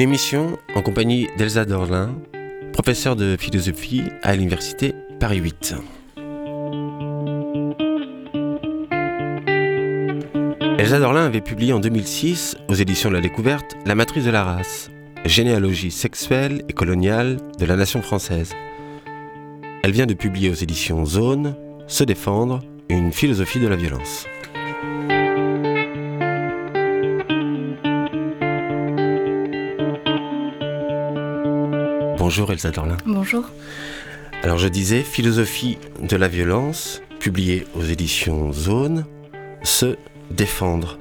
Une 0.00 0.08
émission 0.08 0.58
en 0.74 0.80
compagnie 0.80 1.28
d'Elsa 1.36 1.66
Dorlin, 1.66 2.14
professeure 2.72 3.16
de 3.16 3.36
philosophie 3.38 4.04
à 4.22 4.34
l'université 4.34 4.94
Paris 5.18 5.36
8. 5.36 5.74
Elsa 10.78 10.98
Dorlin 10.98 11.26
avait 11.26 11.42
publié 11.42 11.74
en 11.74 11.80
2006, 11.80 12.56
aux 12.68 12.74
éditions 12.74 13.10
de 13.10 13.16
la 13.16 13.20
Découverte, 13.20 13.76
La 13.84 13.94
matrice 13.94 14.24
de 14.24 14.30
la 14.30 14.42
race, 14.42 14.90
généalogie 15.26 15.90
sexuelle 15.90 16.62
et 16.70 16.72
coloniale 16.72 17.36
de 17.58 17.66
la 17.66 17.76
nation 17.76 18.00
française. 18.00 18.54
Elle 19.82 19.92
vient 19.92 20.06
de 20.06 20.14
publier 20.14 20.48
aux 20.48 20.54
éditions 20.54 21.04
Zone, 21.04 21.56
Se 21.88 22.04
défendre, 22.04 22.60
une 22.88 23.12
philosophie 23.12 23.60
de 23.60 23.68
la 23.68 23.76
violence. 23.76 24.26
Bonjour 32.30 32.52
Elsa 32.52 32.70
Dorlin. 32.70 32.96
Bonjour. 33.06 33.50
Alors 34.44 34.56
je 34.56 34.68
disais, 34.68 35.02
philosophie 35.02 35.78
de 36.00 36.14
la 36.14 36.28
violence, 36.28 37.02
publiée 37.18 37.66
aux 37.74 37.82
éditions 37.82 38.52
Zone, 38.52 39.04
Se 39.64 39.96
défendre. 40.30 40.96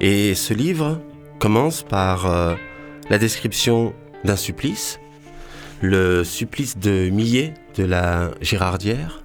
Et 0.00 0.34
ce 0.34 0.52
livre 0.52 1.00
commence 1.38 1.84
par 1.84 2.26
euh, 2.26 2.56
la 3.10 3.18
description 3.18 3.94
d'un 4.24 4.34
supplice, 4.34 4.98
le 5.82 6.24
supplice 6.24 6.76
de 6.78 7.10
Millet 7.10 7.54
de 7.76 7.84
la 7.84 8.32
Gérardière. 8.40 9.22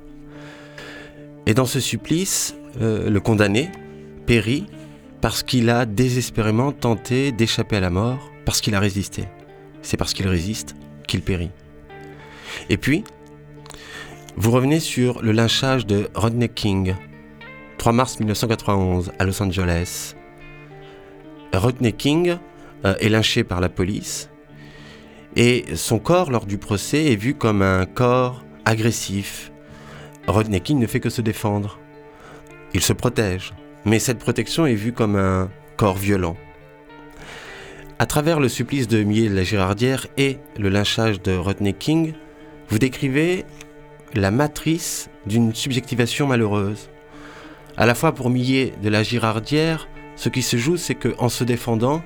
Et 1.47 1.55
dans 1.55 1.65
ce 1.65 1.79
supplice, 1.79 2.55
euh, 2.81 3.09
le 3.09 3.19
condamné 3.19 3.71
périt 4.27 4.67
parce 5.21 5.41
qu'il 5.41 5.71
a 5.71 5.87
désespérément 5.87 6.71
tenté 6.71 7.31
d'échapper 7.31 7.77
à 7.77 7.79
la 7.79 7.89
mort, 7.89 8.29
parce 8.45 8.61
qu'il 8.61 8.75
a 8.75 8.79
résisté. 8.79 9.23
C'est 9.81 9.97
parce 9.97 10.13
qu'il 10.13 10.27
résiste 10.27 10.75
qu'il 11.05 11.21
périt. 11.21 11.51
Et 12.69 12.77
puis, 12.77 13.03
vous 14.37 14.51
revenez 14.51 14.79
sur 14.79 15.21
le 15.21 15.31
lynchage 15.31 15.85
de 15.85 16.09
Rodney 16.13 16.49
King, 16.49 16.95
3 17.77 17.93
mars 17.93 18.19
1991 18.19 19.11
à 19.19 19.25
Los 19.25 19.41
Angeles. 19.41 20.15
Rodney 21.53 21.93
King 21.93 22.37
euh, 22.83 22.95
est 22.99 23.09
lynché 23.09 23.43
par 23.43 23.61
la 23.61 23.69
police 23.69 24.29
et 25.35 25.65
son 25.75 25.99
corps 25.99 26.31
lors 26.31 26.45
du 26.45 26.57
procès 26.57 27.11
est 27.11 27.15
vu 27.15 27.35
comme 27.35 27.61
un 27.61 27.85
corps 27.85 28.43
agressif. 28.63 29.51
Rodney 30.27 30.61
King 30.61 30.79
ne 30.79 30.87
fait 30.87 30.99
que 30.99 31.09
se 31.09 31.21
défendre. 31.21 31.79
Il 32.73 32.81
se 32.81 32.93
protège, 32.93 33.53
mais 33.83 33.99
cette 33.99 34.19
protection 34.19 34.65
est 34.65 34.75
vue 34.75 34.93
comme 34.93 35.15
un 35.15 35.49
corps 35.77 35.97
violent. 35.97 36.37
À 37.97 38.05
travers 38.05 38.41
le 38.41 38.49
supplice 38.49 38.89
de 38.89 39.03
Millet 39.03 39.29
de 39.29 39.35
la 39.35 39.43
Girardière 39.43 40.07
et 40.17 40.37
le 40.59 40.67
lynchage 40.67 41.21
de 41.21 41.33
Rodney 41.33 41.71
King, 41.71 42.13
vous 42.67 42.77
décrivez 42.77 43.45
la 44.13 44.31
matrice 44.31 45.09
d'une 45.25 45.55
subjectivation 45.55 46.27
malheureuse. 46.27 46.89
À 47.77 47.85
la 47.85 47.95
fois 47.95 48.13
pour 48.13 48.29
Millet 48.29 48.73
de 48.83 48.89
la 48.89 49.01
Girardière, 49.01 49.87
ce 50.17 50.27
qui 50.27 50.41
se 50.41 50.57
joue, 50.57 50.75
c'est 50.75 50.95
qu'en 50.95 51.29
se 51.29 51.45
défendant, 51.45 52.03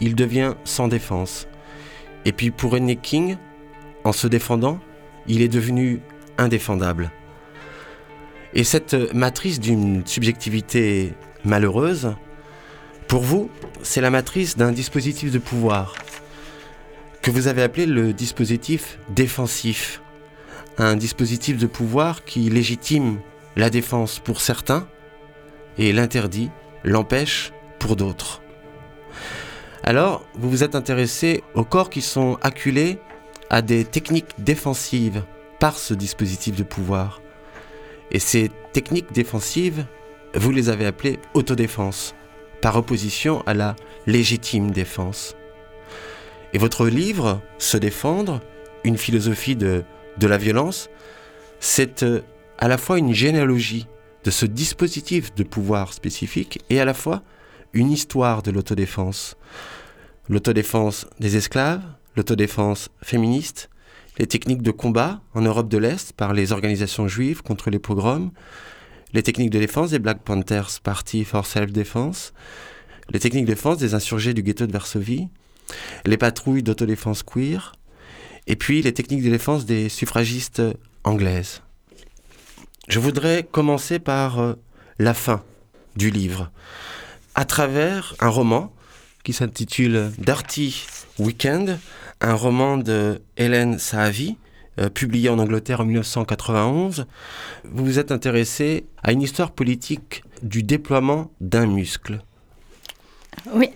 il 0.00 0.14
devient 0.14 0.54
sans 0.62 0.86
défense. 0.86 1.48
Et 2.24 2.30
puis 2.30 2.52
pour 2.52 2.70
Rodney 2.70 2.94
King, 2.94 3.36
en 4.04 4.12
se 4.12 4.28
défendant, 4.28 4.78
il 5.26 5.42
est 5.42 5.48
devenu 5.48 6.02
indéfendable. 6.38 7.10
Et 8.54 8.62
cette 8.62 8.94
matrice 9.12 9.58
d'une 9.58 10.06
subjectivité 10.06 11.14
malheureuse, 11.44 12.14
pour 13.08 13.22
vous, 13.22 13.50
c'est 13.82 14.00
la 14.00 14.10
matrice 14.10 14.56
d'un 14.56 14.72
dispositif 14.72 15.30
de 15.30 15.38
pouvoir 15.38 15.94
que 17.22 17.30
vous 17.30 17.48
avez 17.48 17.62
appelé 17.62 17.86
le 17.86 18.12
dispositif 18.12 18.98
défensif. 19.08 20.00
Un 20.78 20.96
dispositif 20.96 21.56
de 21.56 21.66
pouvoir 21.66 22.24
qui 22.24 22.50
légitime 22.50 23.18
la 23.56 23.70
défense 23.70 24.18
pour 24.18 24.40
certains 24.40 24.86
et 25.78 25.92
l'interdit, 25.92 26.50
l'empêche 26.84 27.52
pour 27.78 27.96
d'autres. 27.96 28.42
Alors, 29.82 30.24
vous 30.34 30.50
vous 30.50 30.64
êtes 30.64 30.74
intéressé 30.74 31.42
aux 31.54 31.64
corps 31.64 31.90
qui 31.90 32.02
sont 32.02 32.38
acculés 32.42 32.98
à 33.50 33.62
des 33.62 33.84
techniques 33.84 34.34
défensives 34.38 35.24
par 35.58 35.78
ce 35.78 35.94
dispositif 35.94 36.56
de 36.56 36.64
pouvoir. 36.64 37.22
Et 38.10 38.18
ces 38.18 38.50
techniques 38.72 39.12
défensives, 39.12 39.86
vous 40.34 40.50
les 40.50 40.68
avez 40.68 40.86
appelées 40.86 41.18
autodéfense 41.34 42.14
par 42.60 42.76
opposition 42.76 43.42
à 43.46 43.54
la 43.54 43.76
légitime 44.06 44.70
défense. 44.70 45.36
Et 46.52 46.58
votre 46.58 46.86
livre, 46.86 47.40
Se 47.58 47.76
défendre, 47.76 48.40
une 48.84 48.96
philosophie 48.96 49.56
de, 49.56 49.84
la 50.20 50.38
violence, 50.38 50.88
c'est 51.60 52.02
euh, 52.02 52.20
à 52.58 52.68
la 52.68 52.78
fois 52.78 52.98
une 52.98 53.12
généalogie 53.12 53.86
de 54.24 54.30
ce 54.30 54.46
dispositif 54.46 55.34
de 55.34 55.42
pouvoir 55.42 55.92
spécifique 55.92 56.60
et 56.70 56.80
à 56.80 56.84
la 56.84 56.94
fois 56.94 57.22
une 57.72 57.90
histoire 57.90 58.42
de 58.42 58.50
l'autodéfense. 58.50 59.36
L'autodéfense 60.28 61.06
des 61.20 61.36
esclaves, 61.36 61.82
l'autodéfense 62.16 62.88
féministe, 63.02 63.68
les 64.18 64.26
techniques 64.26 64.62
de 64.62 64.70
combat 64.70 65.20
en 65.34 65.42
Europe 65.42 65.68
de 65.68 65.78
l'Est 65.78 66.12
par 66.12 66.32
les 66.32 66.52
organisations 66.52 67.06
juives 67.06 67.42
contre 67.42 67.70
les 67.70 67.78
pogroms, 67.78 68.30
les 69.12 69.22
techniques 69.22 69.50
de 69.50 69.58
défense 69.58 69.90
des 69.90 69.98
Black 69.98 70.22
Panthers 70.22 70.80
Party 70.82 71.24
for 71.24 71.46
Self-Defense, 71.46 72.32
les 73.10 73.20
techniques 73.20 73.44
de 73.44 73.52
défense 73.52 73.78
des 73.78 73.94
insurgés 73.94 74.34
du 74.34 74.42
ghetto 74.42 74.66
de 74.66 74.72
Varsovie, 74.72 75.28
les 76.04 76.16
patrouilles 76.16 76.62
d'autodéfense 76.62 77.22
queer, 77.22 77.72
et 78.46 78.56
puis 78.56 78.82
les 78.82 78.92
techniques 78.92 79.22
de 79.22 79.30
défense 79.30 79.64
des 79.64 79.88
suffragistes 79.88 80.62
anglaises. 81.04 81.62
Je 82.88 83.00
voudrais 83.00 83.42
commencer 83.42 83.98
par 83.98 84.38
euh, 84.38 84.54
la 84.98 85.14
fin 85.14 85.42
du 85.96 86.10
livre, 86.10 86.50
à 87.34 87.44
travers 87.44 88.14
un 88.20 88.28
roman 88.28 88.72
qui 89.24 89.32
s'intitule 89.32 90.12
Dirty 90.18 90.86
Weekend, 91.18 91.78
un 92.20 92.34
roman 92.34 92.76
de 92.76 93.20
Hélène 93.36 93.78
Sahavi, 93.78 94.36
euh, 94.78 94.90
publié 94.90 95.30
en 95.30 95.38
Angleterre 95.38 95.80
en 95.80 95.86
1991, 95.86 97.06
vous 97.64 97.84
vous 97.84 97.98
êtes 97.98 98.12
intéressé 98.12 98.84
à 99.02 99.12
une 99.12 99.22
histoire 99.22 99.52
politique 99.52 100.22
du 100.42 100.62
déploiement 100.62 101.30
d'un 101.40 101.64
muscle. 101.64 102.20
Oui, 103.54 103.70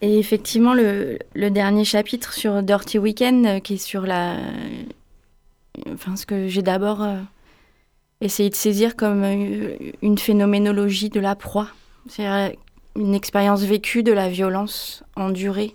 et 0.00 0.16
effectivement, 0.16 0.72
le, 0.72 1.18
dernier 1.34 1.84
chapitre 1.84 2.32
sur 2.32 2.62
Dirty 2.62 3.00
Weekend, 3.00 3.46
euh, 3.46 3.58
qui 3.58 3.74
est 3.74 3.78
sur 3.78 4.02
la. 4.02 4.36
Enfin, 5.92 6.14
ce 6.14 6.24
que 6.24 6.46
j'ai 6.46 6.62
d'abord 6.62 7.02
euh, 7.02 7.18
essayé 8.20 8.48
de 8.48 8.54
saisir 8.54 8.94
comme 8.94 9.24
une 10.02 10.18
phénoménologie 10.18 11.10
de 11.10 11.18
la 11.18 11.34
proie. 11.34 11.66
C'est 12.06 12.28
une 12.94 13.14
expérience 13.14 13.62
vécue 13.64 14.04
de 14.04 14.12
la 14.12 14.28
violence 14.28 15.02
endurée, 15.16 15.74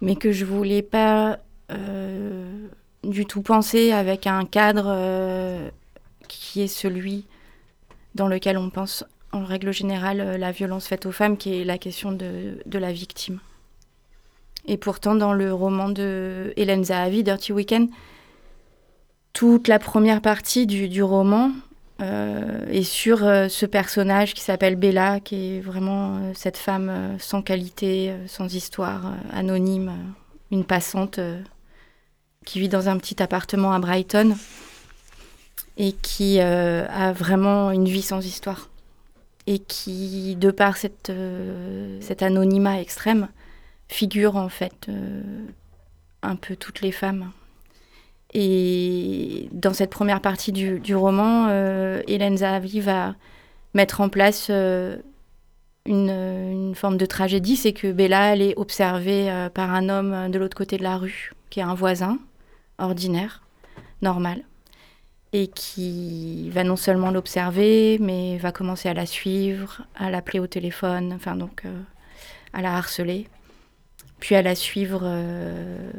mais 0.00 0.14
que 0.14 0.30
je 0.30 0.44
voulais 0.44 0.82
pas 0.82 1.40
du 3.06 3.26
tout 3.26 3.42
pensé 3.42 3.92
avec 3.92 4.26
un 4.26 4.44
cadre 4.44 4.86
euh, 4.88 5.68
qui 6.28 6.62
est 6.62 6.68
celui 6.68 7.24
dans 8.14 8.28
lequel 8.28 8.58
on 8.58 8.70
pense 8.70 9.04
en 9.32 9.44
règle 9.44 9.72
générale 9.72 10.20
euh, 10.20 10.38
la 10.38 10.52
violence 10.52 10.86
faite 10.86 11.06
aux 11.06 11.12
femmes, 11.12 11.36
qui 11.36 11.60
est 11.60 11.64
la 11.64 11.78
question 11.78 12.12
de, 12.12 12.58
la 12.72 12.92
victime. 12.92 13.40
Et 14.66 14.76
pourtant, 14.76 15.14
dans 15.14 15.32
le 15.32 15.52
roman 15.52 15.88
de 15.88 16.52
Hélène 16.56 16.84
Zahavi, 16.84 17.22
Dirty 17.22 17.52
Weekend, 17.52 17.88
toute 19.32 19.68
la 19.68 19.78
première 19.78 20.20
partie 20.20 20.66
du, 20.66 21.02
roman 21.02 21.52
euh, 22.00 22.66
est 22.68 22.82
sur 22.82 23.18
ce 23.18 23.66
personnage 23.66 24.34
qui 24.34 24.40
s'appelle 24.40 24.76
Bella, 24.76 25.20
qui 25.20 25.56
est 25.56 25.60
vraiment 25.60 26.32
cette 26.34 26.56
femme 26.56 27.16
sans 27.18 27.42
qualité, 27.42 28.14
sans 28.26 28.52
histoire, 28.54 29.12
anonyme, 29.30 29.92
une 30.50 30.64
passante 30.64 31.20
qui 32.46 32.60
vit 32.60 32.70
dans 32.70 32.88
un 32.88 32.96
petit 32.96 33.22
appartement 33.22 33.72
à 33.72 33.78
Brighton 33.78 34.34
et 35.76 35.92
qui 35.92 36.40
euh, 36.40 36.86
a 36.88 37.12
vraiment 37.12 37.70
une 37.70 37.84
vie 37.84 38.00
sans 38.00 38.24
histoire. 38.24 38.70
Et 39.46 39.58
qui, 39.58 40.34
de 40.36 40.50
par 40.50 40.76
cette, 40.76 41.10
euh, 41.10 41.98
cet 42.00 42.22
anonymat 42.22 42.80
extrême, 42.80 43.28
figure 43.88 44.36
en 44.36 44.48
fait 44.48 44.86
euh, 44.88 45.22
un 46.22 46.36
peu 46.36 46.56
toutes 46.56 46.80
les 46.80 46.92
femmes. 46.92 47.30
Et 48.32 49.48
dans 49.52 49.72
cette 49.72 49.90
première 49.90 50.20
partie 50.20 50.52
du, 50.52 50.80
du 50.80 50.96
roman, 50.96 51.48
Hélène 52.06 52.38
Zahavi 52.38 52.80
va 52.80 53.14
mettre 53.72 54.00
en 54.00 54.08
place 54.08 54.50
une, 54.50 55.00
une, 55.86 56.74
forme 56.74 56.96
de 56.96 57.06
tragédie, 57.06 57.56
c'est 57.56 57.72
que 57.72 57.92
Bella, 57.92 58.34
elle 58.34 58.42
est 58.42 58.58
observée 58.58 59.48
par 59.54 59.72
un 59.72 59.88
homme 59.88 60.30
de 60.30 60.38
l'autre 60.38 60.56
côté 60.56 60.76
de 60.76 60.82
la 60.82 60.98
rue, 60.98 61.32
qui 61.48 61.60
est 61.60 61.62
un 61.62 61.74
voisin, 61.74 62.18
ordinaire, 62.78 63.42
normal, 64.02 64.44
et 65.32 65.48
qui 65.48 66.50
va 66.50 66.64
non 66.64 66.76
seulement 66.76 67.10
l'observer, 67.10 67.98
mais 68.00 68.38
va 68.38 68.52
commencer 68.52 68.88
à 68.88 68.94
la 68.94 69.06
suivre, 69.06 69.82
à 69.94 70.10
l'appeler 70.10 70.38
au 70.38 70.46
téléphone, 70.46 71.12
enfin 71.12 71.36
donc 71.36 71.64
euh, 71.64 71.82
à 72.52 72.62
la 72.62 72.76
harceler, 72.76 73.26
puis 74.20 74.34
à 74.34 74.42
la 74.42 74.54
suivre 74.54 75.00
euh, 75.02 75.90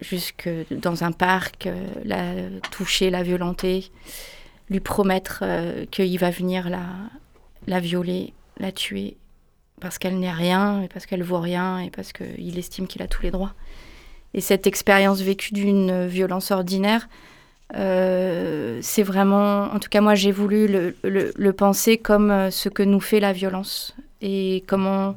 jusque 0.00 0.48
dans 0.70 1.04
un 1.04 1.12
parc, 1.12 1.66
euh, 1.66 1.88
la 2.04 2.34
toucher, 2.70 3.10
la 3.10 3.22
violenter, 3.22 3.90
lui 4.70 4.80
promettre 4.80 5.44
qu'il 5.90 6.16
va 6.20 6.30
venir 6.30 6.70
la, 6.70 7.80
violer, 7.80 8.32
la 8.58 8.70
tuer, 8.70 9.16
parce 9.80 9.98
qu'elle 9.98 10.20
n'est 10.20 10.30
rien, 10.30 10.82
et 10.82 10.88
parce 10.88 11.06
qu'elle 11.06 11.24
vaut 11.24 11.40
rien, 11.40 11.80
et 11.80 11.90
parce 11.90 12.12
qu'il 12.12 12.56
estime 12.56 12.86
qu'il 12.86 13.02
a 13.02 13.08
tous 13.08 13.22
les 13.22 13.32
droits. 13.32 13.52
Et 14.34 14.40
cette 14.40 14.66
expérience 14.66 15.20
vécue 15.20 15.52
d'une 15.54 16.06
violence 16.06 16.50
ordinaire, 16.50 17.08
euh, 17.76 18.80
c'est 18.82 19.02
vraiment, 19.02 19.64
en 19.64 19.78
tout 19.78 19.88
cas 19.88 20.00
moi 20.00 20.14
j'ai 20.14 20.32
voulu 20.32 20.94
le, 21.04 21.50
penser 21.52 21.98
comme 21.98 22.30
euh, 22.30 22.50
ce 22.50 22.68
que 22.68 22.82
nous 22.82 23.00
fait 23.00 23.20
la 23.20 23.32
violence 23.32 23.94
et 24.20 24.64
comment 24.66 25.14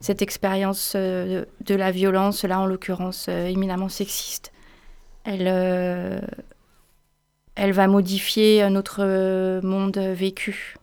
cette 0.00 0.22
expérience 0.22 0.92
euh, 0.94 1.44
de 1.64 1.74
la 1.74 1.90
violence, 1.90 2.44
là 2.44 2.60
en 2.60 2.66
l'occurrence 2.66 3.28
éminemment 3.28 3.88
sexiste, 3.88 4.52
elle, 5.24 5.48
elle 7.56 7.72
va 7.72 7.86
modifier 7.88 8.68
notre 8.70 9.60
monde 9.62 9.98
vécu 9.98 10.76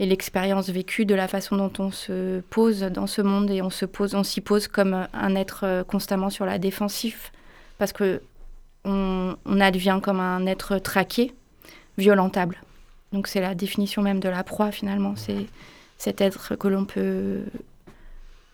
et 0.00 0.06
l'expérience 0.06 0.70
vécue 0.70 1.04
de 1.04 1.14
la 1.14 1.28
façon 1.28 1.56
dont 1.56 1.72
on 1.78 1.92
se 1.92 2.40
pose 2.40 2.80
dans 2.80 3.06
ce 3.06 3.20
monde 3.20 3.50
et 3.50 3.60
on 3.60 3.68
se 3.68 3.84
pose, 3.84 4.14
on 4.14 4.24
s'y 4.24 4.40
pose 4.40 4.66
comme 4.66 5.06
un 5.12 5.34
être 5.36 5.84
constamment 5.86 6.30
sur 6.30 6.46
la 6.46 6.58
défensive 6.58 7.30
parce 7.78 7.92
que 7.92 8.22
on, 8.84 9.36
advient 9.60 10.00
comme 10.02 10.20
un 10.20 10.46
être 10.46 10.78
traqué, 10.78 11.34
violentable. 11.98 12.62
Donc 13.12 13.26
c'est 13.26 13.42
la 13.42 13.54
définition 13.54 14.00
même 14.00 14.20
de 14.20 14.28
la 14.30 14.42
proie 14.42 14.70
finalement, 14.70 15.16
c'est 15.16 15.46
cet 15.98 16.22
être 16.22 16.56
que 16.56 16.68
l'on 16.68 16.86
peut, 16.86 17.42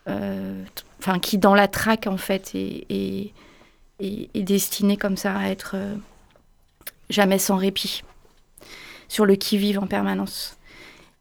euh, 0.09 0.63
enfin 0.99 1.19
qui 1.19 1.37
dans 1.37 1.55
la 1.55 1.69
traque 1.69 2.07
en 2.07 2.17
fait 2.17 2.51
est, 2.55 3.31
destiné 4.35 4.97
comme 4.97 5.15
ça 5.15 5.35
à 5.37 5.47
être 5.47 5.71
euh, 5.75 5.95
jamais 7.09 7.39
sans 7.39 7.55
répit, 7.55 8.03
sur 9.07 9.25
le 9.25 9.35
qui-vive 9.35 9.79
en 9.79 9.87
permanence. 9.87 10.56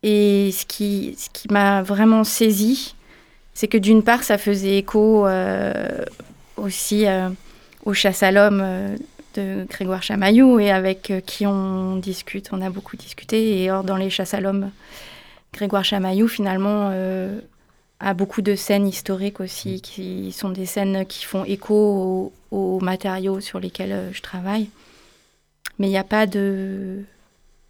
Et 0.09 0.51
ce 0.53 0.65
qui, 0.65 1.17
ce 1.19 1.29
qui 1.31 1.53
m'a 1.53 1.83
vraiment 1.83 2.25
saisi, 2.25 2.95
c'est 3.53 3.69
que 3.69 3.77
d'une 3.77 4.03
part 4.03 4.23
ça 4.23 4.39
faisait 4.39 4.79
écho 4.79 5.27
euh, 5.27 6.05
aussi 6.57 7.07
aux 7.87 7.95
chasses 7.95 8.23
à 8.23 8.33
l'homme 8.33 8.61
euh, 8.63 8.97
de 9.35 9.65
Grégoire 9.71 10.03
Chamaillou 10.03 10.59
et 10.59 10.71
avec 10.71 11.11
euh, 11.11 11.21
qui 11.21 11.47
on 11.47 11.97
discute, 11.97 12.51
on 12.53 12.61
a 12.61 12.69
beaucoup 12.69 12.97
discuté. 12.97 13.63
Et 13.63 13.71
or, 13.71 13.85
dans 13.85 13.97
les 13.97 14.11
chasses 14.11 14.35
à 14.35 14.41
l'homme, 14.41 14.71
Grégoire 15.55 15.85
Chamaillou, 15.85 16.29
finalement, 16.29 16.91
euh, 16.93 17.41
a 18.01 18.13
beaucoup 18.13 18.43
de 18.43 18.57
scènes 18.57 18.87
historiques 18.87 19.41
aussi, 19.41 19.81
qui 19.81 20.33
sont 20.33 20.51
des 20.51 20.67
scènes 20.67 21.07
qui 21.07 21.25
font 21.25 21.45
écho 21.45 22.33
aux, 22.51 22.81
matériaux 22.81 23.41
sur 23.41 23.61
lesquels 23.61 24.11
je 24.13 24.21
travaille. 24.21 24.69
Mais 25.79 25.87
il 25.87 25.91
n'y 25.91 25.99
a 25.99 26.05
pas 26.05 26.27
de... 26.27 27.03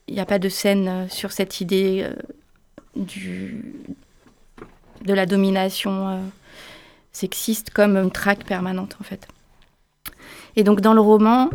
Il 0.08 0.14
n'y 0.14 0.20
a 0.20 0.26
pas 0.26 0.38
de 0.38 0.48
scène 0.48 1.06
sur 1.08 1.32
cette 1.32 1.60
idée 1.60 2.08
du, 2.94 3.64
de 5.04 5.14
la 5.14 5.26
domination 5.26 6.20
sexiste 7.12 7.70
comme 7.70 7.96
une 7.96 8.10
traque 8.10 8.44
permanente 8.44 8.96
en 9.00 9.04
fait. 9.04 9.26
Et 10.54 10.64
donc 10.64 10.80
dans 10.80 10.94
le 10.94 11.00
roman, 11.00 11.50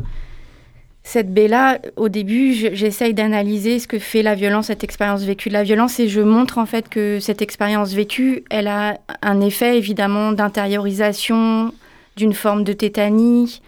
cette 1.04 1.34
Bella, 1.34 1.80
au 1.96 2.10
début, 2.10 2.54
j'essaye 2.54 3.14
d'analyser 3.14 3.80
ce 3.80 3.88
que 3.88 4.00
fait 4.00 4.22
la 4.22 4.36
violence, 4.36 4.68
cette 4.68 4.84
expérience 4.84 5.24
vécue 5.24 5.50
de 5.50 5.54
la 5.54 5.64
violence, 5.64 6.00
et 6.00 6.08
je 6.08 6.22
montre 6.22 6.58
en 6.58 6.66
fait 6.66 6.90
que 6.90 7.20
cette 7.20 7.42
expérience 7.42 7.94
vécue, 7.94 8.44
elle 8.50 8.68
a 8.68 9.00
un 9.22 9.42
effet 9.42 9.78
évidemment 9.78 10.32
d'intériorisation, 10.32 11.74
d'une 12.18 12.34
forme 12.34 12.64
de 12.64 12.74
tétanie, 12.74 13.62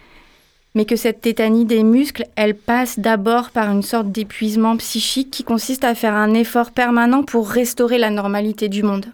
mais 0.74 0.84
que 0.84 0.96
cette 0.96 1.20
tétanie 1.20 1.64
des 1.64 1.84
muscles, 1.84 2.26
elle 2.34 2.56
passe 2.56 2.98
d'abord 2.98 3.50
par 3.50 3.70
une 3.70 3.82
sorte 3.82 4.10
d'épuisement 4.10 4.76
psychique 4.76 5.30
qui 5.30 5.44
consiste 5.44 5.84
à 5.84 5.94
faire 5.94 6.14
un 6.14 6.34
effort 6.34 6.72
permanent 6.72 7.22
pour 7.22 7.48
restaurer 7.48 7.98
la 7.98 8.10
normalité 8.10 8.68
du 8.68 8.82
monde. 8.82 9.06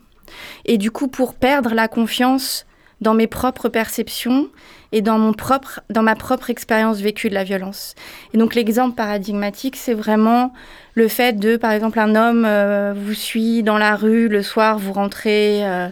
Et 0.65 0.79
du 0.79 0.91
coup, 0.91 1.09
pour 1.09 1.35
perdre 1.35 1.75
la 1.75 1.89
confiance 1.89 2.67
dans 3.01 3.15
mes 3.15 3.27
propres 3.27 3.69
perceptions 3.69 4.49
et 4.93 5.03
dans, 5.03 5.19
mon 5.19 5.33
propre, 5.33 5.81
dans 5.91 6.03
ma 6.03 6.15
propre 6.15 6.51
expérience 6.51 7.01
vécue 7.01 7.29
de 7.29 7.35
la 7.35 7.45
violence. 7.45 7.95
Et 8.35 8.39
donc 8.39 8.55
l'exemple 8.55 8.95
paradigmatique, 8.95 9.77
c'est 9.77 9.95
vraiment 9.95 10.53
le 10.95 11.09
fait 11.09 11.39
de, 11.39 11.57
par 11.57 11.73
exemple, 11.73 11.99
un 11.99 12.15
homme 12.17 12.45
euh, 12.47 12.93
vous 12.97 13.15
suit 13.15 13.63
dans 13.63 13.79
la 13.79 13.95
rue, 13.95 14.29
le 14.29 14.43
soir, 14.43 14.79
vous 14.79 14.93
rentrez. 14.93 15.67
Euh, 15.67 15.89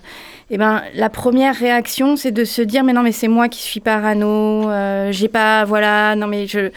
et 0.51 0.59
ben, 0.59 0.83
la 0.95 1.11
première 1.11 1.55
réaction, 1.55 2.17
c'est 2.17 2.33
de 2.33 2.45
se 2.45 2.63
dire, 2.63 2.83
mais 2.83 2.93
non, 2.93 3.03
mais 3.03 3.13
c'est 3.13 3.29
moi 3.29 3.49
qui 3.49 3.63
suis 3.63 3.81
parano, 3.81 4.69
euh, 4.69 5.13
j'ai 5.13 5.29
pas, 5.29 5.65
voilà, 5.65 6.17
non, 6.17 6.27
mais 6.27 6.47
je. 6.47 6.71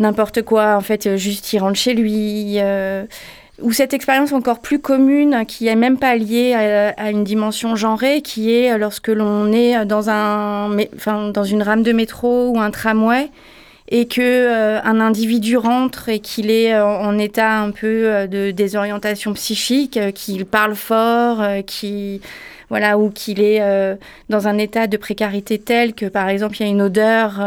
N'importe 0.00 0.42
quoi, 0.42 0.74
en 0.74 0.80
fait, 0.80 1.16
juste 1.16 1.52
il 1.52 1.60
rentre 1.60 1.78
chez 1.78 1.94
lui 1.94 2.58
ou 3.62 3.72
cette 3.72 3.94
expérience 3.94 4.32
encore 4.32 4.60
plus 4.60 4.80
commune, 4.80 5.44
qui 5.46 5.68
est 5.68 5.76
même 5.76 5.98
pas 5.98 6.16
liée 6.16 6.54
à, 6.54 7.10
une 7.10 7.24
dimension 7.24 7.76
genrée, 7.76 8.20
qui 8.20 8.52
est 8.52 8.76
lorsque 8.78 9.08
l'on 9.08 9.52
est 9.52 9.86
dans, 9.86 10.10
un, 10.10 10.76
enfin, 10.96 11.30
dans 11.30 11.44
une 11.44 11.62
rame 11.62 11.82
de 11.82 11.92
métro 11.92 12.50
ou 12.50 12.58
un 12.58 12.70
tramway 12.70 13.30
et 13.88 14.06
que 14.06 14.20
euh, 14.20 14.80
un 14.82 15.00
individu 15.00 15.56
rentre 15.56 16.08
et 16.08 16.18
qu'il 16.18 16.50
est 16.50 16.78
en 16.80 17.18
état 17.18 17.60
un 17.60 17.70
peu 17.70 18.08
euh, 18.08 18.26
de 18.26 18.50
désorientation 18.50 19.34
psychique, 19.34 19.96
euh, 19.96 20.10
qu'il 20.10 20.46
parle 20.46 20.74
fort, 20.74 21.42
qui 21.66 22.20
voilà, 22.70 22.98
ou 22.98 23.10
qu'il 23.10 23.40
est 23.40 23.60
dans 24.28 24.48
un 24.48 24.58
état 24.58 24.86
de 24.86 24.96
précarité 24.96 25.58
tel 25.58 25.94
que, 25.94 26.06
par 26.06 26.28
exemple, 26.28 26.56
il 26.58 26.60
y 26.62 26.68
a 26.68 26.70
une 26.70 26.82
odeur 26.82 27.40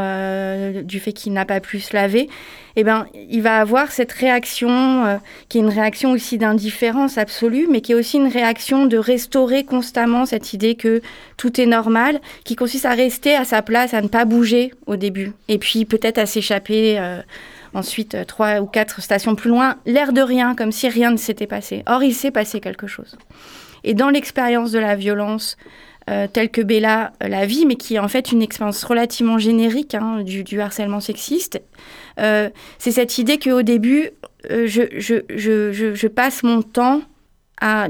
du 0.83 0.99
fait 0.99 1.13
qu'il 1.13 1.33
n'a 1.33 1.45
pas 1.45 1.59
pu 1.59 1.79
se 1.79 1.95
laver, 1.95 2.29
eh 2.79 2.83
ben, 2.83 3.07
il 3.15 3.41
va 3.41 3.57
avoir 3.57 3.91
cette 3.91 4.11
réaction 4.11 4.69
euh, 5.03 5.17
qui 5.49 5.57
est 5.57 5.61
une 5.61 5.69
réaction 5.69 6.11
aussi 6.11 6.37
d'indifférence 6.37 7.17
absolue, 7.17 7.67
mais 7.67 7.81
qui 7.81 7.93
est 7.93 7.95
aussi 7.95 8.17
une 8.17 8.27
réaction 8.27 8.85
de 8.85 8.97
restaurer 8.97 9.63
constamment 9.63 10.27
cette 10.27 10.53
idée 10.53 10.75
que 10.75 11.01
tout 11.37 11.59
est 11.59 11.65
normal, 11.65 12.21
qui 12.43 12.55
consiste 12.55 12.85
à 12.85 12.93
rester 12.93 13.35
à 13.35 13.45
sa 13.45 13.63
place, 13.63 13.95
à 13.95 14.01
ne 14.03 14.07
pas 14.07 14.25
bouger 14.25 14.71
au 14.85 14.95
début, 14.95 15.31
et 15.47 15.57
puis 15.57 15.85
peut-être 15.85 16.19
à 16.19 16.27
s'échapper. 16.27 16.99
Euh, 16.99 17.19
ensuite, 17.73 18.13
euh, 18.13 18.25
trois 18.25 18.61
ou 18.61 18.67
quatre 18.67 19.01
stations 19.01 19.33
plus 19.33 19.49
loin, 19.49 19.77
l'air 19.87 20.13
de 20.13 20.21
rien, 20.21 20.53
comme 20.55 20.71
si 20.71 20.87
rien 20.87 21.09
ne 21.09 21.17
s'était 21.17 21.47
passé. 21.47 21.83
Or, 21.87 22.03
il 22.03 22.13
s'est 22.13 22.31
passé 22.31 22.59
quelque 22.59 22.85
chose. 22.85 23.17
Et 23.87 23.93
dans 23.93 24.09
l'expérience 24.09 24.71
de 24.71 24.79
la 24.79 24.95
violence, 24.95 25.57
telle 26.31 26.49
que 26.49 26.61
Bella 26.61 27.11
la 27.19 27.45
vit, 27.45 27.65
mais 27.65 27.75
qui 27.75 27.95
est 27.95 27.99
en 27.99 28.07
fait 28.07 28.31
une 28.31 28.41
expérience 28.41 28.83
relativement 28.85 29.37
générique 29.37 29.93
hein, 29.93 30.23
du, 30.23 30.61
harcèlement 30.61 31.01
sexiste, 31.01 31.61
euh, 32.19 32.49
c'est 32.77 32.91
cette 32.91 33.17
idée 33.17 33.37
qu'au 33.37 33.61
début, 33.61 34.11
euh, 34.49 34.67
je, 34.67 36.07
passe 36.07 36.43
mon 36.43 36.61
temps 36.61 37.01
à, 37.59 37.89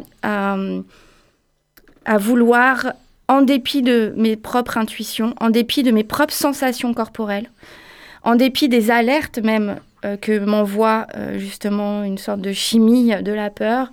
vouloir, 2.18 2.94
en 3.28 3.42
dépit 3.42 3.82
de 3.82 4.14
mes 4.18 4.36
propres 4.36 4.78
intuitions, 4.78 5.36
en 5.40 5.50
dépit 5.50 5.84
de 5.84 5.92
mes 5.92 6.04
propres 6.04 6.34
sensations 6.34 6.94
corporelles, 6.94 7.52
en 8.24 8.36
dépit 8.36 8.68
des 8.68 8.90
alertes 8.90 9.40
même 9.40 9.78
euh, 10.06 10.18
que 10.18 10.40
m'envoie 10.40 11.08
justement 11.36 12.04
une 12.04 12.18
sorte 12.18 12.42
de 12.42 12.52
chimie 12.52 13.12
de 13.22 13.32
la 13.32 13.50
peur, 13.50 13.92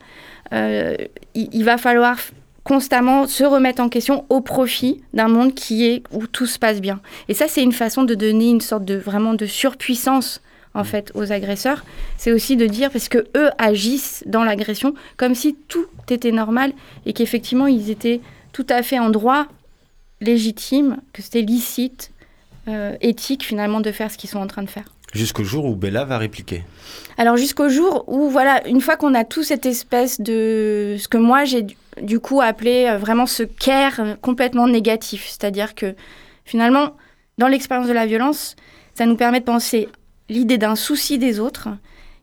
il, 0.53 1.09
il 1.35 1.65
va 1.65 1.79
falloir 1.79 2.19
constamment 2.65 3.27
se 3.27 3.45
remettre 3.45 3.83
en 3.83 3.89
question 3.89 4.25
au 4.31 4.41
profit 4.41 5.03
d'un 5.13 5.29
monde 5.29 5.55
qui 5.55 5.87
est 5.87 6.03
où 6.11 6.27
tout 6.27 6.47
se 6.47 6.59
passe 6.59 6.81
bien. 6.81 7.01
Et 7.29 7.35
ça, 7.35 7.47
c'est 7.47 7.63
une 7.63 7.73
façon 7.73 8.03
de 8.03 8.15
donner 8.15 8.49
une 8.49 8.63
sorte 8.63 8.85
de 8.85 8.95
vraiment 8.95 9.35
de 9.35 9.47
surpuissance 9.47 10.41
en 10.75 10.81
mm. 10.81 10.87
fait 10.87 11.13
aux 11.15 11.31
agresseurs. 11.31 11.85
C'est 12.17 12.33
aussi 12.33 12.57
de 12.57 12.67
dire 12.67 12.91
parce 12.91 13.09
que 13.09 13.27
eux 13.37 13.51
agissent 13.59 14.25
dans 14.27 14.45
l'agression 14.45 14.95
comme 15.17 15.35
si 15.35 15.55
tout 15.69 15.87
était 16.11 16.33
normal 16.33 16.73
et 17.07 17.13
qu'effectivement 17.13 17.67
ils 17.67 17.91
étaient 17.91 18.21
tout 18.53 18.67
à 18.71 18.83
fait 18.83 18.99
en 18.99 19.11
droit 19.11 19.47
légitime, 20.21 20.99
que 21.13 21.21
c'était 21.21 21.43
licite, 21.43 22.13
euh, 22.69 22.97
éthique 23.03 23.45
finalement 23.45 23.81
de 23.81 23.93
faire 23.93 24.11
ce 24.11 24.17
qu'ils 24.17 24.31
sont 24.31 24.39
en 24.39 24.47
train 24.47 24.63
de 24.63 24.71
faire. 24.71 24.94
Jusqu'au 25.15 25.45
jour 25.45 25.65
où 25.65 25.77
Bella 25.77 26.05
va 26.05 26.19
répliquer. 26.19 26.65
Alors 27.17 27.37
jusqu'au 27.37 27.69
jour 27.69 28.05
où, 28.09 28.29
voilà, 28.29 28.67
une 28.67 28.81
fois 28.81 28.97
qu'on 28.97 29.15
a 29.15 29.25
tout 29.25 29.45
cette 29.45 29.65
espèce 29.65 30.21
de... 30.21 30.97
Ce 30.99 31.09
que 31.09 31.19
moi 31.19 31.45
j'ai 31.45 31.67
du 32.03 32.19
coup 32.19 32.41
appelé 32.41 32.87
euh, 32.89 32.99
vraiment 32.99 33.27
ce 33.27 33.45
care 33.45 34.19
complètement 34.21 34.67
négatif. 34.67 35.27
C'est-à-dire 35.29 35.75
que 35.75 35.95
finalement, 36.45 36.97
dans 37.39 37.47
l'expérience 37.47 37.89
de 37.89 37.93
la 37.93 38.07
violence, 38.07 38.57
ça 38.95 39.07
nous 39.07 39.17
permet 39.17 39.41
de 39.41 39.45
penser 39.45 39.89
l'idée 40.29 40.59
d'un 40.59 40.77
souci 40.77 41.19
des 41.19 41.39
autres 41.39 41.69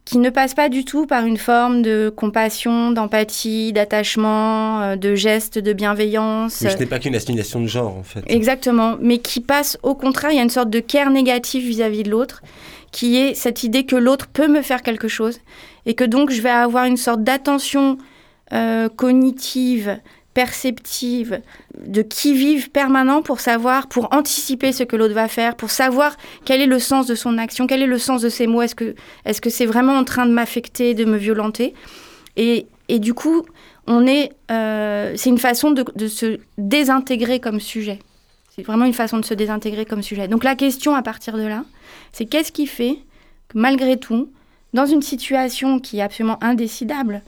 qui 0.06 0.18
ne 0.18 0.30
passe 0.30 0.54
pas 0.54 0.70
du 0.70 0.84
tout 0.84 1.06
par 1.06 1.26
une 1.26 1.38
forme 1.38 1.82
de 1.82 2.12
compassion, 2.16 2.92
d'empathie, 2.92 3.72
d'attachement, 3.72 4.82
euh, 4.82 4.96
de 4.96 5.16
geste, 5.16 5.60
de 5.60 5.74
bienveillance. 5.74 6.62
Mais 6.62 6.72
ce 6.72 6.78
n'est 6.78 6.86
pas 6.86 7.00
qu'une 7.00 7.16
assignation 7.16 7.62
de 7.62 7.68
genre, 7.68 7.96
en 7.96 8.04
fait. 8.04 8.24
Exactement, 8.28 8.98
mais 9.00 9.20
qui 9.20 9.42
passe 9.42 9.78
au 9.84 9.96
contraire, 9.96 10.32
il 10.32 10.38
y 10.38 10.40
a 10.40 10.44
une 10.44 10.50
sorte 10.50 10.70
de 10.70 10.80
care 10.80 11.12
négatif 11.12 11.64
vis-à-vis 11.64 12.04
de 12.04 12.10
l'autre, 12.10 12.42
qui 12.92 13.18
est 13.18 13.36
cette 13.36 13.64
idée 13.64 13.86
que 13.86 13.96
l'autre 13.96 14.28
peut 14.28 14.48
me 14.48 14.62
faire 14.62 14.82
quelque 14.82 15.08
chose, 15.08 15.40
et 15.86 15.94
que 15.94 16.04
donc 16.04 16.32
je 16.32 16.42
vais 16.42 16.50
avoir 16.50 16.86
une 16.86 16.98
sorte 16.98 17.24
d'attention 17.24 17.98
euh, 18.54 18.90
cognitive 18.90 19.98
perceptive, 20.34 21.42
de 21.78 22.02
qui-vive 22.02 22.70
permanent 22.72 23.22
pour 23.22 23.40
savoir, 23.40 23.88
pour 23.88 24.14
anticiper 24.14 24.72
ce 24.72 24.84
que 24.84 24.96
l'autre 24.96 25.14
va 25.14 25.28
faire, 25.28 25.56
pour 25.56 25.72
savoir 25.72 26.16
quel 26.46 26.62
est 26.62 26.68
le 26.68 26.80
sens 26.80 27.08
de 27.08 27.16
son 27.16 27.38
action, 27.38 27.68
quel 27.68 27.82
est 27.82 27.88
le 27.88 27.98
sens 27.98 28.22
de 28.22 28.30
ses 28.30 28.48
mots, 28.48 28.62
est-ce 28.62 28.76
que 28.76 29.50
c'est 29.50 29.66
vraiment 29.66 29.94
en 29.94 30.04
train 30.04 30.26
de 30.26 30.32
m'affecter, 30.32 30.94
de 30.94 31.06
me 31.06 31.18
violenter 31.18 31.74
et, 32.38 32.68
et, 32.88 33.00
du 33.00 33.14
coup, 33.14 33.44
on 33.88 34.08
est, 34.08 34.32
euh, 34.52 35.14
c'est 35.18 35.30
une 35.30 35.38
façon 35.38 35.72
de, 35.72 35.84
de, 35.96 36.08
se 36.08 36.40
désintégrer 36.58 37.40
comme 37.40 37.60
sujet. 37.60 38.00
C'est 38.56 38.64
vraiment 38.64 38.86
une 38.86 38.94
façon 38.94 39.18
de 39.18 39.26
se 39.26 39.34
désintégrer 39.34 39.86
comme 39.86 40.02
sujet. 40.02 40.28
Donc 40.28 40.44
la 40.44 40.56
question 40.56 40.96
à 40.96 41.02
partir 41.02 41.38
de 41.38 41.44
là, 41.44 41.66
c'est 42.12 42.26
qu'est-ce 42.26 42.52
qui 42.52 42.68
fait 42.68 43.00
que 43.50 43.58
malgré 43.58 43.98
tout, 43.98 44.30
dans 44.74 44.86
une 44.86 45.02
situation 45.02 45.80
qui 45.80 46.00
est 46.00 46.02
absolument 46.02 46.42
indécidable, 46.42 47.22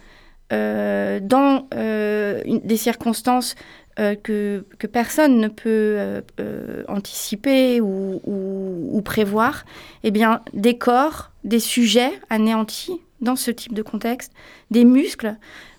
dans 0.52 1.68
euh, 1.74 2.42
des 2.46 2.78
circonstances 2.78 3.56
euh, 4.00 4.16
que, 4.16 4.66
que, 4.80 4.88
personne 4.88 5.40
ne 5.40 5.48
peut 5.48 6.22
euh, 6.40 6.84
anticiper 6.88 7.80
ou, 7.82 9.02
prévoir, 9.06 9.66
eh 10.04 10.12
des 10.12 10.78
corps, 10.78 11.32
des 11.44 11.60
sujets 11.60 12.12
anéantis 12.30 13.00
dans 13.22 13.36
ce 13.36 13.52
type 13.52 13.74
de 13.74 13.82
contexte, 13.82 14.32
des 14.72 14.86
muscles, 14.86 15.36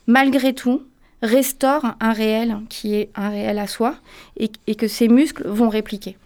malgré 0.06 0.54
tout, 0.54 0.82
restaurent 1.22 1.94
un 2.00 2.12
réel 2.12 2.58
qui 2.68 2.94
est 2.94 3.10
un 3.14 3.30
réel 3.30 3.58
à 3.58 3.66
soi 3.66 3.96
et 4.36 4.74
que 4.74 4.88
ces 4.88 5.08
muscles 5.08 5.46
vont 5.48 5.68
répliquer. 5.68 6.16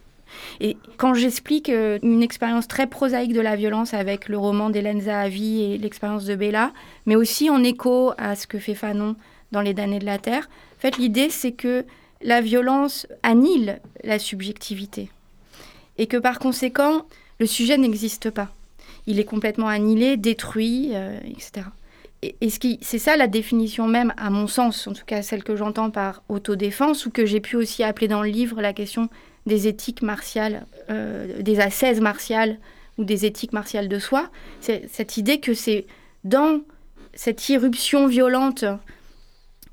Et 0.61 0.77
quand 0.97 1.13
j'explique 1.13 1.69
euh, 1.69 1.99
une 2.03 2.21
expérience 2.21 2.67
très 2.67 2.87
prosaïque 2.87 3.33
de 3.33 3.41
la 3.41 3.55
violence 3.55 3.93
avec 3.93 4.27
le 4.27 4.37
roman 4.37 4.69
d'Hélène 4.69 5.01
Zahavi 5.01 5.63
et 5.63 5.77
l'expérience 5.77 6.25
de 6.25 6.35
Bella, 6.35 6.73
mais 7.05 7.15
aussi 7.15 7.49
en 7.49 7.63
écho 7.63 8.11
à 8.17 8.35
ce 8.35 8.45
que 8.45 8.59
fait 8.59 8.75
Fanon 8.75 9.15
dans 9.51 9.61
Les 9.61 9.73
damnés 9.73 9.99
de 9.99 10.05
la 10.05 10.19
Terre, 10.19 10.49
en 10.77 10.81
fait, 10.81 10.97
l'idée, 10.97 11.29
c'est 11.29 11.53
que 11.53 11.85
la 12.21 12.41
violence 12.41 13.07
annihile 13.23 13.79
la 14.03 14.19
subjectivité. 14.19 15.09
Et 15.97 16.07
que 16.07 16.17
par 16.17 16.39
conséquent, 16.39 17.05
le 17.39 17.45
sujet 17.45 17.77
n'existe 17.77 18.29
pas. 18.29 18.49
Il 19.07 19.19
est 19.19 19.25
complètement 19.25 19.67
annihilé, 19.67 20.17
détruit, 20.17 20.91
euh, 20.93 21.19
etc. 21.25 21.67
Et, 22.21 22.35
et 22.41 22.49
c'est 22.49 22.99
ça 22.99 23.15
la 23.15 23.27
définition 23.27 23.87
même, 23.87 24.13
à 24.17 24.29
mon 24.29 24.47
sens, 24.47 24.87
en 24.87 24.93
tout 24.93 25.05
cas 25.05 25.21
celle 25.21 25.43
que 25.43 25.55
j'entends 25.55 25.89
par 25.89 26.21
autodéfense, 26.27 27.05
ou 27.05 27.11
que 27.11 27.25
j'ai 27.25 27.39
pu 27.39 27.55
aussi 27.55 27.83
appeler 27.83 28.09
dans 28.09 28.21
le 28.21 28.29
livre 28.29 28.61
la 28.61 28.73
question 28.73 29.09
des 29.49 29.67
éthiques 29.67 30.01
martiales, 30.01 30.65
euh, 30.89 31.41
des 31.41 31.59
ascèses 31.59 31.99
martiales 31.99 32.57
ou 32.97 33.03
des 33.03 33.25
éthiques 33.25 33.51
martiales 33.51 33.89
de 33.89 33.99
soi, 33.99 34.29
c'est 34.61 34.87
cette 34.89 35.17
idée 35.17 35.41
que 35.41 35.53
c'est 35.53 35.85
dans 36.23 36.61
cette 37.13 37.49
irruption 37.49 38.07
violente 38.07 38.63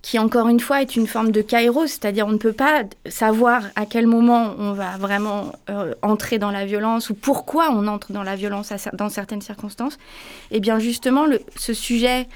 qui 0.02 0.20
encore 0.20 0.46
une 0.46 0.60
fois 0.60 0.82
est 0.82 0.94
une 0.94 1.08
forme 1.08 1.32
de 1.32 1.42
kairos, 1.42 1.88
c'est-à-dire 1.88 2.28
on 2.28 2.32
ne 2.32 2.38
peut 2.38 2.52
pas 2.52 2.84
savoir 3.08 3.64
à 3.74 3.86
quel 3.86 4.06
moment 4.06 4.54
on 4.56 4.72
va 4.72 4.96
vraiment 4.98 5.50
euh, 5.68 5.94
entrer 6.00 6.38
dans 6.38 6.52
la 6.52 6.64
violence 6.64 7.10
ou 7.10 7.14
pourquoi 7.14 7.72
on 7.72 7.88
entre 7.88 8.12
dans 8.12 8.22
la 8.22 8.36
violence 8.36 8.72
dans 8.92 9.08
certaines 9.08 9.40
circonstances, 9.40 9.94
et 10.52 10.58
eh 10.58 10.60
bien 10.60 10.78
justement 10.78 11.26
le, 11.26 11.40
ce 11.56 11.74
sujet 11.74 12.28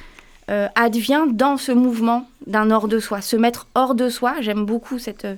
euh, 0.51 0.67
advient 0.75 1.27
dans 1.31 1.57
ce 1.57 1.71
mouvement 1.71 2.29
d'un 2.49 2.73
hors 2.73 2.89
de 2.89 2.99
soi, 2.99 3.21
se 3.21 3.37
mettre 3.37 3.69
hors 3.77 3.95
de 3.95 4.09
soi, 4.09 4.35
j'aime 4.41 4.65
beaucoup 4.65 4.99
cette 4.99 5.29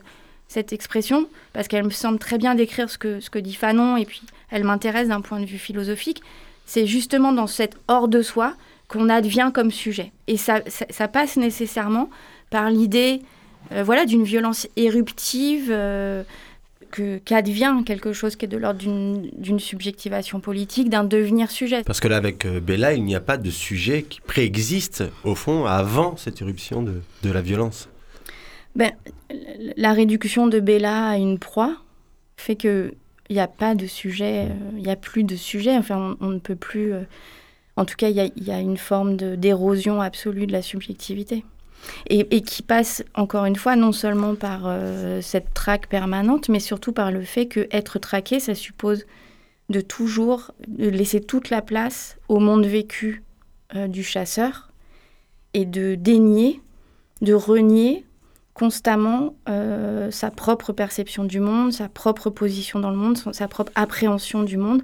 cette 0.52 0.72
expression, 0.72 1.28
parce 1.52 1.66
qu'elle 1.66 1.84
me 1.84 1.90
semble 1.90 2.18
très 2.18 2.38
bien 2.38 2.54
décrire 2.54 2.90
ce 2.90 2.98
que, 2.98 3.20
ce 3.20 3.30
que 3.30 3.38
dit 3.38 3.54
Fanon, 3.54 3.96
et 3.96 4.04
puis 4.04 4.22
elle 4.50 4.64
m'intéresse 4.64 5.08
d'un 5.08 5.20
point 5.20 5.40
de 5.40 5.46
vue 5.46 5.58
philosophique, 5.58 6.22
c'est 6.66 6.86
justement 6.86 7.32
dans 7.32 7.46
cette 7.46 7.76
hors 7.88 8.08
de 8.08 8.22
soi 8.22 8.54
qu'on 8.86 9.08
advient 9.08 9.50
comme 9.52 9.70
sujet. 9.70 10.12
Et 10.26 10.36
ça, 10.36 10.60
ça, 10.66 10.84
ça 10.90 11.08
passe 11.08 11.36
nécessairement 11.36 12.10
par 12.50 12.70
l'idée 12.70 13.22
euh, 13.72 13.82
voilà, 13.82 14.04
d'une 14.04 14.24
violence 14.24 14.68
éruptive, 14.76 15.68
euh, 15.70 16.22
qu'advient 17.24 17.82
quelque 17.86 18.12
chose 18.12 18.36
qui 18.36 18.44
est 18.44 18.48
de 18.48 18.58
l'ordre 18.58 18.80
d'une 18.80 19.58
subjectivation 19.58 20.40
politique, 20.40 20.90
d'un 20.90 21.04
devenir 21.04 21.50
sujet. 21.50 21.82
Parce 21.84 22.00
que 22.00 22.08
là, 22.08 22.16
avec 22.16 22.44
euh, 22.44 22.60
Bella, 22.60 22.92
il 22.92 23.04
n'y 23.04 23.14
a 23.14 23.20
pas 23.20 23.38
de 23.38 23.50
sujet 23.50 24.02
qui 24.02 24.20
préexiste, 24.20 25.04
au 25.24 25.34
fond, 25.34 25.64
avant 25.64 26.18
cette 26.18 26.42
éruption 26.42 26.82
de, 26.82 27.00
de 27.22 27.30
la 27.30 27.40
violence 27.40 27.88
ben, 28.76 28.92
La 29.76 29.92
réduction 29.92 30.46
de 30.46 30.60
Bella 30.60 31.08
à 31.08 31.16
une 31.16 31.38
proie 31.38 31.76
fait 32.36 32.56
qu'il 32.56 32.94
n'y 33.30 33.40
a 33.40 33.48
pas 33.48 33.74
de 33.74 33.86
sujet, 33.86 34.48
euh, 34.50 34.70
il 34.76 34.82
n'y 34.82 34.90
a 34.90 34.96
plus 34.96 35.24
de 35.24 35.36
sujet, 35.36 35.76
enfin 35.76 36.16
on, 36.20 36.28
ne 36.28 36.38
peut 36.38 36.56
plus... 36.56 36.92
Euh, 36.92 37.02
en 37.76 37.84
tout 37.84 37.96
cas, 37.96 38.08
il 38.10 38.16
y, 38.36 38.50
a 38.50 38.60
une 38.60 38.76
forme 38.76 39.16
d'érosion 39.16 40.02
absolue 40.02 40.46
de 40.46 40.52
la 40.52 40.60
subjectivité. 40.60 41.42
Et, 42.08 42.42
qui 42.42 42.62
passe, 42.62 43.02
encore 43.14 43.44
une 43.46 43.56
fois, 43.56 43.76
non 43.76 43.92
seulement 43.92 44.34
par 44.34 44.62
euh, 44.66 45.20
cette 45.20 45.54
traque 45.54 45.88
permanente, 45.88 46.48
mais 46.48 46.60
surtout 46.60 46.92
par 46.92 47.10
le 47.10 47.22
fait 47.22 47.46
que 47.46 47.66
être 47.70 47.98
traqué, 47.98 48.40
ça 48.40 48.54
suppose 48.54 49.06
de 49.68 49.80
toujours 49.80 50.52
laisser 50.78 51.20
toute 51.20 51.50
la 51.50 51.62
place 51.62 52.18
au 52.28 52.38
monde 52.38 52.66
vécu 52.66 53.22
euh, 53.74 53.88
du 53.88 54.04
chasseur 54.04 54.70
et 55.54 55.64
de 55.64 55.94
dénier, 55.94 56.60
de 57.20 57.34
renier 57.34 58.04
constamment 58.54 59.34
euh, 59.48 60.10
sa 60.10 60.30
propre 60.30 60.72
perception 60.72 61.24
du 61.24 61.40
monde, 61.40 61.72
sa 61.72 61.88
propre 61.88 62.30
position 62.30 62.80
dans 62.80 62.90
le 62.90 62.96
monde, 62.96 63.18
sa 63.32 63.48
propre 63.48 63.72
appréhension 63.74 64.42
du 64.42 64.56
monde, 64.56 64.82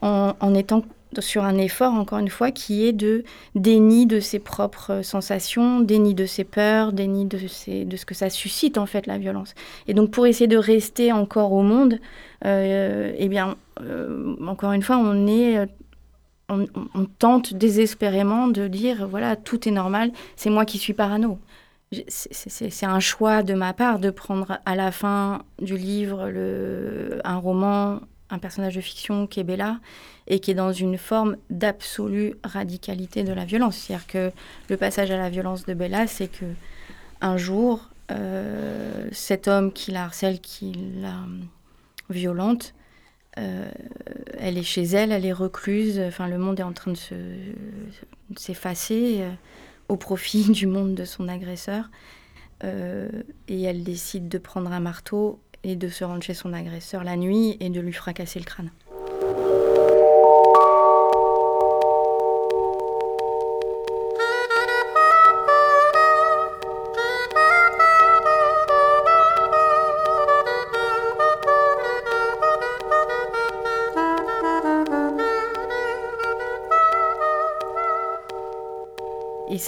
en, 0.00 0.54
étant 0.54 0.82
sur 1.18 1.44
un 1.44 1.56
effort, 1.56 1.94
encore 1.94 2.18
une 2.18 2.28
fois, 2.28 2.52
qui 2.52 2.86
est 2.86 2.92
de 2.92 3.24
déni 3.56 4.06
de 4.06 4.20
ses 4.20 4.38
propres 4.38 5.00
sensations, 5.02 5.80
déni 5.80 6.14
de 6.14 6.26
ses 6.26 6.44
peurs, 6.44 6.92
déni 6.92 7.24
de, 7.24 7.38
ce 7.48 8.04
que 8.04 8.14
ça 8.14 8.30
suscite, 8.30 8.78
en 8.78 8.86
fait, 8.86 9.06
la 9.06 9.18
violence. 9.18 9.54
Et 9.88 9.94
donc, 9.94 10.12
pour 10.12 10.26
essayer 10.26 10.46
de 10.46 10.56
rester 10.56 11.10
encore 11.10 11.52
au 11.52 11.62
monde, 11.62 11.98
euh, 12.44 13.12
eh 13.18 13.28
bien, 13.28 13.56
euh, 13.80 14.36
encore 14.46 14.72
une 14.72 14.82
fois, 14.82 14.98
on 14.98 15.26
est... 15.26 15.66
On 16.50 17.04
tente 17.18 17.52
désespérément 17.52 18.48
de 18.48 18.68
dire, 18.68 19.06
voilà, 19.06 19.36
tout 19.36 19.68
est 19.68 19.70
normal, 19.70 20.12
c'est 20.34 20.48
moi 20.48 20.64
qui 20.64 20.78
suis 20.78 20.94
parano 20.94 21.38
c'est 22.08 22.86
un 22.86 23.00
choix 23.00 23.42
de 23.42 23.54
ma 23.54 23.72
part 23.72 23.98
de 23.98 24.10
prendre 24.10 24.58
à 24.66 24.76
la 24.76 24.92
fin 24.92 25.42
du 25.60 25.76
livre 25.76 26.30
un 27.24 27.36
roman, 27.36 28.00
un 28.30 28.38
personnage 28.38 28.74
de 28.74 28.80
fiction 28.80 29.26
qui 29.26 29.40
est 29.40 29.44
Bella 29.44 29.80
et 30.26 30.40
qui 30.40 30.50
est 30.50 30.54
dans 30.54 30.72
une 30.72 30.98
forme 30.98 31.36
d'absolue 31.48 32.34
radicalité 32.44 33.24
de 33.24 33.32
la 33.32 33.46
violence. 33.46 33.76
C'est-à-dire 33.76 34.06
que 34.06 34.32
le 34.68 34.76
passage 34.76 35.10
à 35.10 35.16
la 35.16 35.30
violence 35.30 35.64
de 35.64 35.72
Bella, 35.74 36.06
c'est 36.06 36.28
que 36.28 36.44
un 37.20 37.36
jour, 37.36 37.88
euh, 38.10 39.08
cet 39.12 39.48
homme 39.48 39.72
qui 39.72 39.90
la 39.90 40.04
harcèle, 40.04 40.40
qui 40.40 40.72
la 41.00 41.16
violente, 42.10 42.74
euh, 43.38 43.70
elle 44.38 44.58
est 44.58 44.62
chez 44.62 44.84
elle, 44.84 45.12
elle 45.12 45.24
est 45.24 45.32
recluse, 45.32 46.00
enfin 46.00 46.28
le 46.28 46.38
monde 46.38 46.60
est 46.60 46.64
en 46.64 46.72
train 46.72 46.92
de 46.92 48.36
s'effacer. 48.36 49.22
Euh, 49.22 49.30
au 49.88 49.96
profit 49.96 50.50
du 50.50 50.66
monde 50.66 50.94
de 50.94 51.04
son 51.04 51.28
agresseur. 51.28 51.90
Euh, 52.64 53.08
et 53.46 53.62
elle 53.62 53.84
décide 53.84 54.28
de 54.28 54.38
prendre 54.38 54.72
un 54.72 54.80
marteau 54.80 55.40
et 55.62 55.76
de 55.76 55.88
se 55.88 56.04
rendre 56.04 56.22
chez 56.22 56.34
son 56.34 56.52
agresseur 56.52 57.04
la 57.04 57.16
nuit 57.16 57.56
et 57.60 57.70
de 57.70 57.80
lui 57.80 57.92
fracasser 57.92 58.38
le 58.38 58.44
crâne. 58.44 58.70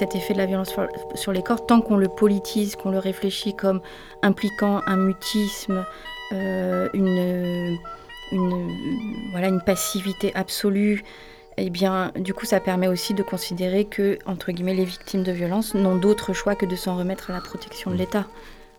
Cet 0.01 0.17
effet 0.17 0.33
de 0.33 0.39
la 0.39 0.47
violence 0.47 0.75
sur 1.15 1.33
les 1.33 1.43
corps, 1.43 1.67
tant 1.67 1.83
qu'on 1.83 1.99
le 1.99 2.09
politise, 2.09 2.75
qu'on 2.75 2.91
le 2.91 2.99
réfléchit 2.99 3.55
comme 3.55 3.81
impliquant 4.23 4.81
un 4.87 4.97
mutisme, 4.97 5.85
euh, 6.33 6.89
une, 6.95 7.79
une, 8.33 9.31
voilà, 9.33 9.49
une 9.49 9.61
passivité 9.61 10.33
absolue, 10.35 11.05
eh 11.59 11.69
bien, 11.69 12.13
du 12.17 12.33
coup, 12.33 12.47
ça 12.47 12.61
permet 12.61 12.89
aussi 12.89 13.13
de 13.13 13.23
considérer 13.23 13.85
que, 13.85 14.19
entre 14.25 14.53
guillemets, 14.53 14.73
les 14.73 14.87
victimes 14.87 15.23
de 15.23 15.33
violence 15.33 15.75
n'ont 15.75 15.97
d'autre 15.97 16.33
choix 16.33 16.55
que 16.55 16.65
de 16.65 16.77
s'en 16.77 16.97
remettre 16.97 17.31
à 17.31 17.35
la 17.35 17.43
protection 17.43 17.91
de 17.91 17.97
l'État. 17.97 18.25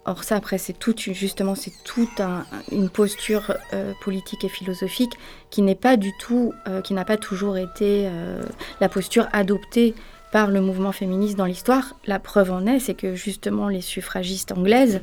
Or 0.06 0.24
ça, 0.24 0.38
après, 0.38 0.58
c'est 0.58 0.74
toute 0.74 1.00
justement, 1.00 1.54
c'est 1.54 1.74
toute 1.84 2.20
un, 2.20 2.46
une 2.72 2.90
posture 2.90 3.54
euh, 3.74 3.94
politique 4.02 4.44
et 4.44 4.50
philosophique 4.50 5.14
qui 5.52 5.62
n'est 5.62 5.76
pas 5.76 5.96
du 5.96 6.12
tout, 6.18 6.54
euh, 6.68 6.82
qui 6.82 6.96
n'a 6.96 7.06
pas 7.06 7.18
toujours 7.18 7.58
été 7.58 8.08
euh, 8.08 8.42
la 8.80 8.90
posture 8.90 9.28
adoptée 9.32 9.94
par 10.32 10.50
le 10.50 10.62
mouvement 10.62 10.92
féministe 10.92 11.38
dans 11.38 11.46
l'histoire. 11.46 11.96
La 12.06 12.20
preuve 12.20 12.52
en 12.52 12.66
est, 12.66 12.80
c'est 12.80 12.94
que 12.94 13.16
justement 13.16 13.68
les 13.68 13.82
suffragistes 13.82 14.52
anglaises, 14.52 15.02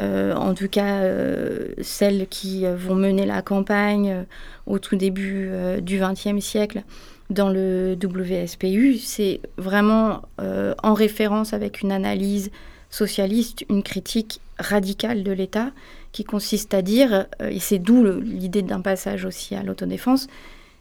euh, 0.00 0.34
en 0.34 0.54
tout 0.54 0.68
cas 0.68 1.00
euh, 1.00 1.68
celles 1.82 2.26
qui 2.28 2.64
vont 2.66 2.94
mener 2.94 3.24
la 3.24 3.42
campagne 3.42 4.10
euh, 4.10 4.22
au 4.66 4.78
tout 4.78 4.96
début 4.96 5.48
euh, 5.50 5.80
du 5.80 5.98
XXe 5.98 6.44
siècle 6.44 6.82
dans 7.30 7.48
le 7.48 7.96
WSPU, 8.00 8.98
c'est 8.98 9.40
vraiment 9.56 10.22
euh, 10.40 10.74
en 10.82 10.94
référence 10.94 11.52
avec 11.52 11.82
une 11.82 11.90
analyse 11.90 12.50
socialiste 12.90 13.64
une 13.68 13.82
critique 13.82 14.40
radicale 14.58 15.22
de 15.22 15.32
l'État 15.32 15.70
qui 16.12 16.24
consiste 16.24 16.72
à 16.72 16.82
dire, 16.82 17.26
euh, 17.42 17.48
et 17.50 17.58
c'est 17.58 17.78
d'où 17.78 18.04
l'idée 18.20 18.62
d'un 18.62 18.80
passage 18.80 19.24
aussi 19.24 19.54
à 19.54 19.62
l'autodéfense, 19.62 20.28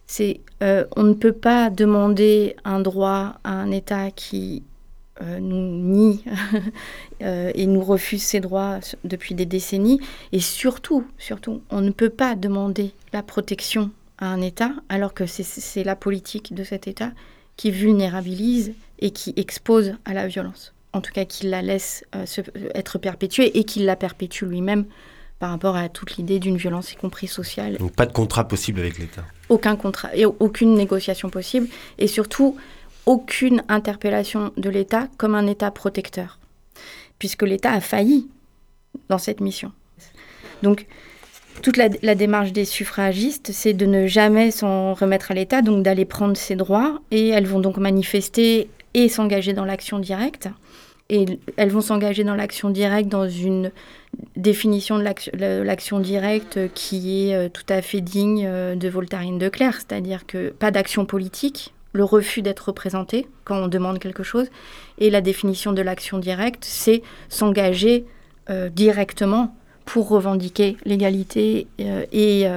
c'est 0.07 0.41
euh, 0.61 0.85
on 0.95 1.03
ne 1.03 1.13
peut 1.13 1.33
pas 1.33 1.69
demander 1.69 2.55
un 2.63 2.79
droit 2.79 3.39
à 3.43 3.51
un 3.51 3.71
État 3.71 4.11
qui 4.11 4.63
euh, 5.21 5.39
nous 5.39 5.55
nie 5.57 6.23
et 7.19 7.65
nous 7.65 7.81
refuse 7.81 8.21
ces 8.21 8.39
droits 8.39 8.79
depuis 9.03 9.35
des 9.35 9.45
décennies. 9.45 9.99
Et 10.31 10.39
surtout, 10.39 11.05
surtout, 11.17 11.61
on 11.69 11.81
ne 11.81 11.91
peut 11.91 12.09
pas 12.09 12.35
demander 12.35 12.91
la 13.13 13.23
protection 13.23 13.91
à 14.17 14.27
un 14.27 14.41
État 14.41 14.71
alors 14.89 15.13
que 15.13 15.25
c'est 15.25 15.83
la 15.83 15.95
politique 15.95 16.53
de 16.53 16.63
cet 16.63 16.87
État 16.87 17.11
qui 17.57 17.71
vulnérabilise 17.71 18.73
et 18.99 19.11
qui 19.11 19.33
expose 19.37 19.95
à 20.05 20.13
la 20.13 20.27
violence. 20.27 20.73
En 20.93 21.01
tout 21.01 21.11
cas, 21.11 21.25
qui 21.25 21.47
la 21.47 21.61
laisse 21.61 22.05
être 22.73 22.97
perpétuée 22.99 23.57
et 23.57 23.63
qui 23.63 23.79
la 23.79 23.95
perpétue 23.95 24.45
lui-même 24.45 24.85
par 25.45 25.51
rapport 25.51 25.75
à 25.75 25.89
toute 25.89 26.17
l'idée 26.17 26.39
d'une 26.39 26.57
violence, 26.57 26.91
y 26.91 26.95
compris 26.95 27.27
sociale. 27.27 27.77
Donc 27.77 27.91
pas 27.91 28.07
de 28.07 28.11
contrat 28.11 28.47
possible 28.47 28.79
avec 28.79 28.97
l'État 28.97 29.23
Aucun 29.49 29.75
contrat 29.75 30.09
et 30.15 30.25
aucune 30.25 30.73
négociation 30.73 31.29
possible. 31.29 31.67
Et 31.99 32.07
surtout, 32.07 32.57
aucune 33.05 33.63
interpellation 33.69 34.51
de 34.57 34.71
l'État 34.71 35.07
comme 35.17 35.35
un 35.35 35.45
État 35.45 35.69
protecteur. 35.69 36.39
Puisque 37.19 37.43
l'État 37.43 37.73
a 37.73 37.79
failli 37.79 38.27
dans 39.07 39.19
cette 39.19 39.39
mission. 39.39 39.71
Donc, 40.63 40.87
toute 41.61 41.77
la, 41.77 42.15
démarche 42.15 42.51
des 42.51 42.65
suffragistes, 42.65 43.51
c'est 43.51 43.73
de 43.73 43.85
ne 43.85 44.07
jamais 44.07 44.49
s'en 44.49 44.95
remettre 44.95 45.29
à 45.29 45.35
l'État, 45.35 45.61
donc 45.61 45.83
d'aller 45.83 46.05
prendre 46.05 46.35
ses 46.35 46.55
droits. 46.55 47.01
Et 47.11 47.27
elles 47.27 47.45
vont 47.45 47.59
donc 47.59 47.77
manifester 47.77 48.67
et 48.95 49.09
s'engager 49.09 49.53
dans 49.53 49.65
l'action 49.65 49.99
directe. 49.99 50.49
Elles 51.07 51.69
vont 51.69 51.81
s'engager 51.81 52.23
dans 52.23 52.33
l'action 52.33 52.71
directe 52.71 53.09
dans 53.09 53.29
une 53.29 53.71
définition 54.35 54.97
de 54.97 55.61
l'action 55.61 55.99
directe 55.99 56.59
qui 56.73 57.29
est 57.29 57.35
euh, 57.35 57.49
tout 57.49 57.65
à 57.69 57.81
fait 57.83 58.01
digne 58.01 58.45
euh, 58.47 58.75
de 58.75 58.89
Voltairine 58.89 59.37
de 59.37 59.49
Clerc, 59.49 59.75
c'est-à-dire 59.75 60.25
que 60.25 60.49
pas 60.49 60.71
d'action 60.71 61.05
politique, 61.05 61.73
le 61.93 62.03
refus 62.03 62.41
d'être 62.41 62.67
représenté 62.67 63.27
quand 63.43 63.57
on 63.57 63.67
demande 63.67 63.99
quelque 63.99 64.23
chose, 64.23 64.47
et 64.97 65.11
la 65.11 65.21
définition 65.21 65.73
de 65.73 65.81
l'action 65.83 66.17
directe, 66.17 66.65
c'est 66.65 67.03
s'engager 67.29 68.05
euh, 68.49 68.69
directement 68.69 69.55
pour 69.85 70.09
revendiquer 70.09 70.77
l'égalité 70.85 71.67
et, 71.77 72.47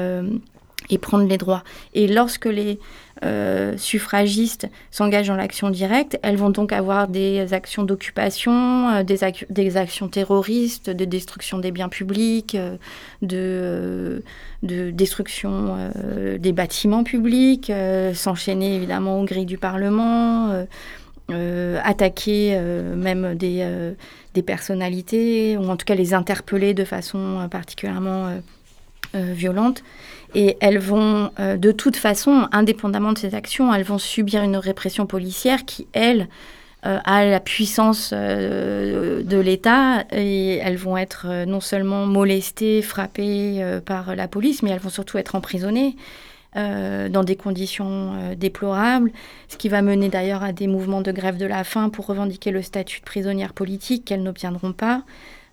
et 0.89 0.99
prendre 0.99 1.29
les 1.29 1.37
droits. 1.37 1.63
Et 1.93 2.09
lorsque 2.09 2.47
les 2.47 2.79
euh, 3.25 3.77
suffragistes 3.77 4.69
s'engagent 4.93 5.27
dans 5.27 5.37
l'action 5.37 5.71
directe, 5.71 6.19
elles 6.23 6.37
vont 6.37 6.51
donc 6.51 6.73
avoir 6.73 7.09
des 7.09 7.53
actions 7.53 7.83
d'occupation, 7.83 8.91
euh, 8.91 9.03
des, 9.03 9.77
actions 9.77 10.09
terroristes, 10.09 10.89
de 10.91 11.05
destruction 11.05 11.59
des 11.59 11.73
biens 11.73 11.89
publics, 11.89 12.55
euh, 12.55 12.77
de, 13.23 14.23
de, 14.63 14.91
destruction 14.91 15.91
des 16.39 16.53
bâtiments 16.53 17.03
publics, 17.03 17.73
s'enchaîner 18.15 18.77
évidemment 18.77 19.21
aux 19.21 19.25
grilles 19.25 19.47
du 19.47 19.59
Parlement. 19.59 20.67
attaquer 21.31 22.59
même 22.97 23.35
des, 23.35 23.95
des, 24.35 24.43
personnalités, 24.43 25.57
ou 25.57 25.69
en 25.69 25.77
tout 25.77 25.85
cas 25.85 25.95
les 25.95 26.15
interpeller 26.15 26.75
de 26.75 26.85
façon 26.85 27.49
particulièrement 27.51 28.41
violente. 29.15 29.83
Et 30.35 30.57
elles 30.61 30.79
vont, 30.79 31.31
euh, 31.41 31.57
de 31.57 31.73
toute 31.73 31.97
façon, 31.97 32.49
indépendamment 32.53 33.13
de 33.13 33.19
ces 33.19 33.35
actions, 33.35 33.73
elles 33.73 33.85
vont 33.85 33.99
subir 33.99 34.43
une 34.43 34.57
répression 34.57 35.07
policière 35.07 35.65
qui, 35.65 35.87
elle, 35.93 36.29
euh, 36.87 36.99
a 37.05 37.25
la 37.25 37.41
puissance 37.41 38.11
euh, 38.13 39.23
de 39.23 39.39
l'État 39.39 40.05
et 40.13 40.57
elles 40.57 40.77
vont 40.77 40.97
être 40.97 41.45
non 41.47 41.61
seulement 41.61 42.07
molestées, 42.07 42.83
frappées 42.83 43.81
par 43.85 44.15
la 44.15 44.29
police, 44.29 44.63
mais 44.63 44.71
elles 44.71 44.81
vont 44.81 44.91
surtout 44.91 45.19
être 45.19 45.35
emprisonnées. 45.35 45.97
dans 46.55 47.25
des 47.25 47.37
conditions 47.37 48.35
déplorables, 48.37 49.13
ce 49.49 49.57
qui 49.57 49.69
va 49.69 49.81
mener 49.81 50.09
d'ailleurs 50.09 50.43
à 50.43 50.53
des 50.53 50.67
mouvements 50.67 51.03
de 51.03 51.13
grève 51.13 51.37
de 51.37 51.47
la 51.47 51.63
faim 51.63 51.89
pour 51.89 52.07
revendiquer 52.07 52.51
le 52.51 52.63
statut 52.63 53.01
de 53.01 53.05
prisonnière 53.05 53.53
politique 53.53 54.05
qu'elles 54.05 54.25
n'obtiendront 54.25 54.73
pas. 54.73 55.03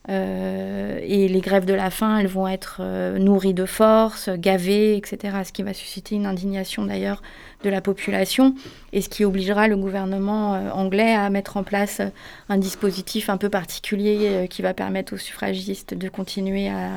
Euh, 0.10 1.00
et 1.02 1.28
les 1.28 1.42
grèves 1.42 1.66
de 1.66 1.74
la 1.74 1.90
faim, 1.90 2.20
elles 2.20 2.28
vont 2.28 2.48
être 2.48 2.78
euh, 2.82 3.18
nourries 3.18 3.54
de 3.54 3.66
force, 3.66 4.30
gavées, 4.30 4.98
etc. 4.98 5.38
Ce 5.44 5.52
qui 5.52 5.64
va 5.64 5.74
susciter 5.74 6.16
une 6.16 6.26
indignation 6.26 6.86
d'ailleurs 6.86 7.22
de 7.64 7.70
la 7.70 7.82
population 7.82 8.54
et 8.94 9.02
ce 9.02 9.10
qui 9.10 9.26
obligera 9.26 9.68
le 9.68 9.78
gouvernement 9.78 10.54
euh, 10.54 10.70
anglais 10.70 11.14
à 11.14 11.30
mettre 11.30 11.58
en 11.58 11.64
place 11.64 12.02
un 12.50 12.58
dispositif 12.58 13.30
un 13.30 13.38
peu 13.38 13.50
particulier 13.50 14.48
qui 14.50 14.62
va 14.62 14.74
permettre 14.74 15.14
aux 15.14 15.18
suffragistes 15.18 15.96
de 15.96 16.10
continuer 16.10 16.70
à, 16.70 16.90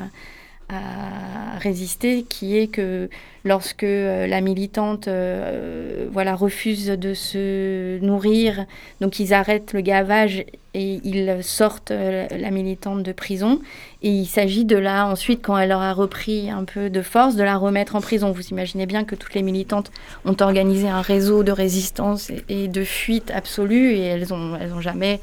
à 0.69 1.59
résister, 1.59 2.25
qui 2.29 2.57
est 2.57 2.69
que 2.69 3.09
lorsque 3.45 3.85
euh, 3.85 4.27
la 4.27 4.41
militante 4.41 5.09
euh, 5.09 6.07
voilà, 6.13 6.35
refuse 6.35 6.87
de 6.87 7.15
se 7.15 7.99
nourrir, 8.01 8.67
donc 9.01 9.19
ils 9.19 9.33
arrêtent 9.33 9.73
le 9.73 9.81
gavage 9.81 10.45
et 10.75 11.01
ils 11.03 11.43
sortent 11.43 11.91
euh, 11.91 12.27
la 12.31 12.51
militante 12.51 13.03
de 13.03 13.13
prison. 13.13 13.61
Et 14.03 14.11
il 14.11 14.27
s'agit 14.27 14.65
de 14.65 14.77
là, 14.77 15.07
ensuite, 15.07 15.41
quand 15.43 15.57
elle 15.57 15.73
aura 15.73 15.95
repris 15.95 16.51
un 16.51 16.65
peu 16.65 16.91
de 16.91 17.03
force, 17.03 17.35
de 17.35 17.43
la 17.43 17.57
remettre 17.57 17.97
en 17.97 18.01
prison. 18.01 18.31
Vous 18.33 18.49
imaginez 18.49 18.87
bien 18.87 19.05
que 19.05 19.15
toutes 19.15 19.35
les 19.35 19.43
militantes 19.43 19.91
ont 20.25 20.37
organisé 20.41 20.89
un 20.89 21.01
réseau 21.01 21.43
de 21.43 21.53
résistance 21.53 22.31
et, 22.49 22.69
de 22.69 22.85
fuite 22.85 23.31
absolue 23.31 23.93
et 23.93 24.03
elles 24.03 24.29
n'ont 24.29 24.57
elles 24.61 24.75
ont 24.75 24.81
jamais, 24.81 25.21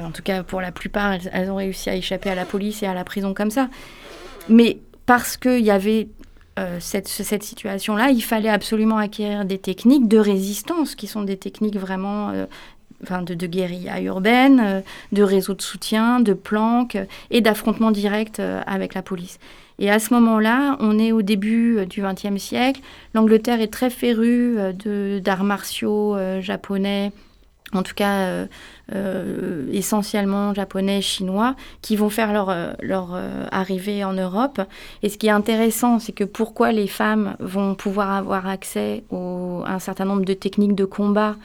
en 0.00 0.10
tout 0.10 0.22
cas 0.22 0.42
pour 0.42 0.60
la 0.60 0.72
plupart, 0.72 1.12
elles, 1.12 1.30
elles 1.32 1.50
ont 1.50 1.56
réussi 1.56 1.90
à 1.90 1.94
échapper 1.94 2.30
à 2.30 2.34
la 2.34 2.46
police 2.46 2.82
et 2.82 2.86
à 2.86 2.94
la 2.94 3.04
prison 3.04 3.34
comme 3.34 3.50
ça. 3.50 3.68
Mais 4.48 4.78
parce 5.06 5.36
qu'il 5.36 5.64
y 5.64 5.70
avait 5.70 6.08
euh, 6.58 6.78
cette, 6.80 7.08
situation-là, 7.08 8.10
il 8.10 8.22
fallait 8.22 8.48
absolument 8.48 8.96
acquérir 8.96 9.44
des 9.44 9.58
techniques 9.58 10.08
de 10.08 10.18
résistance, 10.18 10.94
qui 10.94 11.06
sont 11.06 11.22
des 11.22 11.36
techniques 11.36 11.76
vraiment 11.76 12.30
euh, 12.30 12.46
de, 13.22 13.46
guérilla 13.46 14.00
urbaine, 14.00 14.60
euh, 14.64 14.80
de 15.12 15.22
réseau 15.22 15.52
de 15.52 15.60
soutien, 15.60 16.20
de 16.20 16.32
planques 16.32 16.96
et 17.30 17.42
d'affrontements 17.42 17.90
directs 17.90 18.40
avec 18.66 18.94
la 18.94 19.02
police. 19.02 19.38
Et 19.78 19.90
à 19.90 19.98
ce 19.98 20.14
moment-là, 20.14 20.78
on 20.80 20.98
est 20.98 21.12
au 21.12 21.20
début 21.20 21.84
du 21.84 22.00
XXe 22.00 22.42
siècle. 22.42 22.80
L'Angleterre 23.12 23.60
est 23.60 23.70
très 23.70 23.90
férue 23.90 24.56
d'arts 25.20 25.44
martiaux 25.44 26.16
japonais, 26.40 27.12
en 27.72 27.82
tout 27.82 27.94
cas 27.94 28.18
euh, 28.18 28.46
euh, 28.94 29.66
essentiellement 29.72 30.54
japonais, 30.54 31.00
chinois, 31.00 31.56
qui 31.82 31.96
vont 31.96 32.10
faire 32.10 32.32
leur, 32.32 32.50
euh, 32.50 32.72
leur 32.80 33.20
arrivée 33.50 34.04
en 34.04 34.12
Europe. 34.12 34.60
Et 35.02 35.08
ce 35.08 35.18
qui 35.18 35.26
est 35.26 35.30
intéressant, 35.30 35.98
c'est 35.98 36.12
que 36.12 36.24
pourquoi 36.24 36.72
les 36.72 36.86
femmes 36.86 37.36
vont 37.40 37.74
pouvoir 37.74 38.10
avoir 38.12 38.46
accès 38.46 39.02
à 39.12 39.74
un 39.74 39.78
certain 39.78 40.04
nombre 40.04 40.24
de 40.24 40.34
techniques 40.34 40.74
de 40.74 40.84
combat 40.84 41.36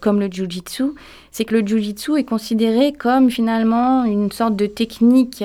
comme 0.00 0.20
le 0.20 0.32
jujitsu, 0.32 0.84
c'est 1.30 1.44
que 1.44 1.54
le 1.54 1.66
jujitsu 1.66 2.16
est 2.16 2.24
considéré 2.24 2.94
comme 2.94 3.30
finalement 3.30 4.04
une 4.06 4.32
sorte 4.32 4.56
de 4.56 4.64
technique 4.64 5.44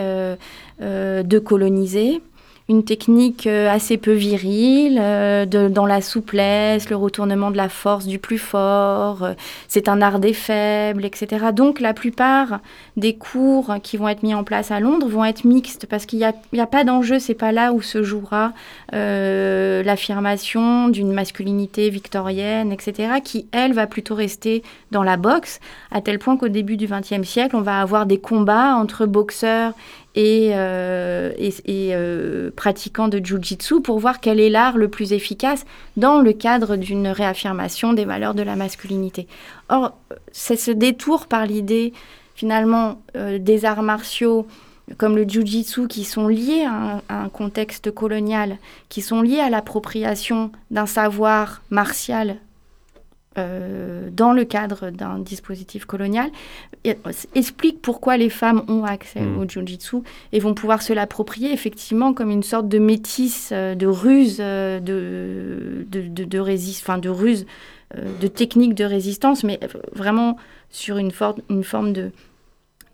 de 0.80 1.39
coloniser 1.39 2.21
une 2.69 2.84
technique 2.84 3.47
euh, 3.47 3.67
assez 3.67 3.97
peu 3.97 4.12
virile, 4.12 4.99
euh, 5.01 5.45
dans 5.45 5.88
la 5.88 6.01
souplesse, 6.01 6.88
le 6.91 6.95
retournement 6.95 7.49
de 7.49 7.58
la 7.58 7.67
force 7.67 8.05
du 8.05 8.19
plus 8.19 8.38
fort, 8.38 9.23
euh, 9.23 9.34
c'est 9.67 9.89
un 9.89 10.03
art 10.03 10.19
des 10.19 10.34
faibles, 10.34 11.03
etc. 11.03 11.47
Donc 11.51 11.79
la 11.79 11.95
plupart 11.95 12.60
des 12.95 13.15
cours 13.15 13.73
qui 13.82 13.97
vont 13.97 14.08
être 14.08 14.21
mis 14.21 14.36
en 14.36 14.43
place 14.43 14.69
à 14.69 14.79
Londres 14.79 15.08
vont 15.08 15.25
être 15.25 15.45
mixtes 15.45 15.88
parce 15.88 16.05
qu'il 16.05 16.19
n'y 16.19 16.25
a, 16.25 16.34
a, 16.60 16.67
pas 16.67 16.84
d'enjeu, 16.84 17.17
c'est 17.17 17.34
pas 17.34 17.51
là 17.51 17.73
où 17.73 17.82
se 17.82 18.03
jouera 18.03 18.53
l'affirmation 18.91 20.89
d'une 20.89 21.12
masculinité 21.12 21.89
victorienne, 21.89 22.71
etc., 22.71 23.13
qui, 23.23 23.47
elle, 23.51 23.73
va 23.73 23.88
plutôt 23.88 24.13
rester 24.13 24.62
dans 24.91 25.03
la 25.03 25.17
boxe, 25.17 25.60
à 25.91 26.01
tel 26.01 26.19
point 26.19 26.38
qu'au 26.38 26.49
début 26.49 26.77
du 26.77 26.88
XXe 26.88 27.27
siècle, 27.27 27.55
on 27.55 27.62
va 27.62 27.82
avoir 27.82 28.05
des 28.05 28.19
combats 28.19 28.75
entre 28.75 29.05
boxeurs 29.05 29.73
et, 30.15 30.52
euh, 30.54 31.32
euh, 31.69 32.52
pratiquants 32.56 33.08
de 33.08 33.24
Jiu-Jitsu 33.24 33.82
pour 33.82 34.00
voir 34.00 34.19
quel 34.19 34.39
est 34.39 34.50
l'art 34.50 34.78
le 34.78 34.88
plus 34.88 35.13
efficace 35.13 35.65
dans 35.98 36.19
le 36.19 36.34
cadre 36.34 36.76
d'une 36.76 37.08
réaffirmation 37.08 37.93
des 37.93 38.06
valeurs 38.06 38.34
de 38.34 38.41
la 38.41 38.56
masculinité. 38.56 39.28
Or, 39.69 39.98
c'est 40.32 40.56
ce 40.56 40.72
détour 40.72 41.28
par 41.28 41.45
l'idée 41.45 41.93
finalement 42.36 43.02
euh, 43.15 43.38
des 43.38 43.65
arts 43.65 43.84
martiaux 43.84 44.48
comme 44.98 45.15
le 45.15 45.24
Jiu-Jitsu 45.24 45.88
qui 45.88 46.04
sont 46.04 46.28
liés 46.28 46.65
à 46.65 47.02
un 47.10 47.30
contexte 47.30 47.91
colonial, 47.91 48.58
qui 48.89 49.04
sont 49.04 49.22
liés 49.22 49.39
à 49.39 49.52
l'appropriation 49.52 50.52
d'un 50.72 50.88
savoir 50.88 51.62
martial 51.69 52.38
euh, 53.38 54.10
dans 54.12 54.34
le 54.34 54.44
cadre 54.44 54.89
d'un 54.89 55.20
dispositif 55.20 55.86
colonial, 55.86 56.32
explique 57.36 57.80
pourquoi 57.80 58.18
les 58.18 58.30
femmes 58.30 58.63
ont 58.68 58.84
accès 58.84 59.22
mm. 59.22 59.38
au 59.38 59.48
Jiu-Jitsu 59.48 59.98
et 60.34 60.39
vont 60.39 60.56
pouvoir 60.56 60.82
se 60.82 60.94
l'approprier 60.94 61.54
effectivement 61.54 62.13
comme 62.13 62.32
une 62.32 62.42
sorte 62.42 62.68
de 62.68 62.80
métisse, 62.80 63.52
euh, 63.54 63.76
de 63.76 63.86
ruse, 63.86 64.38
euh, 64.39 64.80
de, 64.80 65.86
de, 65.89 66.08
de, 66.08 66.24
de, 66.24 66.39
enfin, 66.82 66.98
de 66.98 67.10
ruse, 67.10 67.46
de 68.22 68.28
technique 68.28 68.76
de 68.76 68.84
résistance, 68.84 69.44
mais 69.44 69.60
vraiment 69.94 70.38
sur 70.70 70.98
une, 70.98 71.12
une 71.50 71.63
forme 71.63 71.94
de, 71.94 72.12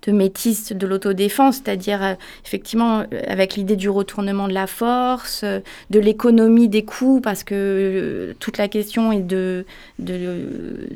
de 0.06 0.12
métis 0.12 0.72
de 0.72 0.88
l'autodéfense, 0.88 1.58
c'est-à-dire 1.58 2.04
euh, 2.04 2.14
effectivement 2.46 3.00
euh, 3.00 3.22
avec 3.28 3.56
l'idée 3.56 3.76
du 3.76 3.90
retournement 3.90 4.48
de 4.48 4.54
la 4.54 4.68
force, 4.68 5.42
euh, 5.44 5.60
de 5.90 6.00
l'économie 6.00 6.70
des 6.70 6.84
coups, 6.84 7.22
parce 7.22 7.44
que 7.44 8.36
toute 8.40 8.58
la 8.58 8.68
question 8.68 9.12
est 9.12 9.22
de, 9.22 9.66
de, 10.00 10.48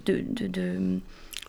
de, 0.06 0.24
de 0.48 1.00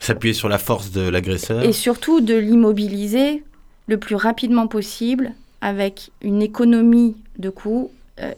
s'appuyer 0.00 0.34
sur 0.34 0.48
la 0.48 0.58
force 0.58 0.90
de 0.92 1.08
l'agresseur. 1.08 1.62
Et 1.62 1.72
surtout 1.72 2.20
de 2.20 2.34
l'immobiliser 2.34 3.42
le 3.86 3.98
plus 3.98 4.16
rapidement 4.16 4.66
possible 4.66 5.32
avec 5.60 6.10
une 6.22 6.40
économie 6.40 7.16
de 7.38 7.50
coups 7.50 7.90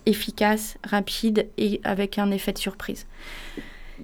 efficace, 0.07 0.77
rapide 0.85 1.47
et 1.59 1.81
avec 1.83 2.19
un 2.19 2.31
effet 2.31 2.53
de 2.53 2.59
surprise 2.59 3.05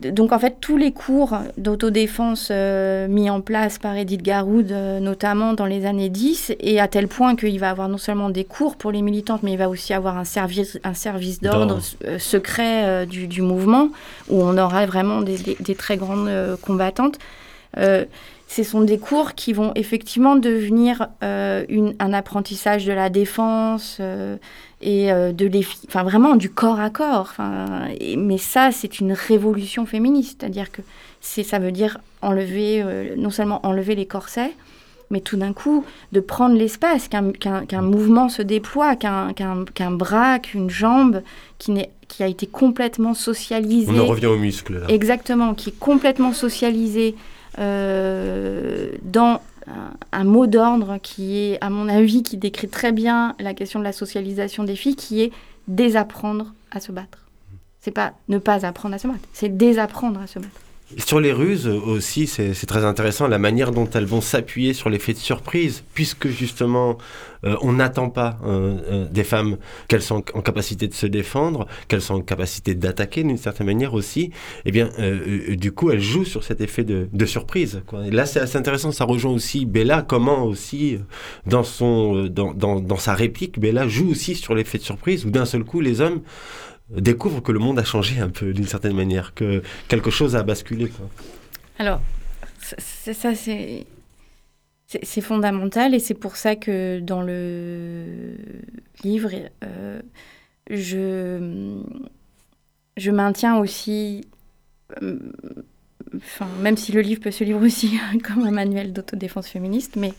donc 0.01 0.33
en 0.33 0.39
fait, 0.39 0.57
tous 0.61 0.77
les 0.77 0.93
cours 0.93 1.37
d'autodéfense 1.57 2.49
euh, 2.51 3.09
mis 3.09 3.31
en 3.31 3.41
place 3.41 3.79
par 3.79 3.97
Edith 3.97 4.23
Garoud, 4.23 4.71
euh, 4.71 5.01
notamment 5.01 5.55
dans 5.55 5.67
les 5.67 5.87
années 5.87 6.09
10, 6.09 6.55
et 6.61 6.81
à 6.81 6.89
tel 6.89 7.09
point 7.09 7.37
qu'il 7.37 7.59
va 7.59 7.71
avoir 7.71 7.89
non 7.89 7.99
seulement 7.99 8.31
des 8.31 8.45
cours 8.45 8.77
pour 8.77 8.93
les 8.93 9.03
militantes, 9.03 9.43
mais 9.43 9.53
il 9.53 9.59
va 9.59 9.69
aussi 9.69 9.93
avoir 9.93 10.17
un 10.17 10.25
service, 10.25 10.79
un 10.85 10.95
service 10.95 11.41
d'ordre 11.41 11.81
euh, 12.05 12.19
secret 12.19 13.07
du, 13.07 13.43
mouvement, 13.43 13.91
où 14.29 14.43
on 14.43 14.57
aura 14.59 14.87
vraiment 14.87 15.21
des, 15.23 15.75
très 15.75 15.97
grandes 15.97 16.31
combattantes. 16.63 17.19
ce 17.77 18.63
sont 18.63 18.81
des 18.83 18.99
cours 18.99 19.35
qui 19.35 19.53
vont 19.53 19.73
effectivement 19.75 20.37
devenir 20.37 21.09
un 21.21 22.13
apprentissage 22.13 22.85
de 22.85 22.93
la 22.93 23.11
défense 23.11 24.01
et 24.81 25.13
euh, 25.13 25.33
de 25.33 25.51
enfin 25.87 26.03
vraiment 26.03 26.37
du 26.37 26.51
corps 26.51 26.81
à 26.81 26.91
corps. 26.91 27.29
Enfin, 27.31 27.89
mais 28.17 28.39
ça, 28.39 28.71
c'est 28.73 29.01
une 29.01 29.13
révolution 29.13 29.87
féministe, 29.87 30.39
c'est-à-dire 30.41 30.71
que 30.71 30.83
c'est, 31.21 31.43
ça 31.43 31.59
veut 31.59 31.73
dire 31.73 31.99
enlever, 32.23 32.83
euh, 32.83 33.15
non 33.17 33.31
seulement 33.31 33.65
enlever 33.67 33.95
les 33.95 34.07
corsets, 34.07 34.53
mais 35.11 35.21
tout 35.21 35.37
d'un 35.37 35.53
coup 35.53 35.85
de 36.13 36.21
prendre 36.21 36.55
l'espace, 36.55 37.09
qu'un, 37.09 37.33
qu'un, 37.33 37.83
mouvement 37.83 38.29
se 38.29 38.43
déploie, 38.43 38.95
qu'un, 38.95 39.33
qu'un, 39.33 39.91
bras, 39.91 40.39
qu'une 40.39 40.71
jambe 40.71 41.23
qui, 41.59 41.73
n'est, 41.73 41.91
qui 42.09 42.23
a 42.23 42.27
été 42.27 42.47
complètement 42.47 43.15
socialisé. 43.15 43.91
On 43.91 44.01
en 44.01 44.07
revient 44.07 44.27
aux 44.27 44.37
muscles. 44.37 44.79
Là. 44.79 44.87
Exactement, 44.89 45.55
qui 45.55 45.71
est 45.71 45.79
complètement 45.79 46.33
socialisé 46.33 47.17
euh, 47.59 48.91
dans 49.03 49.41
un, 50.13 50.25
mot 50.25 50.47
d'ordre 50.47 50.99
qui 51.03 51.37
est, 51.37 51.63
à 51.63 51.71
mon 51.71 51.89
avis, 51.89 52.23
qui 52.23 52.37
décrit 52.37 52.69
très 52.69 52.93
bien 52.93 53.35
la 53.39 53.55
question 53.55 53.79
de 53.79 53.85
la 53.85 53.93
socialisation 53.93 54.65
des 54.65 54.77
filles, 54.77 54.97
qui 54.97 55.23
est 55.23 55.33
désapprendre 55.67 56.55
à 56.71 56.81
se 56.81 56.93
battre. 56.93 57.27
C'est 57.81 57.91
pas 57.91 58.13
ne 58.29 58.39
pas 58.39 58.67
apprendre 58.67 58.95
à 58.95 58.99
se 58.99 59.07
battre, 59.07 59.29
c'est 59.33 59.57
désapprendre 59.57 60.21
à 60.21 60.27
se 60.27 60.39
battre. 60.39 60.61
Sur 60.97 61.21
les 61.21 61.33
ruses 61.33 61.67
aussi, 61.67 62.27
c'est 62.27 62.55
très 62.67 62.83
intéressant 62.83 63.29
la 63.29 63.39
manière 63.39 63.73
dont 63.73 63.89
elles 63.91 64.07
vont 64.07 64.23
s'appuyer 64.23 64.73
sur 64.73 64.89
l'effet 64.89 65.13
de 65.13 65.19
surprise, 65.19 65.85
puisque 65.93 66.29
justement, 66.29 66.97
euh, 67.45 67.57
on 67.61 67.75
n'attend 67.75 68.09
pas 68.09 68.39
euh, 68.43 68.79
euh, 68.91 69.07
des 69.11 69.23
femmes 69.23 69.59
qu'elles 69.89 70.03
sont 70.03 70.25
en 70.33 70.41
capacité 70.41 70.89
de 70.89 70.95
se 70.95 71.07
défendre, 71.07 71.67
qu'elles 71.89 72.01
sont 72.01 72.15
en 72.15 72.21
capacité 72.23 72.75
d'attaquer 72.75 73.23
d'une 73.23 73.37
certaine 73.37 73.67
manière 73.67 73.93
aussi. 73.93 74.31
Eh 74.65 74.73
bien, 74.73 74.89
du 75.51 75.73
coup, 75.73 75.91
elles 75.91 76.01
jouent 76.01 76.25
sur 76.25 76.43
cet 76.43 76.63
effet 76.63 76.85
de, 76.85 77.27
surprise. 77.27 77.83
Et 78.07 78.11
là, 78.11 78.25
c'est 78.25 78.41
assez 78.41 78.57
intéressant. 78.57 78.91
Ça 78.91 79.05
rejoint 79.05 79.33
aussi 79.33 79.67
Bella, 79.67 80.01
comment 80.01 80.45
aussi, 80.45 80.99
dans, 81.45 81.65
son, 81.65 82.29
dans, 82.29 82.55
dans, 82.55 82.81
dans 82.81 82.97
sa 82.97 83.13
réplique, 83.13 83.61
Bella 83.61 83.87
joue 83.89 84.11
aussi 84.11 84.35
sur 84.35 84.55
l'effet 84.55 84.79
de 84.79 84.85
surprise, 84.85 85.27
où 85.27 85.31
d'un 85.31 85.45
seul 85.45 85.65
coup, 85.65 85.81
les 85.81 86.01
hommes 86.01 86.23
découvre 86.91 87.41
que 87.41 87.53
le 87.53 87.59
monde 87.59 87.79
a 87.79 87.85
changé 87.85 88.21
un 88.21 88.31
peu 88.31 88.53
d'une 88.53 88.67
certaine 88.67 88.95
manière, 88.95 89.35
que 89.35 89.63
quelque 89.89 90.11
chose 90.11 90.37
a 90.37 90.43
basculé. 90.43 90.91
Alors, 91.79 92.01
ça, 92.61 93.35
c'est 93.35 93.87
c'est 94.87 95.21
fondamental 95.21 95.95
et 95.95 95.99
c'est 95.99 96.15
pour 96.15 96.37
ça 96.37 96.57
que 96.57 96.99
dans 97.01 97.21
le 97.21 98.39
livre, 99.05 99.31
euh, 99.63 100.01
je, 100.71 101.83
je 102.97 103.11
maintiens 103.11 103.59
aussi, 103.59 104.27
euh, 105.03 105.19
même 106.61 106.79
si 106.79 106.93
le 106.93 107.03
livre 107.03 107.21
peut 107.21 107.31
se 107.31 107.45
lire 107.45 107.59
aussi 107.59 107.99
comme 108.25 108.45
un 108.45 108.51
manuel 108.51 108.95
d'autodéfense 108.95 109.49
féministe, 109.49 109.97
mais 109.97 110.15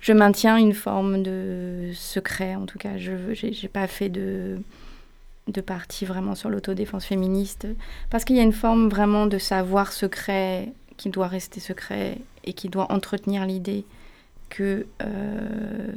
je 0.00 0.12
maintiens 0.12 0.56
une 0.56 0.74
forme 0.74 1.22
de 1.22 1.92
secret, 1.94 2.56
en 2.56 2.66
tout 2.66 2.78
cas. 2.78 2.98
Je 2.98 3.12
n'ai 3.12 3.68
pas 3.68 3.86
fait 3.86 4.08
de 4.08 4.58
de 5.48 5.60
partie 5.60 6.04
vraiment 6.04 6.34
sur 6.34 6.50
l'autodéfense 6.50 7.04
féministe, 7.04 7.66
parce 8.10 8.24
qu'il 8.24 8.36
y 8.36 8.40
a 8.40 8.44
une 8.44 8.52
forme 8.52 8.88
vraiment 8.88 9.26
de 9.26 9.38
savoir 9.38 9.92
secret 9.92 10.72
qui 10.96 11.10
doit 11.10 11.28
rester 11.28 11.60
secret 11.60 12.18
et 12.44 12.52
qui 12.52 12.68
doit 12.68 12.92
entretenir 12.92 13.46
l'idée 13.46 13.84
que 14.48 14.86
euh, 15.02 15.88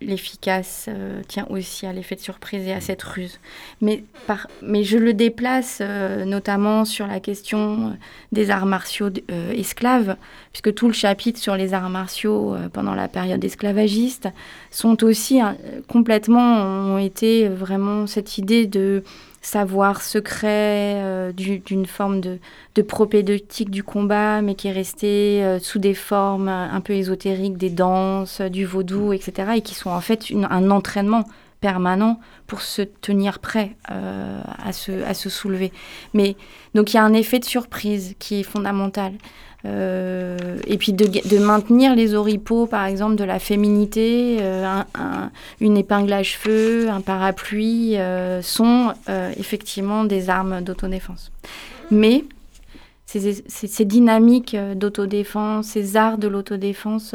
l'efficace 0.00 0.86
euh, 0.88 1.22
tient 1.28 1.46
aussi 1.50 1.86
à 1.86 1.92
l'effet 1.92 2.14
de 2.14 2.20
surprise 2.20 2.66
et 2.66 2.72
à 2.72 2.80
cette 2.80 3.02
ruse. 3.02 3.38
Mais, 3.80 4.04
par, 4.26 4.48
mais 4.62 4.84
je 4.84 4.98
le 4.98 5.14
déplace 5.14 5.78
euh, 5.80 6.24
notamment 6.24 6.84
sur 6.84 7.06
la 7.06 7.20
question 7.20 7.96
des 8.32 8.50
arts 8.50 8.66
martiaux 8.66 9.10
esclaves, 9.54 10.16
puisque 10.52 10.74
tout 10.74 10.86
le 10.86 10.92
chapitre 10.92 11.40
sur 11.40 11.56
les 11.56 11.74
arts 11.74 11.90
martiaux 11.90 12.56
pendant 12.72 12.94
la 12.94 13.08
période 13.08 13.42
esclavagiste 13.44 14.28
sont 14.70 15.04
aussi 15.04 15.40
complètement, 15.88 16.62
ont 16.94 16.98
été 16.98 17.48
vraiment 17.48 18.06
cette 18.06 18.38
idée 18.38 18.66
de 18.66 19.02
savoir 19.46 20.02
secret, 20.02 20.94
euh, 20.96 21.30
d'une 21.32 21.86
forme 21.86 22.20
de, 22.20 22.40
de, 22.74 22.82
propédeutique 22.82 23.70
du 23.70 23.84
combat, 23.84 24.42
mais 24.42 24.56
qui 24.56 24.66
est 24.66 24.72
resté 24.72 25.44
euh, 25.44 25.60
sous 25.60 25.78
des 25.78 25.94
formes 25.94 26.48
un 26.48 26.80
peu 26.80 26.94
ésotériques, 26.94 27.56
des 27.56 27.70
danses, 27.70 28.40
du 28.40 28.64
vaudou, 28.64 29.12
etc., 29.12 29.52
et 29.54 29.60
qui 29.60 29.76
sont 29.76 29.90
en 29.90 30.00
fait 30.00 30.32
un 30.50 30.70
entraînement 30.72 31.22
permanent 31.60 32.18
pour 32.48 32.60
se 32.60 32.82
tenir 32.82 33.38
prêt 33.38 33.76
euh, 33.92 34.40
à, 34.64 34.72
se, 34.72 35.04
à 35.04 35.14
se 35.14 35.30
soulever. 35.30 35.72
Mais 36.12 36.34
donc 36.74 36.92
il 36.92 36.96
y 36.96 36.98
a 36.98 37.04
un 37.04 37.14
effet 37.14 37.38
de 37.38 37.44
surprise 37.44 38.16
qui 38.18 38.40
est 38.40 38.42
fondamental. 38.42 39.12
Euh, 39.64 40.58
et 40.66 40.76
puis 40.76 40.92
de, 40.92 41.38
maintenir 41.38 41.94
les 41.94 42.14
oripeaux, 42.14 42.66
par 42.66 42.84
exemple, 42.84 43.16
de 43.16 43.24
la 43.24 43.38
féminité, 43.38 44.38
euh, 44.40 44.82
une 45.60 45.76
épingle 45.76 46.12
à 46.12 46.22
cheveux, 46.22 46.88
un 46.88 47.00
parapluie, 47.00 47.96
euh, 47.96 48.42
sont 48.42 48.92
effectivement 49.38 50.04
des 50.04 50.30
armes 50.30 50.60
d'autodéfense. 50.62 51.32
Mais 51.90 52.24
ces, 53.06 53.44
ces 53.48 53.84
dynamiques 53.84 54.56
d'autodéfense, 54.74 55.66
ces 55.66 55.96
arts 55.96 56.18
de 56.18 56.28
l'autodéfense, 56.28 57.14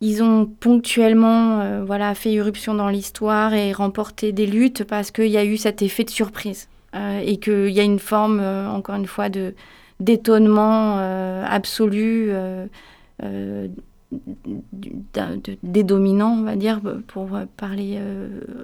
ils 0.00 0.22
ont 0.22 0.46
ponctuellement 0.46 1.84
voilà, 1.84 2.14
fait 2.14 2.30
irruption 2.30 2.74
dans 2.74 2.88
l'histoire 2.88 3.54
et 3.54 3.72
remporté 3.72 4.30
des 4.32 4.46
luttes 4.46 4.84
parce 4.84 5.10
qu'il 5.10 5.26
y 5.26 5.36
a 5.36 5.44
eu 5.44 5.56
cet 5.56 5.82
effet 5.82 6.04
de 6.04 6.10
surprise 6.10 6.68
et 6.94 7.38
qu'il 7.38 7.70
y 7.70 7.80
a 7.80 7.84
une 7.84 7.98
forme, 7.98 8.40
encore 8.40 8.96
une 8.96 9.06
fois, 9.06 9.28
de, 9.28 9.54
d'étonnement 10.00 10.98
euh, 10.98 11.44
absolu 11.48 12.28
euh, 12.30 12.66
euh, 13.22 13.68
des 15.62 15.82
dominants, 15.82 16.38
on 16.38 16.42
va 16.42 16.56
dire, 16.56 16.80
pour 17.08 17.28
parler 17.58 18.00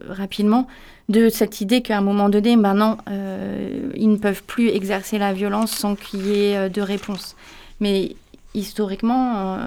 rapidement, 0.08 0.66
de 1.10 1.28
cette 1.28 1.60
idée 1.60 1.82
qu'à 1.82 1.98
un 1.98 2.00
moment 2.00 2.30
donné, 2.30 2.56
maintenant, 2.56 2.96
ils 3.06 4.08
ne 4.08 4.16
peuvent 4.16 4.42
plus 4.42 4.68
exercer 4.68 5.18
la 5.18 5.34
violence 5.34 5.70
sans 5.72 5.96
qu'il 5.96 6.24
y 6.24 6.46
ait 6.46 6.70
de 6.70 6.80
réponse. 6.80 7.36
Mais 7.80 8.16
historiquement, 8.54 9.58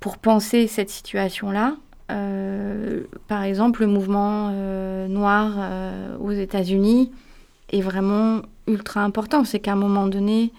pour 0.00 0.16
penser 0.16 0.66
cette 0.66 0.88
situation-là, 0.88 1.76
par 3.28 3.42
exemple, 3.42 3.82
le 3.82 3.88
mouvement 3.88 4.50
noir 5.08 5.58
aux 6.22 6.32
États-Unis 6.32 7.10
est 7.72 7.80
vraiment 7.80 8.42
ultra 8.66 9.02
important. 9.02 9.44
C'est 9.44 9.60
qu'à 9.60 9.72
un 9.72 9.76
moment 9.76 10.06
donné, 10.06 10.52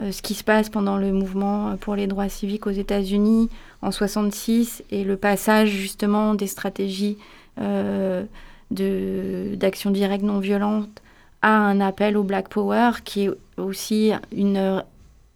euh, 0.00 0.10
ce 0.10 0.22
qui 0.22 0.34
se 0.34 0.44
passe 0.44 0.70
pendant 0.70 0.96
le 0.96 1.12
mouvement 1.12 1.76
pour 1.76 1.96
les 1.96 2.06
droits 2.06 2.28
civiques 2.28 2.66
aux 2.66 2.70
États-Unis 2.70 3.50
en 3.82 3.90
66 3.90 4.84
et 4.90 5.04
le 5.04 5.16
passage 5.16 5.68
justement 5.68 6.34
des 6.34 6.46
stratégies 6.46 7.18
euh, 7.60 8.24
d'action 8.70 9.90
directe 9.90 10.24
non 10.24 10.38
violente 10.38 11.02
à 11.42 11.54
un 11.54 11.80
appel 11.80 12.16
au 12.16 12.22
Black 12.22 12.48
Power 12.48 12.92
qui 13.04 13.24
est 13.24 13.30
aussi 13.58 14.12
une, 14.34 14.82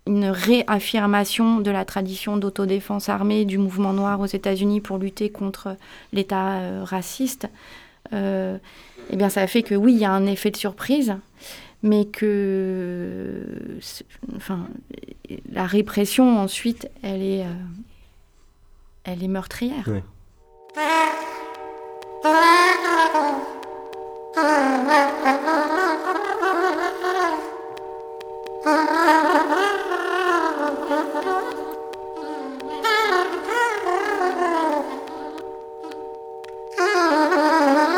une 0.07 0.27
réaffirmation 0.27 1.61
de 1.61 1.71
la 1.71 1.85
tradition 1.85 2.37
d'autodéfense 2.37 3.09
armée 3.09 3.45
du 3.45 3.59
mouvement 3.59 3.93
noir 3.93 4.21
aux 4.21 4.27
États-Unis 4.27 4.81
pour 4.81 4.99
lutter 4.99 5.31
contre 5.31 5.77
l'État 6.13 6.61
euh, 6.61 6.85
raciste. 6.85 7.49
Euh, 8.13 8.59
eh 9.11 9.17
bien, 9.17 9.29
ça 9.29 9.47
fait 9.47 9.63
que 9.63 9.75
oui, 9.75 9.95
il 9.95 9.99
y 9.99 10.05
a 10.05 10.13
un 10.13 10.27
effet 10.27 10.51
de 10.51 10.57
surprise, 10.57 11.15
mais 11.83 12.07
que 12.07 13.45
enfin, 14.37 14.69
la 15.53 15.67
répression 15.67 16.41
ensuite, 16.41 16.89
elle 17.03 17.23
est, 17.23 17.45
euh, 17.45 19.29
meurtrière. 19.29 19.85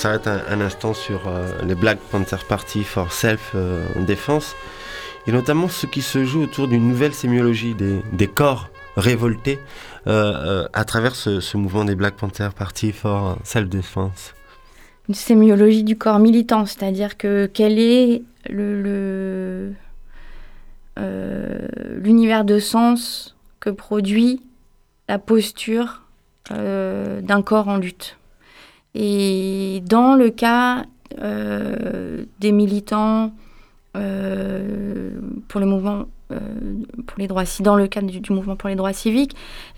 s'arrête 0.00 0.26
un, 0.26 0.60
instant 0.60 0.94
sur 0.94 1.20
les 1.62 1.74
Black 1.74 1.98
Panther 2.10 2.36
Party 2.48 2.84
for 2.84 3.12
Self-Defense, 3.12 4.56
et 5.26 5.32
notamment 5.32 5.68
ce 5.68 5.86
qui 5.86 6.02
se 6.02 6.24
joue 6.24 6.42
autour 6.42 6.68
d'une 6.68 6.88
nouvelle 6.88 7.14
sémiologie 7.14 7.74
des, 7.74 8.26
corps 8.26 8.68
révoltés 8.96 9.58
à 10.06 10.84
travers 10.86 11.14
ce, 11.14 11.56
mouvement 11.56 11.84
des 11.84 11.94
Black 11.94 12.14
Panther 12.14 12.48
Party 12.56 12.92
for 12.92 13.38
Self-Defense. 13.44 14.34
Une 15.08 15.14
sémiologie 15.14 15.84
du 15.84 15.98
corps 15.98 16.18
militant, 16.18 16.66
c'est-à-dire 16.66 17.16
que 17.16 17.50
quel 17.52 17.78
est 17.78 18.22
euh, 21.00 21.68
l'univers 22.02 22.44
de 22.44 22.58
sens 22.58 23.36
que 23.60 23.70
produit 23.70 24.42
la 25.08 25.18
posture 25.18 26.02
euh, 26.50 27.20
d'un 27.20 27.42
corps 27.42 27.68
en 27.68 27.76
lutte. 27.76 28.16
Et 28.94 29.82
dans 29.86 30.14
le 30.14 30.30
cas 30.30 30.84
euh, 31.20 32.24
des 32.40 32.52
militants 32.52 33.32
pour 33.92 35.60
le 35.60 35.66
mouvement 35.66 36.06
pour 36.28 37.18
les 37.18 37.26
droits 37.26 37.42
dans 37.58 37.74
le 37.74 37.88
cadre 37.88 38.08
du, 38.08 38.32
mouvement 38.32 38.54
pour 38.54 38.68
les 38.68 38.76
droits 38.76 38.92
civiques, 38.92 39.34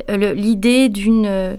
l'idée 0.08 0.90
d'une 0.90 1.58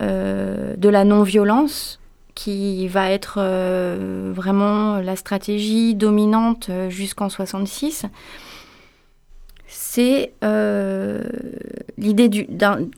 de 0.00 0.88
la 0.88 1.04
non-violence 1.04 2.00
qui 2.34 2.88
va 2.88 3.10
être 3.10 3.40
vraiment 4.32 4.98
la 4.98 5.14
stratégie 5.14 5.94
dominante 5.94 6.68
jusqu'en 6.88 7.28
66 7.28 8.06
c'est 9.74 10.32
euh, 10.42 11.22
l'idée 11.98 12.48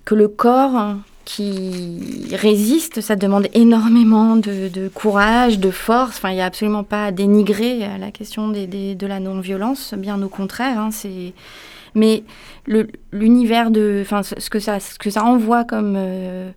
que 0.05 0.15
le 0.15 0.29
corps 0.29 0.97
qui 1.27 2.01
résiste, 2.33 3.03
ça 3.03 3.17
demande 3.17 3.49
énormément 3.53 4.37
de, 4.37 4.89
courage, 4.89 5.59
de 5.59 5.71
force. 5.71 6.17
Enfin, 6.17 6.31
il 6.31 6.37
n'y 6.37 6.41
a 6.41 6.47
absolument 6.47 6.85
pas 6.85 7.05
à 7.05 7.13
dénigrer 7.13 7.87
la 7.99 8.11
question 8.11 8.49
de 8.49 9.07
la 9.07 9.21
non-violence, 9.21 9.93
bien 9.99 10.23
au 10.23 10.29
contraire. 10.29 10.79
Hein, 10.79 10.89
mais 11.95 12.25
l'univers 13.13 13.71
de, 13.71 14.01
enfin, 14.03 14.23
ce 14.23 14.49
que 14.49 14.59
ça, 14.59 14.81
ce 14.81 14.99
que 14.99 15.11
ça 15.11 15.25
envoie 15.25 15.65
comme, 15.65 15.95
euh, 15.97 16.51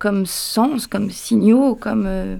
comme 0.00 0.26
sens, 0.26 0.88
comme 0.88 1.10
signaux, 1.10 1.76
comme, 1.76 2.06
euh, 2.06 2.36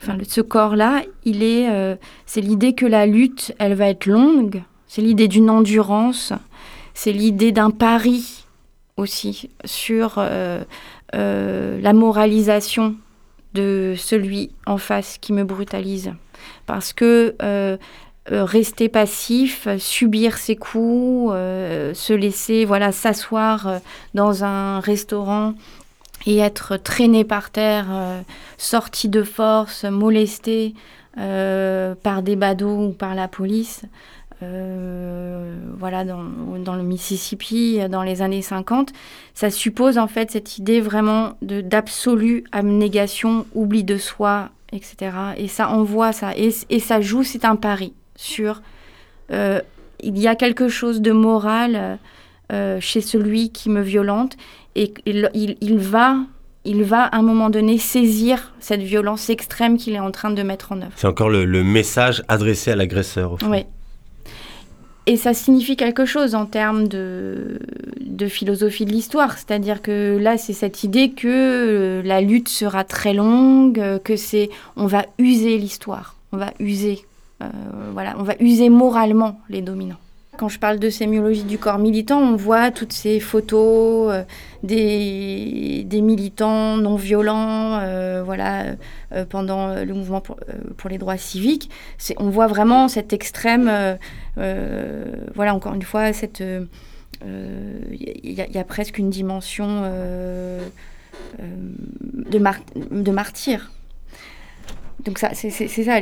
enfin, 0.00 0.16
ce 0.28 0.40
corps-là, 0.40 1.02
il 1.24 1.42
est, 1.42 1.98
c'est 2.26 2.40
l'idée 2.40 2.74
que 2.74 2.86
la 2.86 3.06
lutte, 3.06 3.52
elle 3.58 3.74
va 3.74 3.88
être 3.88 4.06
longue. 4.06 4.62
C'est 4.86 5.02
l'idée 5.02 5.26
d'une 5.26 5.50
endurance 5.50 6.32
c'est 6.96 7.12
l'idée 7.12 7.52
d'un 7.52 7.70
pari 7.70 8.46
aussi 8.96 9.50
sur 9.66 10.14
euh, 11.14 11.56
euh, 11.76 11.80
la 11.80 11.92
moralisation 11.92 12.96
de 13.54 13.94
celui 13.96 14.50
en 14.66 14.78
face 14.78 15.18
qui 15.20 15.32
me 15.32 15.44
brutalise. 15.44 16.12
Parce 16.66 16.92
que 16.92 17.34
euh, 17.42 17.76
rester 18.28 18.88
passif, 18.88 19.68
subir 19.78 20.36
ses 20.36 20.56
coups, 20.56 21.32
se 21.32 22.12
laisser 22.12 22.64
voilà 22.64 22.90
s'asseoir 22.92 23.80
dans 24.14 24.42
un 24.42 24.80
restaurant 24.80 25.54
et 26.26 26.38
être 26.38 26.76
traîné 26.76 27.22
par 27.24 27.50
terre, 27.50 27.86
sorti 28.58 29.08
de 29.08 29.22
force, 29.22 29.84
molesté 29.84 30.74
par 31.14 32.22
des 32.22 32.36
badauds 32.36 32.88
ou 32.88 32.92
par 32.92 33.14
la 33.14 33.28
police, 33.28 33.84
euh, 33.84 34.15
voilà, 34.40 36.04
dans, 36.04 36.24
dans, 36.58 36.74
le 36.74 36.82
Mississippi 36.82 37.80
dans 37.90 38.02
les 38.02 38.22
années 38.22 38.42
50, 38.42 38.92
ça 39.34 39.50
suppose 39.50 39.98
en 39.98 40.08
fait 40.08 40.30
cette 40.30 40.58
idée 40.58 40.80
vraiment 40.80 41.34
d'absolue 41.42 42.44
abnégation, 42.52 43.46
oubli 43.54 43.84
de 43.84 43.96
soi, 43.96 44.50
etc. 44.72 45.12
Et 45.36 45.48
ça 45.48 45.70
envoie 45.70 46.12
ça, 46.12 46.36
et, 46.36 46.50
et 46.70 46.80
ça 46.80 47.00
joue, 47.00 47.22
c'est 47.22 47.44
un 47.44 47.56
pari 47.56 47.92
sur 48.16 48.60
euh, 49.30 49.60
il 50.00 50.18
y 50.18 50.28
a 50.28 50.34
quelque 50.34 50.68
chose 50.68 51.00
de 51.00 51.12
moral 51.12 51.98
euh, 52.52 52.78
chez 52.80 53.00
celui 53.00 53.50
qui 53.50 53.70
me 53.70 53.80
violente, 53.80 54.36
et 54.74 54.92
il, 55.06 55.30
il, 55.34 55.78
va 55.78 56.18
il 56.64 56.82
va 56.84 57.04
à 57.04 57.16
un 57.16 57.22
moment 57.22 57.48
donné 57.48 57.78
saisir 57.78 58.52
cette 58.60 58.82
violence 58.82 59.30
extrême 59.30 59.78
qu'il 59.78 59.94
est 59.94 60.00
en 60.00 60.10
train 60.10 60.30
de 60.30 60.42
mettre 60.42 60.72
en 60.72 60.82
œuvre. 60.82 60.92
C'est 60.96 61.06
encore 61.06 61.30
le, 61.30 61.44
le, 61.44 61.64
message 61.64 62.22
adressé 62.28 62.70
à 62.70 62.76
l'agresseur. 62.76 63.38
Oui. 63.48 63.64
Et 65.08 65.16
ça 65.16 65.34
signifie 65.34 65.76
quelque 65.76 66.04
chose 66.04 66.34
en 66.34 66.46
termes 66.46 66.88
de, 66.88 67.58
philosophie 68.28 68.84
de 68.84 68.90
l'histoire. 68.90 69.38
C'est-à-dire 69.38 69.80
que 69.80 70.18
là, 70.20 70.36
c'est 70.36 70.52
cette 70.52 70.82
idée 70.82 71.10
que 71.10 71.28
euh, 71.28 72.02
la 72.02 72.20
lutte 72.20 72.48
sera 72.48 72.82
très 72.82 73.14
longue, 73.14 73.78
euh, 73.78 74.00
que 74.00 74.16
c'est 74.16 74.50
on 74.74 74.86
va 74.86 75.06
user 75.18 75.58
l'histoire, 75.58 76.16
on 76.32 76.38
va 76.38 76.52
user, 76.58 77.04
euh, 77.40 77.46
voilà, 77.92 78.16
on 78.18 78.24
va 78.24 78.34
user 78.40 78.68
moralement 78.68 79.40
les 79.48 79.62
dominants. 79.62 80.00
Quand 80.36 80.48
je 80.48 80.58
parle 80.58 80.78
de 80.78 80.90
sémiologie 80.90 81.44
du 81.44 81.56
corps 81.58 81.78
militant, 81.78 82.20
on 82.20 82.36
voit 82.36 82.70
toutes 82.70 82.92
ces 82.92 83.20
photos 83.20 84.12
euh, 84.12 84.22
des, 84.62 85.86
militants 86.02 86.76
non 86.76 86.96
violents 86.96 87.78
euh, 87.80 88.22
voilà, 88.22 88.76
euh, 89.12 89.24
pendant 89.24 89.74
le 89.74 89.94
mouvement 89.94 90.20
pour, 90.20 90.36
les 90.90 90.98
droits 90.98 91.16
civiques. 91.16 91.70
On 92.18 92.28
voit 92.28 92.48
vraiment 92.48 92.88
cet 92.88 93.12
extrême, 93.12 93.98
voilà, 94.36 95.54
encore 95.54 95.74
une 95.74 95.82
fois, 95.82 96.12
cette 96.12 96.42
il 97.22 98.32
y, 98.32 98.58
a 98.58 98.64
presque 98.64 98.98
une 98.98 99.10
dimension 99.10 99.82
de 101.38 103.10
martyr. 103.10 103.70
Donc 105.04 105.18
ça, 105.18 105.30
c'est 105.32 105.50
ça. 105.50 106.00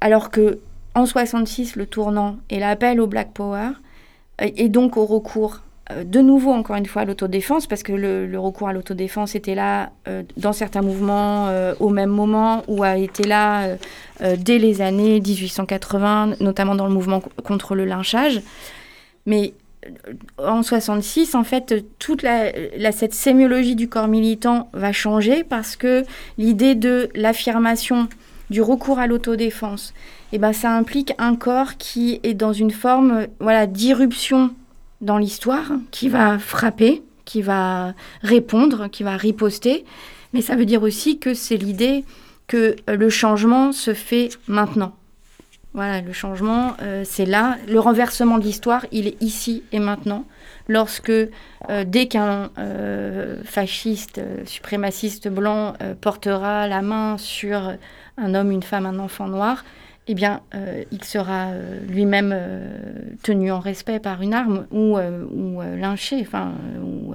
Alors 0.00 0.30
que 0.30 0.60
en 0.94 1.06
66 1.06 1.76
le 1.76 1.86
tournant 1.86 2.36
et 2.50 2.58
l'appel 2.58 3.00
au 3.00 3.06
Black 3.06 3.32
Power, 3.32 3.70
euh, 4.40 4.48
et 4.56 4.68
donc 4.68 4.96
au 4.96 5.06
recours 5.06 5.60
euh, 5.90 6.04
de 6.04 6.20
nouveau, 6.20 6.52
encore 6.52 6.76
une 6.76 6.86
fois, 6.86 7.02
à 7.02 7.04
l'autodéfense, 7.04 7.66
parce 7.66 7.82
que 7.82 7.92
le, 7.92 8.38
recours 8.38 8.68
à 8.68 8.72
l'autodéfense 8.72 9.34
était 9.34 9.54
là 9.54 9.90
euh, 10.08 10.22
dans 10.36 10.52
certains 10.52 10.82
mouvements 10.82 11.48
au 11.80 11.88
même 11.88 12.10
moment, 12.10 12.62
ou 12.68 12.82
a 12.82 12.96
été 12.96 13.24
là 13.24 13.76
dès 14.38 14.58
les 14.58 14.80
années 14.80 15.20
1880, 15.20 16.36
notamment 16.40 16.74
dans 16.74 16.86
le 16.86 16.92
mouvement 16.92 17.20
contre 17.44 17.74
le 17.74 17.84
lynchage. 17.84 18.40
Mais 19.26 19.54
en 20.38 20.62
66, 20.62 21.34
en 21.34 21.44
fait, 21.44 21.84
toute 21.98 22.24
cette 22.92 23.14
sémiologie 23.14 23.74
du 23.74 23.88
corps 23.88 24.08
militant 24.08 24.68
va 24.72 24.92
changer 24.92 25.42
parce 25.42 25.76
que 25.76 26.04
l'idée 26.38 26.74
de 26.74 27.08
l'affirmation 27.14 28.08
du 28.52 28.62
recours 28.62 29.00
à 29.00 29.08
l'autodéfense 29.08 29.94
eh 30.32 30.38
ben, 30.38 30.52
ça 30.52 30.70
implique 30.76 31.12
un 31.18 31.34
corps 31.34 31.76
qui 31.76 32.20
est 32.22 32.34
dans 32.34 32.52
une 32.52 32.70
forme 32.70 33.26
voilà, 33.40 33.66
d'irruption 33.66 34.54
dans 35.00 35.18
l'histoire, 35.18 35.72
qui 35.90 36.08
va 36.08 36.38
frapper, 36.38 37.02
qui 37.24 37.42
va 37.42 37.94
répondre, 38.22 38.88
qui 38.88 39.02
va 39.02 39.16
riposter. 39.16 39.84
Mais 40.32 40.40
ça 40.40 40.54
veut 40.54 40.64
dire 40.64 40.82
aussi 40.82 41.18
que 41.18 41.34
c'est 41.34 41.56
l'idée 41.56 42.04
que 42.46 42.76
le 42.88 43.10
changement 43.10 43.72
se 43.72 43.92
fait 43.94 44.30
maintenant. 44.46 44.94
Voilà, 45.74 46.02
le 46.02 46.12
changement, 46.12 46.74
euh, 46.82 47.02
c'est 47.04 47.24
là. 47.24 47.56
Le 47.66 47.80
renversement 47.80 48.36
de 48.38 48.44
l'histoire, 48.44 48.84
il 48.92 49.06
est 49.06 49.22
ici 49.22 49.62
et 49.72 49.78
maintenant. 49.78 50.26
Lorsque, 50.68 51.10
euh, 51.10 51.30
dès 51.86 52.08
qu'un 52.08 52.50
euh, 52.58 53.42
fasciste, 53.44 54.20
suprémaciste 54.44 55.28
blanc 55.28 55.74
portera 56.02 56.68
la 56.68 56.82
main 56.82 57.16
sur 57.16 57.72
un 58.18 58.34
homme, 58.34 58.50
une 58.50 58.62
femme, 58.62 58.86
un 58.86 58.98
enfant 58.98 59.28
noir, 59.28 59.64
eh 60.08 60.14
bien, 60.14 60.40
euh, 60.54 60.82
il 60.90 61.04
sera 61.04 61.50
euh, 61.50 61.78
lui-même 61.88 62.32
euh, 62.34 62.68
tenu 63.22 63.52
en 63.52 63.60
respect 63.60 64.00
par 64.00 64.20
une 64.20 64.34
arme 64.34 64.66
ou, 64.72 64.98
ou 64.98 65.60
lynché, 65.60 66.18
enfin, 66.20 66.54
ou 66.82 67.14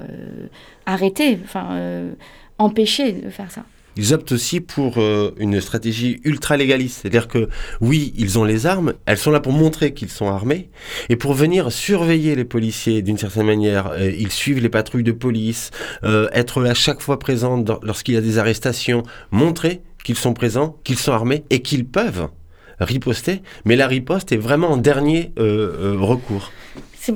arrêté, 0.86 1.40
enfin, 1.44 2.10
empêché 2.58 3.12
de 3.12 3.30
faire 3.30 3.52
ça. 3.52 3.64
Ils 4.00 4.14
optent 4.14 4.32
aussi 4.32 4.62
pour 4.62 5.00
une 5.40 5.60
stratégie 5.60 6.22
ultra-légaliste. 6.24 7.00
C'est-à-dire 7.02 7.28
que, 7.28 7.50
oui, 7.82 8.14
ils 8.16 8.38
ont 8.38 8.44
les 8.44 8.68
armes, 8.68 8.94
elles 9.08 9.18
sont 9.18 9.32
là 9.32 9.40
pour 9.40 9.54
montrer 9.54 9.94
qu'ils 9.96 10.12
sont 10.12 10.28
armés, 10.28 10.70
et 11.10 11.16
pour 11.16 11.34
venir 11.34 11.72
surveiller 11.72 12.36
les 12.36 12.46
policiers 12.46 13.02
d'une 13.02 13.18
certaine 13.18 13.48
manière. 13.48 13.94
ils 14.00 14.32
suivent 14.32 14.62
les 14.62 14.70
patrouilles 14.70 15.04
de 15.04 15.12
police, 15.12 15.72
être 16.04 16.62
là 16.62 16.76
chaque 16.76 17.02
fois 17.02 17.18
présents 17.18 17.64
lorsqu'il 17.82 18.14
y 18.14 18.18
a 18.18 18.22
des 18.22 18.38
arrestations, 18.38 19.02
montrer 19.32 19.82
qu'ils 20.08 20.16
sont 20.16 20.34
présents, 20.34 20.78
qu'ils 20.86 20.98
sont 20.98 21.12
armés, 21.12 21.44
et 21.50 21.62
qu'ils 21.62 21.86
peuvent 21.86 22.30
riposter, 22.80 23.42
mais 23.66 23.76
la 23.76 23.88
riposte 23.88 24.32
est 24.32 24.38
vraiment 24.38 24.70
en 24.70 24.78
dernier 24.78 25.34
euh, 25.38 25.96
euh, 25.96 25.98
recours. 26.00 26.50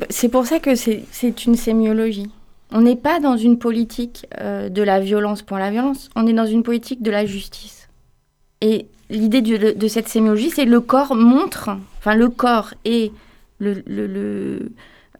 C'est 0.09 0.27
pour 0.27 0.45
ça 0.45 0.59
que 0.59 0.75
c'est 0.75 1.45
une 1.45 1.55
sémiologie. 1.55 2.29
On 2.69 2.81
n'est 2.81 2.97
pas 2.97 3.21
dans 3.21 3.37
une 3.37 3.57
politique 3.57 4.25
euh, 4.41 4.67
de 4.67 4.81
la 4.81 4.99
violence 4.99 5.41
pour 5.41 5.57
la 5.57 5.71
violence, 5.71 6.09
on 6.17 6.27
est 6.27 6.33
dans 6.33 6.45
une 6.45 6.63
politique 6.63 7.01
de 7.01 7.11
la 7.11 7.25
justice. 7.25 7.87
Et 8.59 8.87
l'idée 9.09 9.41
de, 9.41 9.87
cette 9.87 10.09
sémiologie, 10.09 10.49
c'est 10.49 10.65
le 10.65 10.81
corps 10.81 11.15
montre, 11.15 11.69
enfin 11.99 12.15
le 12.15 12.27
corps 12.27 12.73
est 12.83 13.13
le, 13.59 13.81
le, 13.87 14.05
le, 14.05 14.71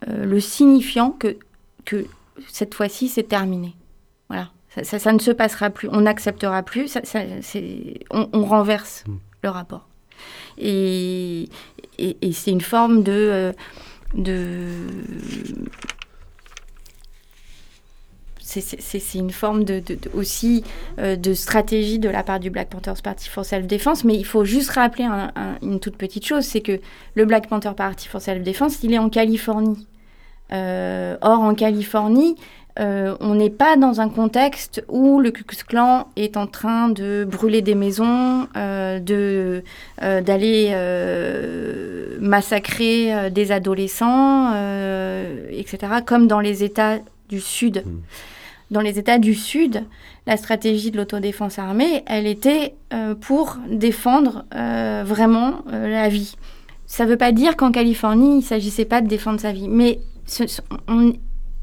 le 0.08 0.40
signifiant 0.42 1.12
que, 1.12 1.38
que 1.86 2.06
cette 2.50 2.74
fois-ci 2.74 3.08
c'est 3.08 3.30
terminé. 3.30 3.76
Voilà. 4.28 4.50
Ça, 4.84 5.12
ne 5.12 5.20
se 5.20 5.32
passera 5.32 5.70
plus, 5.70 5.90
on 5.92 6.02
n'acceptera 6.02 6.64
plus, 6.64 6.88
ça, 6.88 7.02
on, 8.10 8.46
renverse 8.46 9.04
mm. 9.06 9.16
le 9.44 9.50
rapport. 9.50 9.88
Et, 10.58 11.50
et, 11.98 12.32
c'est 12.32 12.52
une 12.52 12.62
forme 12.62 13.04
de, 13.04 13.12
euh, 13.12 13.54
de 14.14 14.70
c'est 18.40 19.18
une 19.18 19.32
forme 19.32 19.64
de, 19.64 19.82
aussi 20.14 20.64
euh, 21.00 21.16
de 21.16 21.34
stratégie 21.34 22.00
de 22.00 22.10
la 22.10 22.24
part 22.24 22.40
du 22.40 22.50
Black 22.50 22.70
Panthers 22.70 23.02
Party 23.02 23.30
for 23.30 23.46
Self-Defense, 23.46 24.04
mais 24.04 24.16
il 24.16 24.26
faut 24.26 24.46
juste 24.46 24.72
rappeler 24.72 25.08
une 25.62 25.80
toute 25.80 25.96
petite 25.96 26.26
chose, 26.26 26.44
c'est 26.44 26.62
que 26.62 26.80
le 27.16 27.26
Black 27.26 27.48
Panther 27.48 27.72
Party 27.76 28.08
for 28.08 28.22
Self-Defense, 28.22 28.80
il 28.84 28.94
est 28.94 28.98
en 28.98 29.10
Californie. 29.10 29.88
Euh, 30.54 31.16
or, 31.22 31.40
en 31.40 31.56
Californie, 31.56 32.36
euh, 32.80 33.16
on 33.20 33.36
n'est 33.36 33.50
pas 33.50 33.76
dans 33.76 34.02
un 34.02 34.10
contexte 34.10 34.84
où 34.88 35.20
le 35.20 35.32
Ku 35.32 35.44
Klux 35.44 35.64
Klan 35.68 36.08
est 36.16 36.38
en 36.38 36.48
train 36.48 36.90
de 36.90 37.26
brûler 37.30 37.62
des 37.62 37.76
maisons, 37.76 38.48
de 38.56 39.64
d'aller 40.02 40.74
massacrer 42.20 43.30
des 43.32 43.52
adolescents, 43.52 44.54
etc., 45.50 45.80
comme 46.06 46.28
dans 46.28 46.40
les 46.40 46.64
États 46.64 47.00
du 47.30 47.40
Sud. 47.40 47.84
Mmh 47.86 48.00
dans 48.72 48.82
les 48.82 48.98
États 48.98 49.20
du 49.20 49.36
Sud, 49.36 49.84
la 50.26 50.38
stratégie 50.38 50.92
de 50.92 50.98
l'autodéfense 50.98 51.60
armée, 51.60 52.04
elle 52.08 52.26
était 52.26 52.74
euh, 52.94 53.14
pour 53.16 53.58
défendre 53.70 54.46
euh, 54.56 55.04
vraiment 55.06 55.66
euh, 55.72 55.90
la 55.90 56.08
vie. 56.08 56.36
Ça 56.88 57.06
ne 57.06 57.10
veut 57.10 57.18
pas 57.18 57.34
dire 57.34 57.58
qu'en 57.58 57.72
Californie, 57.72 58.32
il 58.32 58.38
ne 58.38 58.42
s'agissait 58.42 58.86
pas 58.86 59.02
de 59.02 59.08
défendre 59.08 59.42
sa 59.42 59.52
vie. 59.52 59.68
Mais 59.68 60.00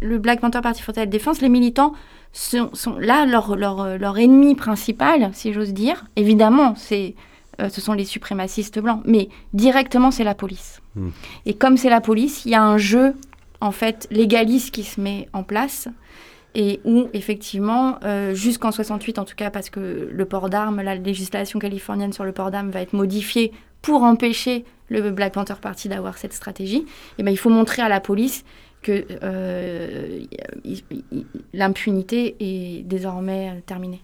le 0.00 0.18
Black 0.18 0.40
Panther 0.40 0.60
Party 0.62 0.82
for 0.82 0.94
Self-Defense, 0.94 1.40
les 1.40 1.48
militants 1.48 1.92
sont, 2.32 2.70
là, 2.98 3.26
leur, 3.26 3.56
leur, 3.56 3.98
leur, 3.98 4.18
ennemi 4.18 4.54
principal, 4.54 5.30
si 5.32 5.52
j'ose 5.52 5.72
dire. 5.72 6.06
Évidemment, 6.16 6.74
c'est, 6.76 7.14
ce 7.58 7.80
sont 7.80 7.94
les 7.94 8.04
suprémacistes 8.04 8.78
blancs, 8.78 9.02
mais 9.04 9.28
directement, 9.54 10.10
c'est 10.10 10.24
la 10.24 10.34
police. 10.34 10.80
Hmm. 10.94 11.08
Et 11.46 11.54
comme 11.54 11.76
c'est 11.76 11.90
la 11.90 12.00
police, 12.00 12.44
il 12.44 12.52
y 12.52 12.54
a 12.54 12.62
un 12.62 12.78
jeu, 12.78 13.14
en 13.60 13.72
fait, 13.72 14.06
légaliste 14.10 14.72
qui 14.72 14.84
se 14.84 15.00
met 15.00 15.28
en 15.32 15.42
place 15.42 15.88
et 16.54 16.80
où 16.84 17.08
effectivement, 17.12 17.98
euh, 18.04 18.34
jusqu'en 18.34 18.72
68 18.72 19.18
en 19.18 19.24
tout 19.24 19.36
cas, 19.36 19.50
parce 19.50 19.70
que 19.70 20.08
le 20.10 20.24
port 20.24 20.50
d'armes, 20.50 20.80
la 20.80 20.94
législation 20.94 21.58
californienne 21.58 22.12
sur 22.12 22.24
le 22.24 22.32
port 22.32 22.50
d'armes 22.50 22.70
va 22.70 22.80
être 22.80 22.94
modifiée 22.94 23.52
pour 23.82 24.02
empêcher 24.02 24.64
le 24.88 25.10
Black 25.10 25.34
Panther 25.34 25.54
Party 25.60 25.88
d'avoir 25.88 26.18
cette 26.18 26.32
stratégie, 26.32 26.78
et 26.78 26.86
eh 27.18 27.22
ben, 27.22 27.30
il 27.30 27.36
faut 27.36 27.50
montrer 27.50 27.82
à 27.82 27.88
la 27.88 28.00
police 28.00 28.44
que 28.82 29.04
euh, 29.22 30.20
l'impunité 31.52 32.36
est 32.40 32.82
désormais 32.82 33.50
euh, 33.50 33.60
terminée. 33.64 34.02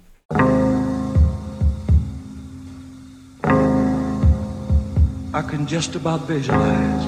I 5.37 5.43
can 5.43 5.67
just 5.67 5.97
about 5.97 6.29
visualize 6.29 7.07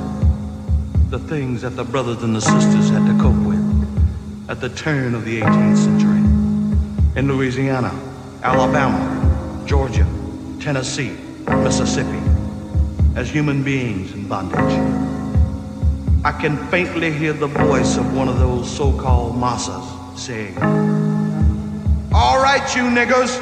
the 1.11 1.19
things 1.29 1.61
that 1.63 1.77
the 1.77 1.85
brothers 1.85 2.25
and 2.25 2.35
the 2.35 2.41
sisters 2.41 2.91
had 2.91 3.07
to 3.07 3.15
cope 3.23 3.37
with. 3.47 3.67
at 4.49 4.61
the 4.61 4.69
turn 4.71 5.15
of 5.15 5.25
the 5.25 5.41
18th 5.41 5.77
century. 5.77 6.19
In 7.19 7.29
Louisiana, 7.29 7.93
Alabama, 8.43 9.65
Georgia, 9.67 10.07
Tennessee, 10.61 11.17
Mississippi, 11.49 12.23
as 13.17 13.29
human 13.29 13.63
beings 13.65 14.13
in 14.13 14.29
bondage. 14.29 15.06
I 16.27 16.33
can 16.33 16.57
faintly 16.73 17.13
hear 17.13 17.33
the 17.33 17.47
voice 17.47 17.97
of 17.97 18.13
one 18.13 18.27
of 18.27 18.41
those 18.41 18.69
so-called 18.69 19.39
massas 19.39 20.21
saying, 20.21 20.59
All 22.13 22.43
right, 22.43 22.67
you 22.75 22.83
niggers, 22.83 23.39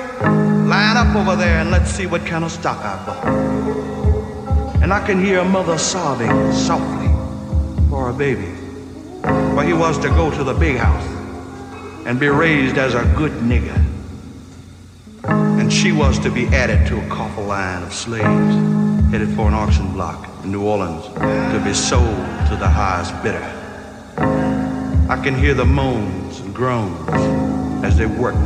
line 0.69 0.99
up 0.99 1.17
over 1.17 1.35
there 1.35 1.61
and 1.61 1.71
let's 1.71 1.91
see 1.91 2.05
what 2.05 2.27
kind 2.27 2.45
of 2.45 2.53
stock 2.53 2.77
I 2.85 3.07
bought. 3.07 4.83
And 4.83 4.93
I 4.93 5.03
can 5.07 5.25
hear 5.25 5.39
a 5.39 5.45
mother 5.47 5.79
sobbing 5.79 6.53
softly 6.53 7.09
for 7.89 8.05
her 8.05 8.13
baby 8.13 8.53
where 9.57 9.65
he 9.65 9.73
was 9.73 9.97
to 10.01 10.09
go 10.09 10.31
to 10.37 10.45
the 10.45 10.53
big 10.53 10.77
house 10.77 11.07
and 12.07 12.21
be 12.21 12.29
raised 12.29 12.77
as 12.77 12.93
a 12.93 13.11
good 13.17 13.33
nigger. 13.41 13.83
And 15.25 15.73
she 15.73 15.91
was 15.91 16.19
to 16.19 16.31
be 16.31 16.49
added 16.49 16.87
to 16.89 17.03
a 17.03 17.09
coffle 17.09 17.45
line 17.45 17.83
of 17.83 17.95
slaves 17.95 19.11
headed 19.11 19.35
for 19.35 19.49
an 19.49 19.55
auction 19.55 19.91
block 19.95 20.34
New 20.45 20.63
Orleans 20.63 21.07
to 21.07 21.63
be 21.65 21.73
sold 21.73 22.17
to 22.49 22.57
the 22.57 22.69
highest 22.69 23.15
bidder. 23.23 23.45
I 25.09 25.21
can 25.23 25.35
hear 25.35 25.55
the 25.55 25.65
moans 25.65 26.41
and 26.41 26.55
groans 26.55 27.09
as 27.85 27.97
they 27.97 28.07
worked 28.07 28.45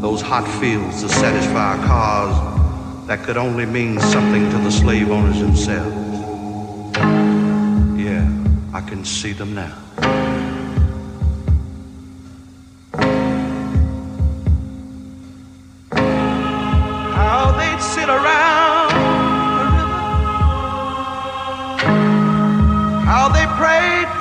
those 0.00 0.20
hot 0.20 0.46
fields 0.60 1.02
to 1.02 1.08
satisfy 1.08 1.76
a 1.76 1.86
cause 1.86 3.06
that 3.06 3.22
could 3.22 3.36
only 3.36 3.66
mean 3.66 4.00
something 4.00 4.50
to 4.50 4.58
the 4.58 4.70
slave 4.70 5.10
owners 5.10 5.40
themselves. 5.40 5.94
Yeah, 7.98 8.28
I 8.72 8.80
can 8.80 9.04
see 9.04 9.32
them 9.32 9.54
now. 9.54 10.53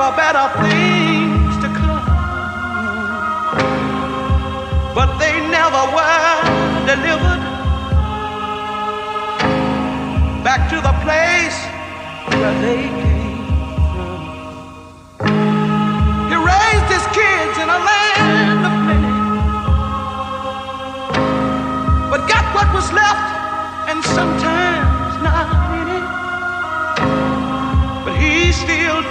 For 0.04 0.12
better 0.18 0.48
things 0.68 1.56
to 1.64 1.70
come. 1.80 2.06
But 4.94 5.18
they 5.18 5.36
never 5.58 5.84
were 5.96 6.36
delivered 6.92 7.44
back 10.44 10.62
to 10.72 10.78
the 10.88 10.94
place 11.06 11.58
where 12.38 12.62
they 12.62 12.82
came 13.02 13.13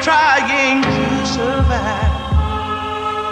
trying 0.02 0.82
to 0.82 1.26
survive. 1.26 2.10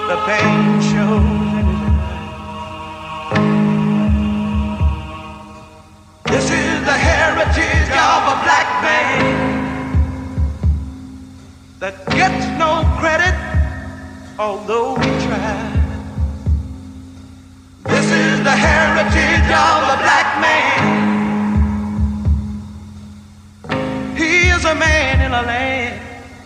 The 0.09 0.17
pain 0.27 0.81
shows 0.91 1.51
in 1.59 1.67
his 1.67 1.83
eyes. 1.99 2.31
This 6.27 6.47
is 6.51 6.85
the 6.91 6.99
heritage 7.11 7.91
of 7.91 8.21
a 8.35 8.37
black 8.47 8.69
man 8.87 9.35
that 11.81 11.97
gets 12.11 12.47
no 12.57 12.73
credit, 13.01 13.35
although 14.39 14.95
he 14.95 15.11
tries. 15.27 15.79
This 17.83 18.07
is 18.13 18.45
the 18.45 18.57
heritage 18.69 19.51
of 19.67 19.79
a 19.95 19.99
black 20.07 20.29
man. 20.47 20.83
He 24.17 24.51
is 24.51 24.65
a 24.65 24.75
man 24.77 25.21
in 25.21 25.33
a 25.33 25.43
land 25.43 26.10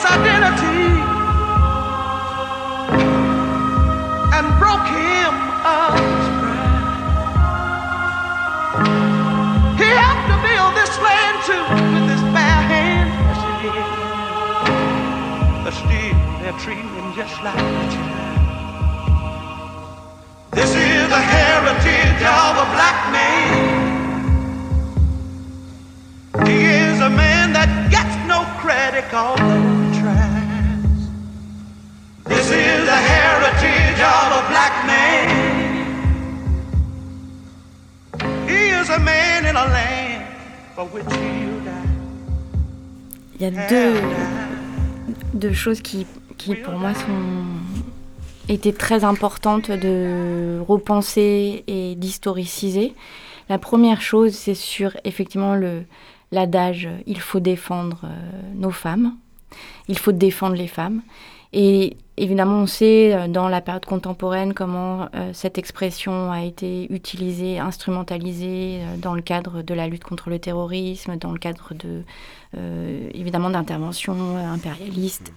his 0.00 0.10
identity 0.10 0.96
and 4.32 4.46
broke 4.58 4.88
him 4.88 5.32
of 5.60 5.92
his 6.00 6.26
pride. 6.40 6.88
He 9.76 9.84
helped 9.84 10.26
to 10.32 10.36
build 10.40 10.72
this 10.80 10.92
land 11.04 11.36
too 11.44 11.64
with 11.92 12.06
his 12.08 12.22
bare 12.32 12.62
hands. 12.72 13.12
Yes, 13.28 13.40
he 13.60 13.68
did. 13.76 13.92
But 15.64 15.74
still, 15.76 16.16
they're 16.40 16.60
treating 16.64 16.92
him 16.96 17.08
just 17.14 17.36
like 17.44 17.60
a 17.60 17.86
child. 17.92 18.40
This 20.52 20.70
is 20.70 21.08
the 21.10 21.20
heritage 21.20 22.22
of 22.24 22.56
a 22.56 22.66
black 22.72 22.98
man. 23.12 23.78
He 26.46 26.64
is 26.64 27.00
a 27.00 27.10
man 27.10 27.52
that 27.52 27.90
gets 27.90 28.16
no 28.26 28.44
credit, 28.60 29.12
although 29.12 29.69
Il 43.36 43.42
y 43.42 43.44
a 43.44 43.68
deux, 43.68 43.94
deux 45.34 45.52
choses 45.52 45.80
qui, 45.80 46.06
qui 46.36 46.54
pour 46.54 46.74
moi 46.74 46.94
sont 46.94 47.44
été 48.48 48.72
très 48.72 49.04
importantes 49.04 49.70
de 49.70 50.58
repenser 50.66 51.64
et 51.66 51.94
d'historiciser. 51.94 52.94
La 53.48 53.58
première 53.58 54.00
chose, 54.00 54.32
c'est 54.32 54.54
sur 54.54 54.96
effectivement 55.04 55.54
le 55.54 55.84
l'adage 56.32 56.88
il 57.06 57.20
faut 57.20 57.40
défendre 57.40 58.02
euh, 58.04 58.52
nos 58.54 58.70
femmes, 58.70 59.16
il 59.88 59.98
faut 59.98 60.12
défendre 60.12 60.54
les 60.54 60.68
femmes. 60.68 61.02
Et 61.52 61.96
évidemment, 62.16 62.62
on 62.62 62.66
sait 62.66 63.14
euh, 63.14 63.28
dans 63.28 63.48
la 63.48 63.60
période 63.60 63.84
contemporaine 63.84 64.54
comment 64.54 65.08
euh, 65.14 65.30
cette 65.32 65.58
expression 65.58 66.30
a 66.30 66.44
été 66.44 66.92
utilisée, 66.92 67.58
instrumentalisée 67.58 68.80
dans 68.98 69.14
le 69.14 69.22
cadre 69.22 69.62
de 69.62 69.74
la 69.74 69.88
lutte 69.88 70.04
contre 70.04 70.30
le 70.30 70.38
terrorisme, 70.38 71.16
dans 71.16 71.32
le 71.32 71.38
cadre 71.38 71.74
de 71.74 72.02
évidemment 73.14 73.48
d'interventions 73.48 74.36
impérialistes. 74.36 75.32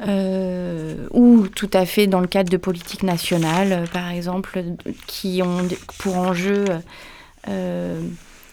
ou 0.00 1.48
tout 1.48 1.70
à 1.72 1.86
fait 1.86 2.06
dans 2.06 2.20
le 2.20 2.28
cadre 2.28 2.50
de 2.50 2.56
politiques 2.56 3.02
nationales, 3.02 3.88
par 3.92 4.10
exemple, 4.10 4.62
qui 5.08 5.42
ont 5.42 5.66
pour 5.98 6.16
enjeu 6.16 6.66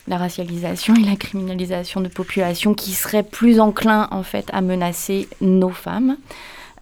la 0.07 0.17
racialisation 0.17 0.95
et 0.95 1.03
la 1.03 1.15
criminalisation 1.15 2.01
de 2.01 2.07
populations 2.07 2.73
qui 2.73 2.91
seraient 2.91 3.23
plus 3.23 3.59
enclins 3.59 4.07
en 4.11 4.23
fait 4.23 4.49
à 4.51 4.61
menacer 4.61 5.27
nos 5.41 5.69
femmes. 5.69 6.17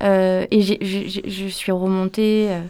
Euh, 0.01 0.45
et 0.49 0.61
je 0.61 1.47
suis 1.47 1.71
remontée 1.73 2.47
euh, 2.49 2.61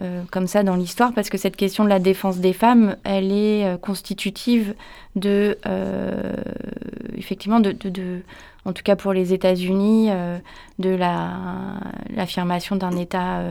euh, 0.00 0.22
comme 0.30 0.46
ça 0.46 0.62
dans 0.62 0.74
l'histoire 0.74 1.12
parce 1.12 1.28
que 1.28 1.36
cette 1.36 1.56
question 1.56 1.84
de 1.84 1.90
la 1.90 1.98
défense 1.98 2.38
des 2.38 2.54
femmes, 2.54 2.96
elle 3.04 3.30
est 3.30 3.78
constitutive 3.82 4.74
de, 5.16 5.58
effectivement, 7.16 7.60
de, 7.60 7.74
en 8.64 8.72
tout 8.72 8.82
cas 8.82 8.96
pour 8.96 9.12
les 9.12 9.34
États-Unis, 9.34 10.08
de 10.78 10.96
l'affirmation 12.16 12.76
d'un 12.76 12.96
État, 12.96 13.42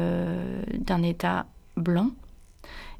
d'un 0.73 1.03
État 1.03 1.45
blanc 1.77 2.09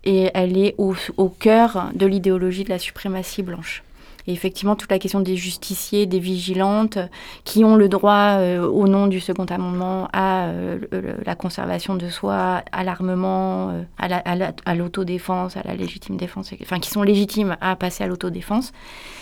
et 0.04 0.32
elle 0.34 0.58
est 0.58 0.76
au, 0.78 0.96
cœur 1.30 1.90
de 1.94 2.06
l'idéologie 2.06 2.64
de 2.64 2.70
la 2.70 2.80
suprématie 2.80 3.44
blanche. 3.44 3.84
Et 4.28 4.34
effectivement, 4.34 4.76
toute 4.76 4.92
la 4.92 5.00
question 5.00 5.20
des 5.20 5.36
justiciers, 5.36 6.06
des 6.06 6.20
vigilantes, 6.20 7.00
qui 7.44 7.64
ont 7.64 7.76
le 7.76 7.90
droit, 7.90 8.38
euh, 8.38 8.62
au 8.68 8.88
nom 8.88 9.08
du 9.08 9.20
Second 9.20 9.46
Amendement, 9.46 10.10
à 10.14 10.46
euh, 10.46 10.78
la 11.26 11.34
conservation 11.34 11.96
de 11.96 12.08
soi, 12.08 12.64
à 12.72 12.84
l'armement, 12.84 13.70
euh, 13.72 13.84
à 13.98 14.76
l'autodéfense, 14.76 15.58
à, 15.58 15.64
la 15.66 15.74
légitime 15.74 16.18
défense, 16.18 16.54
enfin, 16.62 16.80
qui 16.80 16.92
sont 16.92 17.02
légitimes 17.02 17.58
à 17.62 17.76
passer 17.76 18.04
à 18.04 18.08
l'autodéfense, 18.08 18.74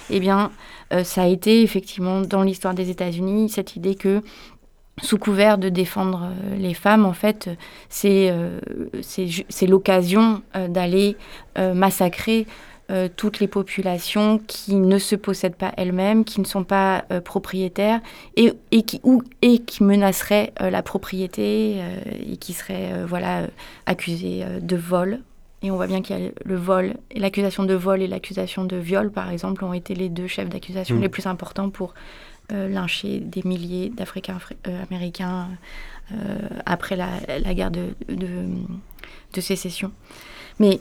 eh 0.09 0.19
bien, 0.19 0.51
ça 1.03 1.21
a 1.21 1.27
été 1.27 1.61
effectivement 1.61 2.21
dans 2.21 2.41
l'histoire 2.41 2.73
des 2.73 2.89
États-Unis 2.89 3.49
cette 3.49 3.75
idée 3.75 3.93
que 3.93 4.23
sous 5.01 5.17
couvert 5.17 5.57
de 5.57 5.69
défendre 5.69 6.23
euh, 6.23 6.55
les 6.57 6.73
femmes, 6.73 7.05
en 7.05 7.13
fait, 7.13 7.49
c'est 7.89 8.29
euh, 8.31 8.59
l'occasion 9.67 10.41
euh, 10.55 10.67
d'aller 10.67 11.17
massacrer 11.57 12.47
toutes 13.17 13.39
les 13.39 13.47
populations 13.47 14.39
qui 14.47 14.73
ne 14.73 14.97
se 14.97 15.15
possèdent 15.15 15.57
pas 15.57 15.71
elles-mêmes, 15.77 16.23
qui 16.23 16.39
ne 16.39 16.45
sont 16.45 16.63
pas 16.63 17.03
propriétaires 17.23 17.99
et, 18.35 18.53
et, 18.71 18.81
qui, 18.81 18.99
ou, 19.03 19.21
et 19.43 19.59
qui 19.59 19.83
menaceraient 19.83 20.53
la 20.59 20.81
propriété 20.81 21.77
et 22.27 22.37
qui 22.37 22.53
seraient 22.53 23.05
voilà, 23.05 23.43
accusées 23.85 24.43
de 24.61 24.75
vol. 24.75 25.19
Et 25.61 25.69
on 25.69 25.75
voit 25.75 25.85
bien 25.85 26.01
qu'il 26.01 26.17
y 26.17 26.25
a 26.25 26.31
le 26.43 26.55
vol, 26.55 26.95
l'accusation 27.13 27.63
de 27.63 27.75
vol 27.75 28.01
et 28.01 28.07
l'accusation 28.07 28.65
de 28.65 28.77
viol, 28.77 29.11
par 29.11 29.29
exemple, 29.29 29.63
ont 29.65 29.73
été 29.73 29.93
les 29.93 30.09
deux 30.09 30.27
chefs 30.27 30.49
d'accusation 30.49 30.95
mmh. 30.95 31.01
les 31.01 31.09
plus 31.09 31.27
importants 31.27 31.69
pour 31.69 31.93
lyncher 32.51 33.19
des 33.19 33.43
milliers 33.43 33.89
d'Africains 33.89 34.39
euh, 34.67 34.83
américains 34.89 35.49
euh, 36.11 36.15
après 36.65 36.95
la, 36.95 37.53
guerre 37.53 37.71
de, 37.71 37.89
de, 38.07 39.41
sécession. 39.41 39.91
Mais 40.59 40.79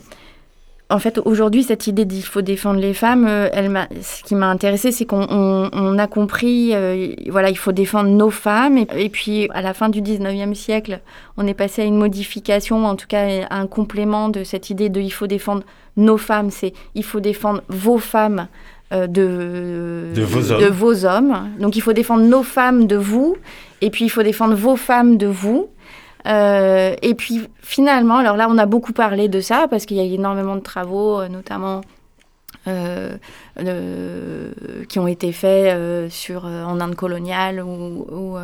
en 0.89 0.99
fait, 0.99 1.19
aujourd'hui, 1.23 1.63
cette 1.63 1.87
idée 1.87 2.05
d'il 2.05 2.23
faut 2.23 2.41
défendre 2.41 2.79
les 2.79 2.95
femmes, 2.95 3.27
elle 3.27 3.87
ce 4.01 4.23
qui 4.23 4.33
m'a 4.33 4.47
intéressée, 4.47 4.91
c'est 4.91 5.05
qu'on 5.05 5.97
a 5.99 6.07
compris, 6.07 6.73
voilà, 7.29 7.51
il 7.51 7.57
faut 7.57 7.71
défendre 7.71 8.09
nos 8.09 8.31
femmes. 8.31 8.79
Et, 8.95 9.09
puis, 9.09 9.47
à 9.53 9.61
la 9.61 9.75
fin 9.75 9.89
du 9.89 10.01
19e 10.01 10.55
siècle, 10.55 10.99
on 11.37 11.45
est 11.45 11.53
passé 11.53 11.83
à 11.83 11.85
une 11.85 11.97
modification, 11.97 12.85
en 12.85 12.95
tout 12.95 13.07
cas 13.07 13.47
un 13.51 13.67
complément 13.67 14.29
de 14.29 14.43
cette 14.43 14.71
idée 14.71 14.89
de 14.89 14.99
il 14.99 15.11
faut 15.11 15.27
défendre 15.27 15.61
nos 15.95 16.17
femmes, 16.17 16.49
c'est 16.49 16.73
il 16.95 17.03
faut 17.03 17.19
défendre 17.19 17.61
vos 17.67 17.99
femmes 17.99 18.47
euh, 18.91 19.05
de, 19.05 20.13
de, 20.15 20.67
vos 20.67 21.05
hommes. 21.05 21.51
Donc 21.59 21.75
il 21.75 21.81
faut 21.81 21.93
défendre 21.93 22.23
nos 22.23 22.41
femmes 22.41 22.87
de 22.87 22.95
vous, 22.95 23.37
et 23.81 23.91
puis 23.91 24.05
il 24.05 24.09
faut 24.09 24.23
défendre 24.23 24.55
vos 24.55 24.75
femmes 24.75 25.17
de 25.17 25.27
vous. 25.27 25.69
Euh, 26.25 26.95
et 27.03 27.13
puis 27.13 27.47
finalement, 27.61 28.17
alors 28.17 28.35
là 28.35 28.47
on 28.49 28.57
a 28.57 28.65
beaucoup 28.65 28.91
parlé 28.91 29.27
de 29.27 29.41
ça, 29.41 29.67
parce 29.69 29.85
qu'il 29.85 29.97
y 29.97 29.99
a 29.99 30.03
énormément 30.03 30.55
de 30.55 30.61
travaux, 30.61 31.19
euh, 31.19 31.27
notamment 31.27 31.81
qui 34.87 34.99
ont 34.99 35.07
été 35.07 35.31
faits 35.31 36.11
sur, 36.11 36.45
en 36.45 36.79
Inde 36.79 36.93
coloniale 36.93 37.61
ou, 37.61 38.05
ou, 38.11 38.37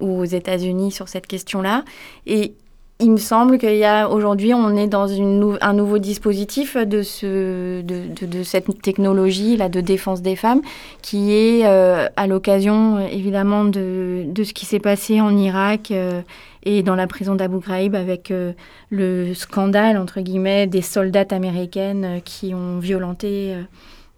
ou 0.00 0.20
aux 0.20 0.24
États-Unis 0.24 0.92
sur 0.92 1.08
cette 1.08 1.26
question-là. 1.26 1.84
Et 2.26 2.54
il 3.00 3.10
me 3.10 3.16
semble 3.16 3.58
qu'il 3.58 3.76
y 3.76 3.84
a 3.84 4.08
aujourd'hui, 4.08 4.54
on 4.54 4.76
est 4.76 4.86
dans 4.86 5.06
une 5.06 5.58
un 5.60 5.72
nouveau 5.72 5.98
dispositif 5.98 6.76
de, 6.76 7.02
ce, 7.02 7.80
de, 7.82 8.42
cette 8.42 8.82
technologie 8.82 9.56
là 9.56 9.68
de 9.68 9.80
défense 9.80 10.22
des 10.22 10.36
femmes, 10.36 10.60
qui 11.02 11.32
est 11.32 11.66
euh, 11.66 12.08
à 12.16 12.26
l'occasion 12.26 12.98
évidemment 12.98 13.64
de, 13.64 14.26
ce 14.36 14.52
qui 14.52 14.66
s'est 14.66 14.80
passé 14.80 15.20
en 15.20 15.36
Irak 15.36 15.90
euh, 15.90 16.22
et 16.64 16.82
dans 16.82 16.94
la 16.94 17.06
prison 17.06 17.34
d'Abu 17.34 17.58
Ghraib 17.58 17.94
avec 17.94 18.30
euh, 18.30 18.52
le 18.90 19.34
scandale 19.34 19.96
entre 19.96 20.20
guillemets 20.20 20.66
des 20.66 20.82
soldats 20.82 21.26
américaines 21.30 22.20
qui 22.24 22.54
ont 22.54 22.78
violenté 22.78 23.54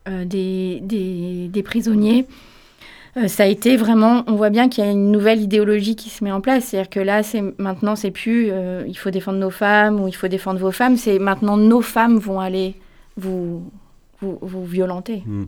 des 0.06 1.62
prisonniers. 1.64 2.26
Euh, 3.16 3.28
ça 3.28 3.42
a 3.42 3.46
été 3.46 3.76
vraiment, 3.76 4.24
on 4.26 4.36
voit 4.36 4.50
bien 4.50 4.68
qu'il 4.68 4.84
y 4.84 4.86
a 4.86 4.90
une 4.90 5.10
nouvelle 5.10 5.40
idéologie 5.40 5.96
qui 5.96 6.08
se 6.08 6.24
met 6.24 6.32
en 6.32 6.40
place. 6.40 6.64
C'est-à-dire 6.64 6.90
que 6.90 7.00
là, 7.00 7.22
c'est 7.22 7.42
maintenant, 7.58 7.94
c'est 7.94 8.10
plus 8.10 8.48
euh, 8.50 8.84
il 8.86 8.96
faut 8.96 9.10
défendre 9.10 9.38
nos 9.38 9.50
femmes 9.50 10.00
ou 10.00 10.08
il 10.08 10.14
faut 10.14 10.28
défendre 10.28 10.58
vos 10.58 10.70
femmes. 10.70 10.96
C'est 10.96 11.18
maintenant 11.18 11.56
nos 11.56 11.82
femmes 11.82 12.18
vont 12.18 12.40
aller 12.40 12.74
vous, 13.16 13.70
vous, 14.20 14.38
vous 14.40 14.64
violenter. 14.64 15.22
Hmm. 15.26 15.44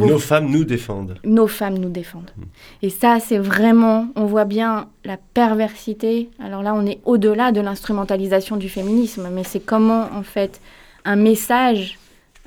nos 0.00 0.18
femmes 0.18 0.50
nous 0.50 0.64
défendent. 0.64 1.14
Nos 1.22 1.46
femmes 1.46 1.78
nous 1.78 1.90
défendent. 1.90 2.32
Hmm. 2.36 2.44
Et 2.82 2.90
ça, 2.90 3.20
c'est 3.20 3.38
vraiment, 3.38 4.08
on 4.16 4.24
voit 4.24 4.44
bien 4.44 4.88
la 5.04 5.16
perversité. 5.16 6.28
Alors 6.42 6.64
là, 6.64 6.74
on 6.74 6.84
est 6.86 6.98
au-delà 7.04 7.52
de 7.52 7.60
l'instrumentalisation 7.60 8.56
du 8.56 8.68
féminisme, 8.68 9.28
mais 9.32 9.44
c'est 9.44 9.60
comment, 9.60 10.08
en 10.12 10.24
fait, 10.24 10.60
un 11.04 11.16
message 11.16 11.98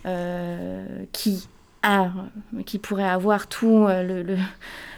euh, 0.05 0.83
qui 1.13 1.47
qui 2.65 2.79
pourrait 2.79 3.07
avoir 3.07 3.47
tout 3.47 3.85
euh, 3.87 4.23
le, 4.23 4.37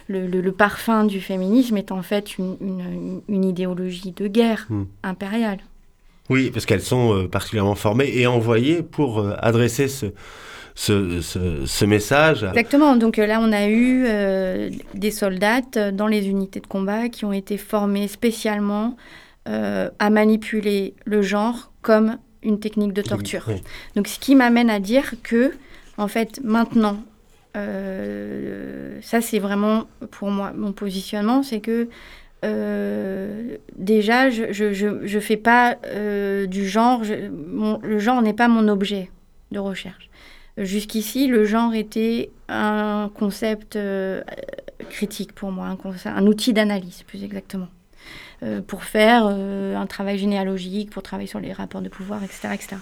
le, 0.08 0.40
le, 0.40 0.52
parfum 0.52 1.04
du 1.04 1.20
féminisme 1.20 1.76
est 1.76 1.90
en 1.90 2.02
fait 2.02 2.38
une, 2.38 3.22
une, 3.28 3.44
idéologie 3.44 4.12
de 4.12 4.28
guerre 4.28 4.66
hmm. 4.68 4.84
impériale. 5.02 5.58
Oui, 6.28 6.50
parce 6.52 6.66
qu'elles 6.66 6.82
sont 6.82 7.14
euh, 7.14 7.28
particulièrement 7.28 7.74
formées 7.74 8.10
et 8.14 8.26
envoyées 8.26 8.82
pour 8.82 9.18
euh, 9.18 9.34
adresser 9.38 9.88
ce, 9.88 10.06
ce, 10.76 11.20
ce, 11.20 11.84
message. 11.84 12.44
Exactement. 12.44 12.94
Donc 12.96 13.16
là, 13.16 13.40
on 13.40 13.52
a 13.52 13.68
eu 13.68 14.06
des 14.94 15.10
soldats 15.10 15.62
dans 15.92 16.06
les 16.06 16.28
unités 16.28 16.60
de 16.60 16.66
combat 16.66 17.08
qui 17.08 17.24
ont 17.24 17.32
été 17.32 17.56
formés 17.56 18.08
spécialement 18.08 18.96
à 19.46 20.10
manipuler 20.10 20.94
le 21.04 21.22
genre 21.22 21.72
comme 21.80 22.18
une 22.42 22.60
technique 22.60 22.92
de 22.92 23.02
torture. 23.02 23.48
Donc 23.94 24.06
ce 24.06 24.18
qui 24.18 24.34
m'amène 24.34 24.68
à 24.68 24.80
dire 24.80 25.14
que 25.22 25.52
en 25.98 26.08
fait, 26.08 26.40
maintenant, 26.42 26.98
euh, 27.56 28.98
ça 29.02 29.20
c'est 29.20 29.38
vraiment 29.38 29.86
pour 30.10 30.30
moi 30.30 30.52
mon 30.54 30.72
positionnement, 30.72 31.42
c'est 31.42 31.60
que 31.60 31.88
euh, 32.44 33.56
déjà, 33.76 34.28
je 34.28 34.52
je, 34.52 35.18
fais 35.20 35.38
pas 35.38 35.76
euh, 35.86 36.46
du 36.46 36.68
genre, 36.68 37.02
le 37.02 37.98
genre 37.98 38.20
n'est 38.20 38.34
pas 38.34 38.48
mon 38.48 38.68
objet 38.68 39.10
de 39.52 39.58
recherche. 39.58 40.10
Jusqu'ici, 40.58 41.28
le 41.28 41.44
genre 41.44 41.74
était 41.74 42.30
un 42.48 43.10
concept 43.14 43.78
critique 44.90 45.32
pour 45.32 45.50
moi, 45.50 45.66
un, 45.66 46.10
un 46.10 46.26
outil 46.26 46.52
d'analyse 46.52 47.02
plus 47.04 47.24
exactement. 47.24 47.68
pour 48.66 48.84
faire 48.84 49.26
un 49.26 49.86
travail 49.86 50.18
généalogique, 50.18 50.90
pour 50.90 51.02
travailler 51.02 51.26
sur 51.26 51.40
les 51.40 51.52
rapports 51.52 51.82
de 51.82 51.88
pouvoir, 51.88 52.22
etc. 52.22 52.48
etc. 52.52 52.76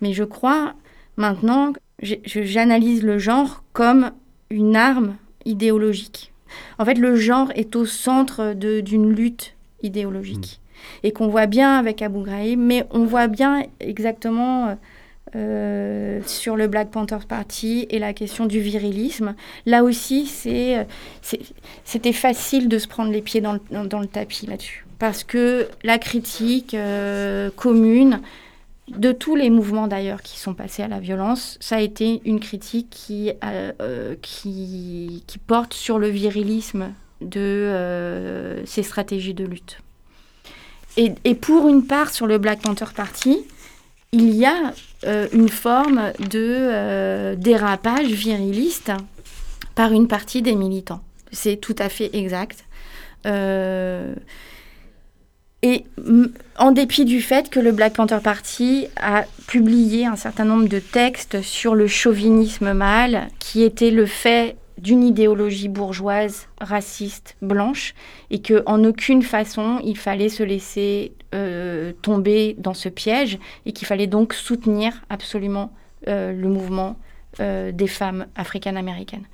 Mais 0.00 0.12
je 0.12 0.24
crois 0.24 0.74
maintenant 1.16 1.72
j'analyse 2.00 3.02
le 3.02 3.18
genre 3.18 3.62
comme 3.72 4.12
une 4.50 4.76
arme 4.76 5.16
idéologique. 5.44 6.32
En 6.78 6.84
fait, 6.84 6.94
le 6.94 7.16
genre 7.16 7.50
est 7.54 7.76
au 7.76 7.86
centre 7.86 8.52
d'une 8.54 9.12
lutte 9.12 9.54
idéologique. 9.82 10.60
Mm. 10.60 11.06
Et 11.06 11.12
qu'on 11.12 11.28
voit 11.28 11.46
bien 11.46 11.78
avec 11.78 12.02
Abu 12.02 12.22
Ghraib, 12.22 12.58
mais 12.58 12.84
on 12.90 13.04
voit 13.04 13.28
bien 13.28 13.64
exactement 13.80 14.76
euh, 15.34 16.20
sur 16.24 16.56
le 16.56 16.68
Black 16.68 16.90
Panther 16.90 17.18
Party 17.28 17.86
et 17.90 17.98
la 17.98 18.12
question 18.12 18.46
du 18.46 18.60
virilisme. 18.60 19.34
Là 19.66 19.82
aussi, 19.82 20.26
c'était 21.84 22.12
facile 22.12 22.68
de 22.68 22.78
se 22.78 22.86
prendre 22.86 23.10
les 23.10 23.22
pieds 23.22 23.40
dans 23.40 23.54
le, 23.54 24.06
tapis 24.06 24.46
là-dessus. 24.46 24.86
Parce 24.98 25.24
que 25.24 25.68
la 25.82 25.98
critique 25.98 26.74
euh, 26.74 27.50
commune 27.56 28.20
de 28.88 29.12
tous 29.12 29.34
les 29.34 29.50
mouvements 29.50 29.88
d'ailleurs 29.88 30.22
qui 30.22 30.38
sont 30.38 30.54
passés 30.54 30.82
à 30.82 30.88
la 30.88 31.00
violence, 31.00 31.58
ça 31.60 31.76
a 31.76 31.80
été 31.80 32.20
une 32.24 32.40
critique 32.40 32.88
qui, 32.90 33.32
euh, 33.44 34.14
qui, 34.22 35.22
porte 35.46 35.74
sur 35.74 35.98
le 35.98 36.08
virilisme 36.08 36.92
de 37.20 38.62
ces 38.64 38.82
stratégies 38.82 39.34
de 39.34 39.44
lutte. 39.44 39.78
Et, 40.96 41.34
pour 41.34 41.68
une 41.68 41.86
part, 41.86 42.10
sur 42.10 42.26
le 42.26 42.38
Black 42.38 42.62
Panther 42.62 42.86
Party, 42.94 43.44
il 44.12 44.34
y 44.34 44.46
a 44.46 44.72
euh, 45.04 45.28
une 45.32 45.50
forme 45.50 46.12
de 46.18 46.40
euh, 46.42 47.34
dérapage 47.36 48.06
viriliste 48.06 48.92
par 49.74 49.92
une 49.92 50.08
partie 50.08 50.40
des 50.40 50.54
militants. 50.54 51.02
C'est 51.32 51.56
tout 51.56 51.76
à 51.78 51.90
fait 51.90 52.10
exact. 52.16 52.64
Et 55.62 55.84
en 56.58 56.70
dépit 56.70 57.04
du 57.04 57.20
fait 57.20 57.50
que 57.50 57.60
le 57.60 57.72
Black 57.72 57.94
Panther 57.94 58.18
Party 58.22 58.88
a 58.96 59.24
publié 59.46 60.06
un 60.06 60.16
certain 60.16 60.44
nombre 60.44 60.68
de 60.68 60.78
textes 60.78 61.42
sur 61.42 61.74
le 61.74 61.86
chauvinisme 61.86 62.72
mâle, 62.72 63.28
qui 63.38 63.62
était 63.62 63.90
le 63.90 64.06
fait 64.06 64.56
d'une 64.78 65.02
idéologie 65.02 65.68
bourgeoise, 65.68 66.48
raciste, 66.60 67.36
blanche, 67.40 67.94
et 68.30 68.40
que 68.40 68.62
en 68.66 68.84
aucune 68.84 69.22
façon 69.22 69.80
il 69.82 69.96
fallait 69.96 70.28
se 70.28 70.42
laisser 70.42 71.12
euh, 71.34 71.92
tomber 72.02 72.54
dans 72.58 72.74
ce 72.74 72.88
piège, 72.88 73.38
et 73.64 73.72
qu'il 73.72 73.86
fallait 73.86 74.06
donc 74.06 74.34
soutenir 74.34 74.92
absolument 75.08 75.72
euh, 76.08 76.32
le 76.32 76.48
mouvement 76.48 76.96
euh, 77.40 77.72
des 77.72 77.86
femmes 77.86 78.26
africaines-américaines. 78.36 79.26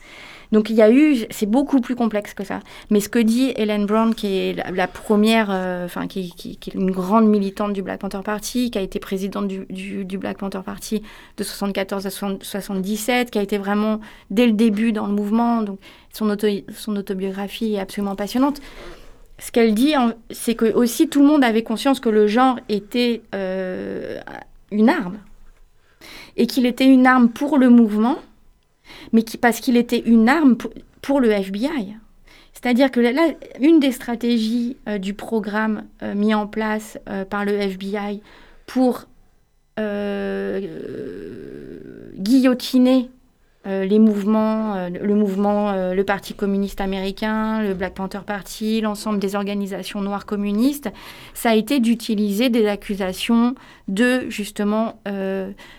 Donc 0.52 0.68
il 0.68 0.76
y 0.76 0.82
a 0.82 0.90
eu, 0.90 1.24
c'est 1.30 1.46
beaucoup 1.46 1.80
plus 1.80 1.96
complexe 1.96 2.34
que 2.34 2.44
ça. 2.44 2.60
Mais 2.90 3.00
ce 3.00 3.08
que 3.08 3.18
dit 3.18 3.52
Helen 3.56 3.86
Brown, 3.86 4.14
qui 4.14 4.26
est 4.36 4.70
la, 4.70 4.86
première, 4.86 5.48
euh, 5.50 5.86
enfin 5.86 6.06
qui, 6.06 6.34
est 6.44 6.74
une 6.74 6.90
grande 6.90 7.26
militante 7.26 7.72
du 7.72 7.82
Black 7.82 8.00
Panther 8.00 8.20
Party, 8.22 8.70
qui 8.70 8.78
a 8.78 8.82
été 8.82 9.00
présidente 9.00 9.48
du, 9.48 10.18
Black 10.18 10.38
Panther 10.38 10.60
Party 10.64 11.02
de 11.38 11.44
74 11.44 12.06
à 12.06 12.10
77, 12.10 13.30
qui 13.30 13.38
a 13.38 13.42
été 13.42 13.56
vraiment 13.56 14.00
dès 14.30 14.46
le 14.46 14.52
début 14.52 14.92
dans 14.92 15.06
le 15.06 15.14
mouvement, 15.14 15.62
donc 15.62 15.78
son, 16.12 16.28
autobiographie 16.30 17.74
est 17.74 17.80
absolument 17.80 18.14
passionnante. 18.14 18.60
Ce 19.38 19.50
qu'elle 19.50 19.74
dit, 19.74 19.94
c'est 20.30 20.54
que 20.54 20.72
aussi 20.72 21.08
tout 21.08 21.20
le 21.20 21.26
monde 21.26 21.42
avait 21.42 21.62
conscience 21.62 21.98
que 21.98 22.10
le 22.10 22.26
genre 22.26 22.60
était 22.68 23.22
euh, 23.34 24.20
une 24.70 24.88
arme 24.88 25.18
et 26.36 26.46
qu'il 26.46 26.66
était 26.66 26.86
une 26.86 27.06
arme 27.06 27.28
pour 27.28 27.58
le 27.58 27.68
mouvement 27.68 28.18
mais 29.12 29.22
qui, 29.22 29.36
parce 29.36 29.60
qu'il 29.60 29.76
était 29.76 30.00
une 30.00 30.28
arme 30.28 30.56
pour, 31.00 31.20
le 31.20 31.30
FBI. 31.30 31.96
C'est-à-dire 32.52 32.90
que 32.90 33.00
là, 33.00 33.28
une 33.60 33.80
des 33.80 33.92
stratégies 33.92 34.76
euh, 34.88 34.98
du 34.98 35.14
programme 35.14 35.84
euh, 36.02 36.14
mis 36.14 36.34
en 36.34 36.46
place 36.46 36.98
euh, 37.08 37.24
par 37.24 37.44
le 37.44 37.52
FBI 37.52 38.22
pour 38.66 39.06
guillotiner 42.18 43.10
les 43.64 43.98
mouvements, 43.98 44.88
le 44.88 45.14
mouvement, 45.14 45.92
le 45.92 46.02
Parti 46.04 46.34
communiste 46.34 46.80
américain, 46.80 47.62
le 47.62 47.74
Black 47.74 47.94
Panther 47.94 48.20
Party, 48.26 48.80
l'ensemble 48.80 49.18
des 49.18 49.36
organisations 49.36 50.00
noires 50.00 50.26
communistes, 50.26 50.90
ça 51.34 51.50
a 51.50 51.54
été 51.54 51.78
d'utiliser 51.78 52.48
des 52.48 52.66
accusations 52.66 53.54
de 53.88 54.28
justement 54.30 54.98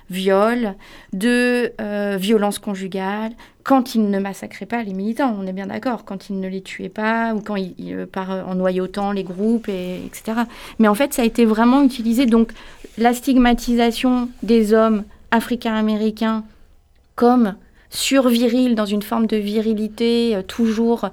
viol, 0.10 0.76
de 1.12 1.74
violence 2.18 2.60
conjugale, 2.60 3.34
quand 3.64 3.96
ils 3.96 4.10
ne 4.10 4.20
massacraient 4.20 4.66
pas 4.66 4.84
les 4.84 4.94
militants, 4.94 5.36
on 5.40 5.48
est 5.48 5.54
bien 5.54 5.68
d'accord, 5.68 6.04
quand 6.04 6.30
ils 6.30 6.40
ne 6.40 6.48
les 6.48 6.62
tuaient 6.62 6.90
pas, 6.90 7.34
ou 7.34 7.42
quand 7.42 7.56
ils, 7.56 7.74
euh, 7.94 8.06
euh, 8.18 8.44
en 8.44 8.56
noyautant 8.56 9.12
les 9.12 9.24
groupes, 9.24 9.70
et, 9.70 10.06
etc. 10.06 10.42
Mais 10.80 10.88
en 10.88 10.96
fait, 10.96 11.14
ça 11.14 11.22
a 11.22 11.26
été 11.26 11.46
vraiment 11.46 11.82
utilisé. 11.82 12.26
Donc, 12.26 12.52
la 12.98 13.14
stigmatisation 13.14 14.30
des 14.44 14.74
hommes 14.74 15.04
africains-américains 15.32 16.44
comme 17.16 17.56
survirils, 17.94 18.76
dans 18.76 18.86
une 18.86 19.02
forme 19.02 19.28
de 19.28 19.38
virilité, 19.38 20.36
euh, 20.36 20.42
toujours 20.42 21.10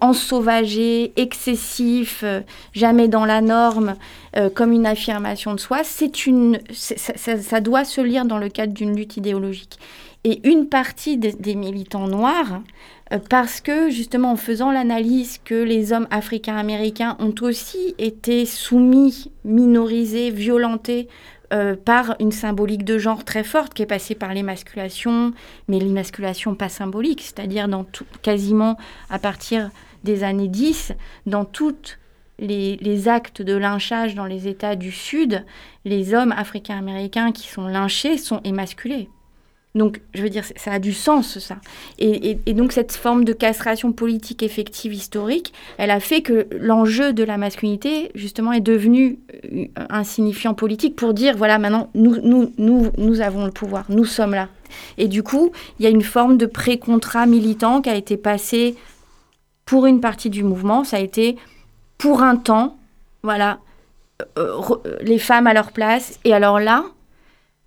ensauvagé, 0.00 1.12
excessif, 1.16 2.24
jamais 2.72 3.08
dans 3.08 3.24
la 3.24 3.40
norme, 3.40 3.94
comme 4.54 4.72
une 4.72 4.86
affirmation 4.86 5.54
de 5.54 5.60
soi, 5.60 5.80
c'est 5.82 6.26
une, 6.26 6.58
ça, 6.72 7.60
doit 7.60 7.84
se 7.84 8.00
lire 8.00 8.26
dans 8.26 8.38
le 8.38 8.48
cadre 8.48 8.74
d'une 8.74 8.94
lutte 8.94 9.16
idéologique. 9.16 9.78
Et 10.28 10.40
une 10.48 10.68
partie 10.68 11.18
des, 11.18 11.54
militants 11.54 12.08
noirs, 12.08 12.60
euh, 13.12 13.18
parce 13.30 13.60
que 13.60 13.90
justement 13.90 14.32
en 14.32 14.36
faisant 14.36 14.72
l'analyse 14.72 15.38
que 15.44 15.54
les 15.54 15.92
hommes 15.92 16.08
africains-américains 16.10 17.16
ont 17.20 17.34
aussi 17.42 17.94
été 17.98 18.44
soumis, 18.44 19.30
minorisés, 19.44 20.30
violentés 20.30 21.06
euh, 21.52 21.76
par 21.76 22.16
une 22.18 22.32
symbolique 22.32 22.84
de 22.84 22.98
genre 22.98 23.24
très 23.24 23.44
forte 23.44 23.72
qui 23.74 23.82
est 23.82 23.86
passée 23.86 24.14
par 24.14 24.34
l'émasculation, 24.34 25.32
mais 25.68 25.78
l'émasculation 25.78 26.54
pas 26.54 26.68
symbolique, 26.68 27.22
c'est-à-dire 27.22 27.68
dans 27.68 27.84
tout, 27.84 28.06
quasiment 28.22 28.76
à 29.10 29.18
partir 29.18 29.70
des 30.02 30.24
années 30.24 30.48
10, 30.48 30.92
dans 31.26 31.44
toutes 31.44 31.98
les, 32.38 33.08
actes 33.08 33.42
de 33.42 33.54
lynchage 33.54 34.14
dans 34.14 34.24
les 34.24 34.48
États 34.48 34.76
du 34.76 34.90
Sud, 34.92 35.44
les 35.84 36.14
hommes 36.14 36.32
africains-américains 36.32 37.32
qui 37.32 37.48
sont 37.48 37.66
lynchés 37.66 38.18
sont 38.18 38.40
émasculés. 38.44 39.08
Donc, 39.76 40.00
je 40.14 40.22
veux 40.22 40.30
dire, 40.30 40.44
ça 40.56 40.72
a 40.72 40.78
du 40.78 40.94
sens, 40.94 41.38
ça. 41.38 41.56
Et, 41.98 42.34
donc, 42.54 42.72
cette 42.72 42.92
forme 42.92 43.24
de 43.24 43.34
castration 43.34 43.92
politique 43.92 44.42
effective 44.42 44.94
historique, 44.94 45.52
elle 45.76 45.90
a 45.90 46.00
fait 46.00 46.22
que 46.22 46.46
l'enjeu 46.50 47.12
de 47.12 47.22
la 47.22 47.36
masculinité, 47.36 48.10
justement, 48.14 48.52
est 48.52 48.62
devenu 48.62 49.18
euh, 49.52 49.66
un 49.90 50.02
signifiant 50.02 50.54
politique 50.54 50.96
pour 50.96 51.12
dire, 51.12 51.36
voilà, 51.36 51.58
maintenant, 51.58 51.90
nous, 51.94 52.16
nous, 52.22 52.52
nous, 52.56 52.90
nous 52.96 53.20
avons 53.20 53.44
le 53.44 53.52
pouvoir, 53.52 53.84
nous 53.90 54.06
sommes 54.06 54.32
là. 54.32 54.48
Et 54.96 55.08
du 55.08 55.22
coup, 55.22 55.52
il 55.78 55.84
y 55.84 55.86
a 55.86 55.90
une 55.90 56.02
forme 56.02 56.38
de 56.38 56.46
pré-contrat 56.46 57.26
militant 57.26 57.82
qui 57.82 57.90
a 57.90 57.96
été 57.96 58.16
passé 58.16 58.76
pour 59.66 59.84
une 59.84 60.00
partie 60.00 60.30
du 60.30 60.42
mouvement. 60.42 60.84
Ça 60.84 60.96
a 60.96 61.00
été, 61.00 61.36
pour 61.98 62.22
un 62.22 62.36
temps, 62.36 62.78
voilà, 63.22 63.58
euh, 64.38 64.62
les 65.02 65.18
femmes 65.18 65.46
à 65.46 65.52
leur 65.52 65.72
place. 65.72 66.18
Et 66.24 66.32
alors 66.32 66.60
là, 66.60 66.86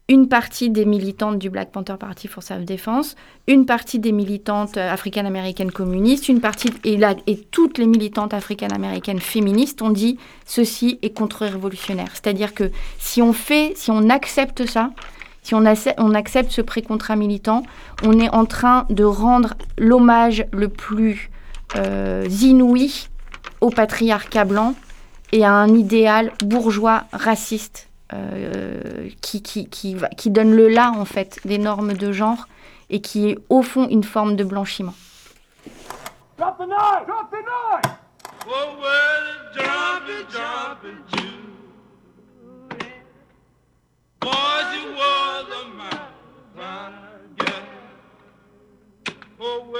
une 0.09 0.27
partie 0.27 0.71
des 0.71 0.85
militantes 0.85 1.37
du 1.37 1.51
Black 1.51 1.71
Panther 1.71 1.93
Party 1.97 2.27
for 2.27 2.41
Self-Defense, 2.41 3.15
une 3.47 3.67
partie 3.67 3.99
des 3.99 4.11
militantes 4.11 4.75
africaines-américaines 4.75 5.71
communistes, 5.71 6.27
une 6.29 6.41
partie 6.41 6.73
et, 6.83 6.97
toutes 7.51 7.77
les 7.77 7.85
militantes 7.85 8.33
africaines-américaines 8.33 9.19
féministes 9.19 9.83
ont 9.83 9.91
dit 9.91 10.17
ceci 10.47 10.97
est 11.03 11.11
contre-révolutionnaire. 11.11 12.09
C'est-à-dire 12.13 12.55
que 12.55 12.71
si 12.97 13.21
on 13.21 13.33
fait, 13.33 13.73
si 13.75 13.91
on 13.91 14.09
accepte 14.09 14.65
ça, 14.65 14.89
si 15.43 15.53
on, 15.53 15.63
on 15.99 16.13
accepte 16.15 16.51
ce 16.51 16.61
pré-contrat 16.61 17.15
militant, 17.15 17.61
on 18.03 18.19
est 18.19 18.29
en 18.29 18.45
train 18.45 18.87
de 18.89 19.03
rendre 19.03 19.53
l'hommage 19.77 20.43
le 20.51 20.69
plus 20.69 21.29
euh, 21.75 22.27
inouï 22.41 23.09
au 23.61 23.69
patriarcat 23.69 24.45
blanc 24.45 24.73
et 25.31 25.45
à 25.45 25.51
un 25.51 25.67
idéal 25.75 26.31
bourgeois 26.43 27.03
raciste 27.13 27.88
euh, 28.13 29.09
qui, 29.21 29.41
qui, 29.41 29.69
qui, 29.69 29.95
qui, 30.17 30.29
donne 30.29 30.55
le 30.55 30.67
là, 30.67 30.91
en 30.95 31.05
fait, 31.05 31.39
des 31.45 31.57
normes 31.57 31.93
de 31.93 32.11
genre 32.11 32.47
et 32.89 33.01
qui 33.01 33.29
est, 33.29 33.37
au 33.49 33.61
fond, 33.61 33.87
une 33.87 34.03
forme 34.03 34.35
de 34.35 34.43
blanchiment. 34.43 34.93
Drop 36.37 36.57
the! 36.57 37.05
Drop 37.05 37.31
the! 37.31 37.99
Oh. 38.51 38.79
Oh. 49.41 49.79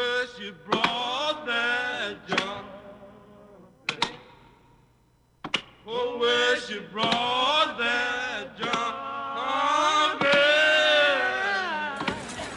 Oh, 5.92 6.18
where 6.20 6.56
she 6.58 6.78
brought 6.94 7.78
that 7.80 8.56
jump. 8.60 8.96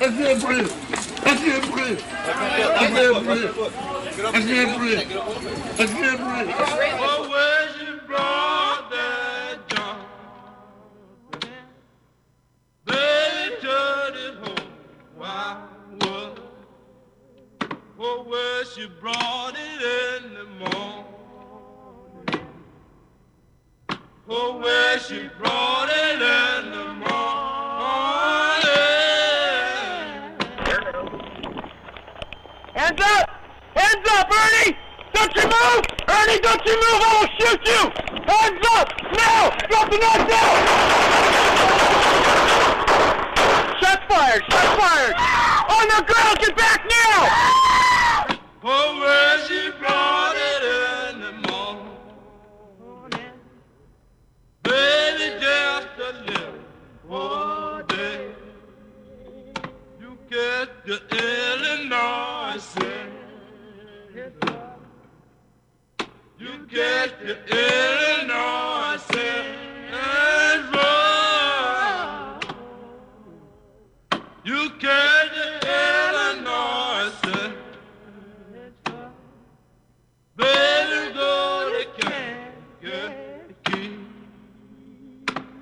Assez 0.02 0.34
pris, 0.44 0.68
assez 1.24 1.60
pris, 1.70 2.02
assez 2.76 3.08
pris, 3.24 3.44
assez 4.34 4.66
pris, 4.76 4.98
assez 5.78 6.16
pris. 6.18 6.48
Oh, 7.00 7.20
where 7.30 7.66
she 7.78 7.86
brought 8.06 8.84
that 8.90 9.56
jump. 9.68 10.00
They 12.84 13.56
turned 13.62 14.16
it 14.16 14.34
home. 14.44 14.68
Why 15.16 15.56
was? 16.02 16.36
Oh, 17.98 18.24
where 18.24 18.64
she 18.66 18.88
brought 19.00 19.54
it 19.54 19.80
in 20.20 20.34
the 20.34 20.44
morning. 20.44 21.21
Brought 24.24 25.88
it 25.90 26.22
in 26.22 26.70
the 26.70 26.84
morning. 26.94 27.10
Hands 32.72 33.00
up! 33.00 33.30
Hands 33.74 34.08
up, 34.10 34.30
Ernie! 34.30 34.76
Don't 35.12 35.34
you 35.34 35.42
move! 35.42 35.82
Ernie, 36.08 36.38
don't 36.38 36.64
you 36.64 36.74
move! 36.74 37.02
I 37.02 37.06
will 37.18 37.30
shoot 37.40 37.60
you! 37.66 37.90
Hands 38.30 38.66
up! 38.70 38.88
Now! 39.12 39.50
Drop 39.68 39.90
the 39.90 39.98
knife! 39.98 40.28
Shots 43.80 44.04
fired! 44.08 44.42
Shots 44.48 44.72
fired! 44.78 45.14
On 45.68 45.84
the 45.88 46.00
ground! 46.06 46.38
Get 46.38 46.54
back 46.56 46.80
now! 46.88 47.26
Oh, 48.62 49.00
where 49.00 49.38
she 49.48 49.72
the 60.84 61.00
Illinois 61.12 62.58
sin. 62.58 63.12
You 66.38 66.66
get 66.68 67.20
the 67.20 67.36
Illinois 67.46 68.96
sin. 69.12 69.62
You 74.44 74.70
get 74.80 75.30
the 75.34 75.48
Illinois 75.70 77.12
sin. 77.22 77.52
Better 80.36 81.12
go 81.14 81.78
to 81.78 81.84
Kankakee. 82.82 83.98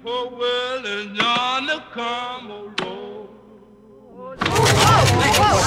For 0.03 0.31
well 0.31 0.87
and 0.87 1.15
yonder 1.15 1.85
come 1.93 2.51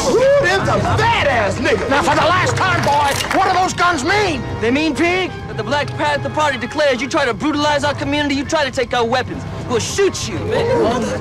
a 0.04 0.14
road. 0.14 0.44
Them's 0.44 0.70
a 0.70 0.78
badass 0.98 1.56
nigga! 1.56 1.90
Now, 1.90 2.02
for 2.02 2.16
the 2.16 2.28
last 2.28 2.56
time, 2.58 2.82
boys, 2.84 3.22
what 3.36 3.48
do 3.48 3.54
those 3.58 3.74
guns 3.74 4.04
mean? 4.04 4.42
They 4.62 4.72
mean, 4.72 4.96
pig, 4.96 5.32
that 5.48 5.58
the 5.58 5.64
Black 5.64 5.88
Panther 5.88 6.30
Party 6.30 6.58
declares 6.58 7.02
you 7.02 7.10
try 7.10 7.26
to 7.26 7.34
brutalize 7.34 7.84
our 7.84 7.96
community, 7.96 8.36
you 8.36 8.46
try 8.46 8.64
to 8.64 8.72
take 8.72 8.94
our 8.94 9.06
weapons. 9.06 9.44
We'll 9.68 9.80
shoot 9.80 10.28
you, 10.28 10.40
man. 10.40 10.66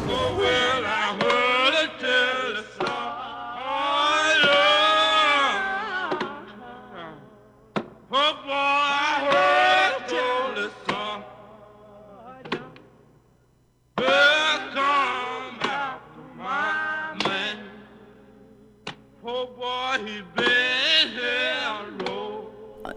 Oh. 0.08 0.71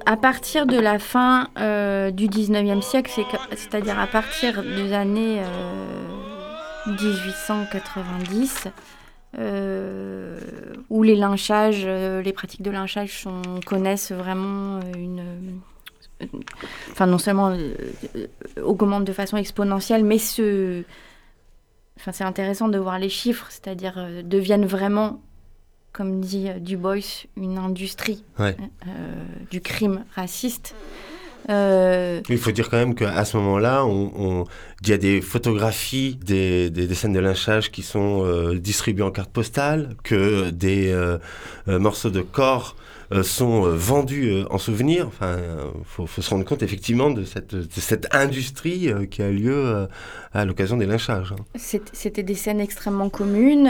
À 0.05 0.17
partir 0.17 0.65
de 0.67 0.77
la 0.77 0.99
fin 0.99 1.47
euh, 1.57 2.11
du 2.11 2.27
19e 2.27 2.81
siècle, 2.81 3.11
c'est-à-dire 3.55 3.99
à 3.99 4.05
partir 4.07 4.61
des 4.61 4.93
années 4.93 5.41
euh, 5.41 6.91
1890, 7.01 8.67
euh, 9.39 10.39
où 10.89 11.01
les 11.01 11.15
lynchages, 11.15 11.83
euh, 11.85 12.21
les 12.21 12.33
pratiques 12.33 12.61
de 12.61 12.69
lynchage 12.71 13.25
connaissent 13.65 14.11
vraiment 14.11 14.79
une... 14.95 15.19
euh, 15.19 16.27
Enfin, 16.91 17.07
non 17.07 17.17
seulement 17.17 17.49
euh, 17.49 17.73
euh, 18.15 18.27
augmentent 18.63 19.03
de 19.03 19.11
façon 19.11 19.35
exponentielle, 19.35 20.05
mais 20.05 20.17
se... 20.17 20.83
Enfin, 21.99 22.13
c'est 22.13 22.23
intéressant 22.23 22.69
de 22.69 22.77
voir 22.77 22.99
les 22.99 23.09
chiffres, 23.09 23.47
c'est-à-dire 23.49 23.95
euh, 23.97 24.21
deviennent 24.23 24.65
vraiment, 24.65 25.19
comme 25.95 26.19
dit 26.19 26.49
euh, 26.49 26.59
Du 26.59 26.75
Bois, 26.75 26.95
une 27.37 27.57
industrie 27.57 28.23
Ouais. 28.37 28.55
euh, 28.87 28.89
du 29.49 29.61
crime 29.61 30.03
raciste. 30.13 30.75
Euh, 31.49 32.21
Il 32.27 32.37
faut 32.39 32.51
dire 32.51 32.69
quand 32.69 32.77
même 32.77 32.95
qu'à 32.95 33.23
ce 33.23 33.37
moment-là, 33.37 33.85
on, 33.85 34.11
on- 34.17 34.43
il 34.81 34.89
y 34.89 34.93
a 34.93 34.97
des 34.97 35.21
photographies 35.21 36.17
des, 36.25 36.69
des- 36.71 36.87
des 36.87 36.95
scènes 36.95 37.13
de 37.13 37.19
lynchage 37.19 37.71
qui 37.71 37.83
sont 37.83 38.23
euh, 38.25 38.57
distribuées 38.57 39.03
en 39.03 39.11
carte 39.11 39.31
postale, 39.31 39.95
que 40.03 40.49
des 40.49 40.91
euh, 40.91 41.17
euh, 41.67 41.77
morceaux 41.79 42.09
de 42.09 42.21
corps 42.21 42.75
euh, 43.11 43.21
sont 43.21 43.65
euh, 43.67 43.75
vendus 43.75 44.31
euh, 44.31 44.45
en 44.49 44.57
souvenir. 44.57 45.05
Enfin, 45.07 45.37
il 45.77 45.85
faut, 45.85 46.07
faut 46.07 46.23
se 46.23 46.29
rendre 46.31 46.45
compte 46.45 46.63
effectivement 46.63 47.11
de 47.11 47.23
cette, 47.23 47.53
de 47.53 47.67
cette 47.79 48.07
industrie 48.15 48.89
euh, 48.91 49.05
qui 49.05 49.21
a 49.21 49.29
lieu 49.29 49.53
euh, 49.55 49.85
à 50.33 50.45
l'occasion 50.45 50.77
des 50.77 50.87
lynchages. 50.87 51.31
hein. 51.31 51.59
C'était 51.93 52.23
des 52.23 52.33
scènes 52.35 52.59
extrêmement 52.59 53.09
communes, 53.09 53.69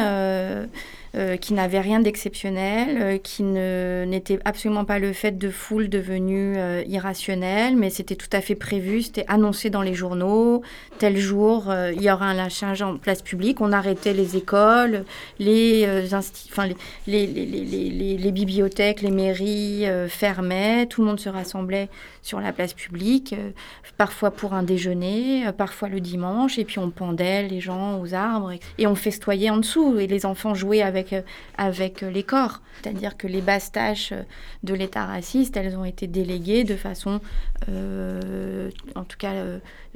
euh, 1.15 1.37
qui 1.37 1.53
n'avaient 1.53 1.79
rien 1.79 1.99
d'exceptionnel, 1.99 2.97
euh, 2.99 3.17
qui 3.17 3.43
n'étaient 3.43 4.39
absolument 4.43 4.85
pas 4.85 4.99
le 4.99 5.13
fait 5.13 5.37
de 5.37 5.49
foules 5.49 5.87
devenues 5.87 6.55
euh, 6.57 6.83
irrationnelles, 6.87 7.77
mais 7.77 7.89
c'était 7.89 8.15
tout 8.15 8.29
à 8.33 8.41
fait 8.41 8.55
prévu, 8.55 9.01
c'était 9.03 9.25
annoncé 9.27 9.69
dans 9.69 9.81
les 9.81 9.93
journaux, 9.93 10.61
tel 10.97 11.17
jour, 11.17 11.69
euh, 11.69 11.93
il 11.95 12.01
y 12.01 12.11
aura 12.11 12.25
un 12.25 12.33
lynchage 12.33 12.81
en 12.81 12.97
place 12.97 13.21
publique, 13.21 13.61
on 13.61 13.71
arrêtait 13.71 14.13
les 14.13 14.35
écoles, 14.35 15.05
les, 15.39 15.85
les, 17.07 18.31
bibliothèques, 18.31 19.01
les 19.01 19.11
mairies 19.11 19.85
fermaient, 20.09 20.85
tout 20.85 21.01
le 21.01 21.07
monde 21.07 21.19
se 21.19 21.29
rassemblait 21.29 21.89
sur 22.25 22.39
la 22.39 22.51
place 22.51 22.73
publique, 22.73 23.33
euh, 23.33 23.51
parfois 23.97 24.31
pour 24.31 24.53
un 24.53 24.63
déjeuner, 24.63 25.45
euh, 25.45 25.51
parfois 25.51 25.89
le 25.89 26.01
dimanche, 26.01 26.57
et 26.57 26.65
puis 26.65 26.79
on 26.79 26.89
pendait 26.89 27.47
les 27.47 27.61
gens 27.61 28.01
aux 28.01 28.15
arbres 28.15 28.51
et, 28.79 28.87
on 28.87 28.95
festoyait 28.95 29.51
en 29.51 29.57
dessous, 29.57 29.99
et 29.99 30.07
les 30.07 30.25
enfants 30.25 30.55
jouaient 30.55 30.81
avec, 30.81 31.13
euh, 31.13 31.21
les 32.11 32.23
corps. 32.23 32.61
C'est-à-dire 32.81 33.15
que 33.15 33.27
les 33.27 33.41
basses 33.41 33.71
tâches 33.71 34.11
de 34.63 34.73
l'État 34.73 35.05
raciste, 35.05 35.55
elles 35.55 35.77
ont 35.77 35.85
été 35.85 36.07
déléguées 36.07 36.63
de 36.63 36.75
façon, 36.75 37.19
en 37.67 39.03
tout 39.03 39.17
cas, 39.17 39.33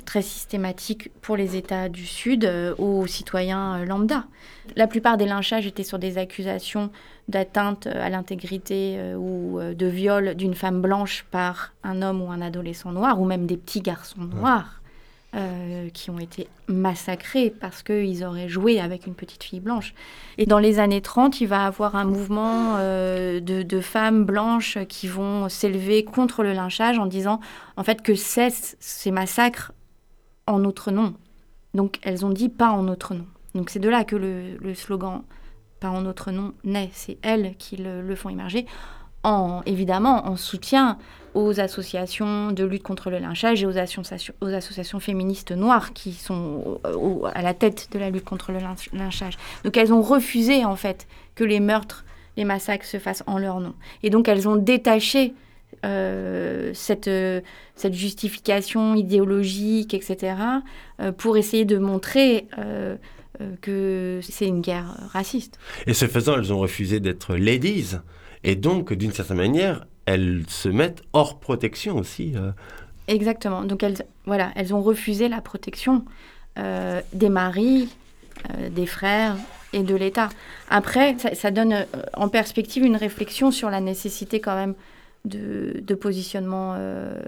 très 0.06 0.22
systématique 0.22 1.12
pour 1.22 1.38
les 1.38 1.56
États 1.56 1.89
du 1.89 2.06
Sud 2.06 2.45
euh, 2.45 2.76
aux 2.78 3.08
citoyens 3.08 3.80
euh, 3.80 3.86
lambda. 3.86 4.26
La 4.76 4.88
plupart 4.88 5.18
des 5.18 5.26
lynchages 5.26 5.66
étaient 5.66 5.84
sur 5.84 6.00
des 6.00 6.18
accusations 6.18 6.89
d'atteinte 7.28 7.88
euh, 7.88 8.06
à 8.06 8.10
l'intégrité 8.10 8.95
euh, 8.97 9.16
ou 9.16 9.60
de 9.60 9.86
viol 9.86 10.36
d'une 10.36 10.56
femme 10.56 10.82
blanche 10.82 11.26
par 11.32 11.74
un 11.84 12.02
homme 12.02 12.22
ou 12.22 12.32
un 12.32 12.41
adolescent 12.41 12.91
noir, 12.91 13.20
ou 13.20 13.26
même 13.26 13.45
des 13.45 13.58
petits 13.58 13.82
garçons 13.82 14.22
noirs 14.22 14.80
euh, 15.36 15.89
qui 15.93 16.10
ont 16.10 16.18
été 16.18 16.47
massacrés 16.68 17.52
parce 17.52 17.84
qu'ils 17.84 18.26
auraient 18.26 18.50
joué 18.50 18.80
avec 18.80 19.06
une 19.06 19.14
petite 19.14 19.43
fille 19.43 19.60
blanche. 19.60 19.93
Et 20.39 20.47
dans 20.47 20.58
les 20.58 20.80
années 20.80 21.02
30, 21.02 21.39
il 21.39 21.45
va 21.45 21.58
y 21.58 21.68
avoir 21.68 21.95
un 21.95 22.06
mouvement 22.06 22.78
euh, 22.78 23.39
de, 23.39 23.62
de 23.62 23.80
femmes 23.80 24.26
blanches 24.26 24.80
qui 24.88 25.08
vont 25.08 25.47
s'élever 25.47 26.04
contre 26.04 26.41
le 26.41 26.54
lynchage 26.54 26.97
en 26.97 27.06
disant 27.06 27.41
en 27.78 27.84
fait 27.84 28.02
que 28.02 28.16
cessent 28.16 28.76
ces 28.80 29.12
massacres 29.12 29.72
en 30.50 30.60
notre 30.60 30.91
nom. 30.91 31.14
Donc 31.74 32.00
elles 32.04 32.26
ont 32.26 32.32
dit 32.32 32.50
pas 32.50 32.70
en 32.70 32.84
notre 32.84 33.14
nom. 33.14 33.26
Donc 33.56 33.70
c'est 33.70 33.80
de 33.80 33.89
là 33.89 34.04
que 34.04 34.16
le, 34.16 34.58
le 34.58 34.74
slogan 34.74 35.22
pas 35.80 35.89
en 35.89 36.02
notre 36.02 36.32
nom 36.32 36.54
naît. 36.64 36.89
C'est 36.93 37.18
elles 37.22 37.56
qui 37.58 37.78
le, 37.78 38.16
font 38.16 38.30
émerger, 38.30 38.66
en, 39.24 39.62
évidemment 39.66 40.28
en 40.28 40.36
soutien 40.36 40.97
aux 41.36 41.60
associations 41.60 42.52
de 42.52 42.64
lutte 42.64 42.84
contre 42.84 43.10
le 43.10 43.20
lynchage 43.20 43.62
et 43.62 43.66
aux 43.66 43.78
associations, 43.78 44.34
aux 44.41 44.54
associations 44.54 45.00
féministes 45.00 45.52
noires 45.52 45.93
qui 45.93 46.14
sont 46.14 46.80
à 47.34 47.41
la 47.41 47.54
tête 47.54 47.89
de 47.91 48.00
la 48.00 48.10
lutte 48.10 48.26
contre 48.26 48.52
le 48.52 48.60
lynch- 48.60 48.89
lynchage. 48.93 49.38
Donc 49.64 49.78
elles 49.78 49.93
ont 49.93 50.02
refusé 50.02 50.66
en 50.66 50.76
fait 50.76 51.08
que 51.36 51.43
les 51.43 51.60
meurtres, 51.60 52.04
les 52.36 52.45
massacres 52.45 52.86
se 52.86 52.97
fassent 52.97 53.24
en 53.28 53.38
leur 53.38 53.60
nom. 53.60 53.74
Et 54.04 54.10
donc 54.10 54.28
elles 54.28 54.47
ont 54.50 54.56
détaché 54.56 55.34
euh, 55.86 56.72
cette, 56.74 57.07
euh, 57.07 57.41
cette 57.76 57.93
justification 57.93 58.95
idéologique, 58.95 59.93
etc., 59.93 60.36
euh, 60.99 61.11
pour 61.11 61.38
essayer 61.38 61.65
de 61.65 61.78
montrer 61.78 62.47
que 63.61 64.20
c'est 64.22 64.47
une 64.47 64.59
guerre 64.59 64.97
raciste. 65.13 65.59
Et 65.88 65.93
ce 65.93 66.07
faisant, 66.07 66.38
elles 66.38 66.51
ont 66.51 66.59
refusé 66.59 66.99
d'être 66.99 67.36
ladies. 67.36 67.95
Et 68.43 68.57
donc, 68.57 68.91
d'une 68.91 69.13
certaine 69.13 69.38
manière, 69.38 69.86
elles 70.05 70.43
se 70.49 70.67
mettent 70.67 71.03
hors 71.13 71.39
protection 71.39 71.97
aussi. 71.97 72.34
Exactement. 73.07 73.63
Donc 73.63 73.82
elles, 73.82 74.05
voilà, 74.26 74.51
elles 74.55 74.74
ont 74.74 74.82
refusé 74.82 75.30
la 75.30 75.41
protection 75.41 76.05
euh, 76.59 77.01
des 77.13 77.30
maris, 77.30 77.89
euh, 78.49 78.70
des 78.70 78.86
frères 78.86 79.36
et 79.74 79.82
de 79.82 79.95
l'État. 79.95 80.30
Après, 80.70 81.17
ça, 81.17 81.34
ça 81.34 81.51
donne 81.51 81.86
en 82.13 82.28
perspective 82.28 82.84
une 82.84 82.95
réflexion 82.95 83.51
sur 83.51 83.70
la 83.70 83.82
nécessité 83.82 84.39
quand 84.39 84.55
même 84.55 84.76
de, 85.26 85.95
positionnement 85.95 86.74
euh, 86.78 87.20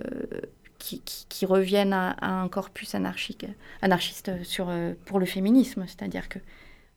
qui, 0.79 1.45
reviennent 1.45 1.93
à, 1.93 2.15
un 2.21 2.47
corpus 2.47 2.95
anarchique, 2.95 3.45
anarchiste 3.81 4.43
sur, 4.43 4.67
euh, 4.69 4.93
pour 5.05 5.19
le 5.19 5.25
féminisme. 5.25 5.85
C'est-à-dire 5.87 6.29
que 6.29 6.39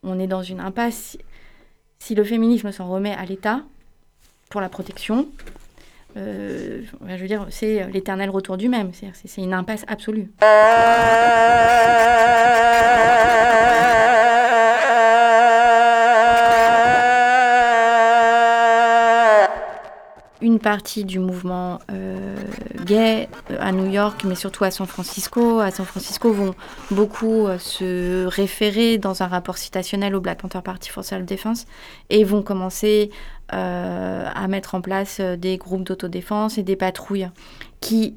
on 0.03 0.19
est 0.19 0.27
dans 0.27 0.43
une 0.43 0.61
impasse. 0.61 1.17
Si, 1.99 2.15
le 2.15 2.25
féminisme 2.25 2.71
s'en 2.73 2.89
remet 2.89 3.15
à 3.15 3.25
l'État 3.25 3.63
pour 4.51 4.61
la 4.61 4.69
protection, 4.69 5.29
euh, 6.17 6.83
je 7.07 7.17
veux 7.17 7.27
dire, 7.27 7.47
c'est 7.51 7.89
l'éternel 7.91 8.31
retour 8.31 8.57
du 8.57 8.69
même. 8.69 8.93
C'est 8.93 9.41
une 9.41 9.55
impasse 9.55 9.85
absolue. 9.89 10.31
Partie 20.65 21.05
du 21.05 21.19
mouvement 21.19 21.79
euh, 21.93 22.35
gay 22.87 23.29
euh, 23.51 23.59
à 23.61 23.71
New 23.71 23.87
York, 23.87 24.25
mais 24.25 24.35
surtout 24.35 24.65
à 24.65 24.71
San 24.71 24.87
Francisco. 24.87 25.61
À 25.61 25.71
San 25.71 25.85
Francisco 25.85 26.33
vont 26.33 26.55
beaucoup 26.91 27.47
euh, 27.47 27.59
se 27.59 28.25
référer 28.25 28.97
dans 28.97 29.23
un 29.23 29.27
rapport 29.27 29.59
citationnel 29.59 30.15
au 30.15 30.23
Black 30.23 30.39
Panther 30.39 30.63
Party 30.65 30.89
for 30.89 31.05
Self-Defense 31.05 31.67
et 32.09 32.25
vont 32.25 32.43
commencer 32.43 33.11
à 33.51 34.49
mettre 34.49 34.75
en 34.75 34.81
place 34.81 35.21
des 35.21 35.59
groupes 35.59 35.85
d'autodéfense 35.85 36.57
et 36.57 36.63
des 36.63 36.77
patrouilles 36.77 37.29
qui, 37.81 38.17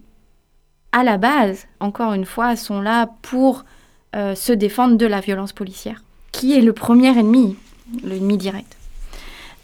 à 0.93 1.03
la 1.03 1.17
base, 1.17 1.67
encore 1.81 2.13
une 2.13 2.25
fois, 2.25 2.55
sont 2.55 2.81
là 2.81 3.09
pour 3.21 3.65
se 4.13 4.53
défendre 4.53 4.97
de 4.97 5.05
la 5.05 5.19
violence 5.19 5.51
policière, 5.51 6.01
qui 6.31 6.57
est 6.57 6.61
le 6.61 6.73
premier 6.73 7.09
ennemi, 7.09 7.57
l'ennemi 8.03 8.37
direct. 8.37 8.77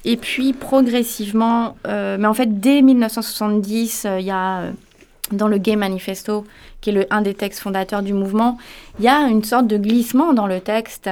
Et 0.06 0.18
puis 0.18 0.54
progressivement, 0.54 1.78
euh, 1.88 2.18
mais 2.20 2.28
en 2.28 2.34
fait 2.34 2.60
dès 2.60 2.82
1970, 2.82 4.06
euh, 4.06 4.20
il 4.20 4.26
y 4.26 4.32
a 4.32 4.60
euh, 4.60 4.72
dans 5.32 5.48
le 5.48 5.58
Gay 5.58 5.78
Manifesto, 5.78 6.46
qui 6.82 6.90
est 6.90 6.94
le, 6.94 7.06
un 7.10 7.22
des 7.22 7.34
textes 7.34 7.62
fondateurs 7.62 8.04
du 8.04 8.14
mouvement, 8.14 8.58
il 9.00 9.06
y 9.06 9.08
a 9.08 9.22
une 9.30 9.44
sorte 9.44 9.68
de 9.68 9.78
glissement 9.78 10.34
dans 10.34 10.48
le 10.48 10.60
texte 10.60 11.10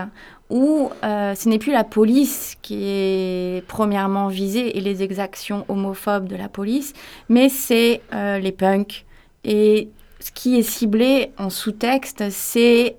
où 0.50 0.90
ce 1.02 1.48
n'est 1.48 1.60
plus 1.60 1.72
la 1.72 1.86
police 1.86 2.58
qui 2.62 2.84
est 2.84 3.66
premièrement 3.70 4.28
visée 4.28 4.78
et 4.78 4.82
les 4.82 5.02
exactions 5.02 5.64
homophobes 5.70 6.28
de 6.28 6.36
la 6.36 6.50
police, 6.50 6.92
mais 7.30 7.48
c'est 7.48 8.02
les 8.12 8.52
punks. 8.52 9.06
Et 9.46 9.88
ce 10.20 10.30
qui 10.34 10.60
est 10.60 10.64
ciblé 10.64 11.32
en 11.38 11.50
sous-texte, 11.50 12.26
c'est 12.32 12.98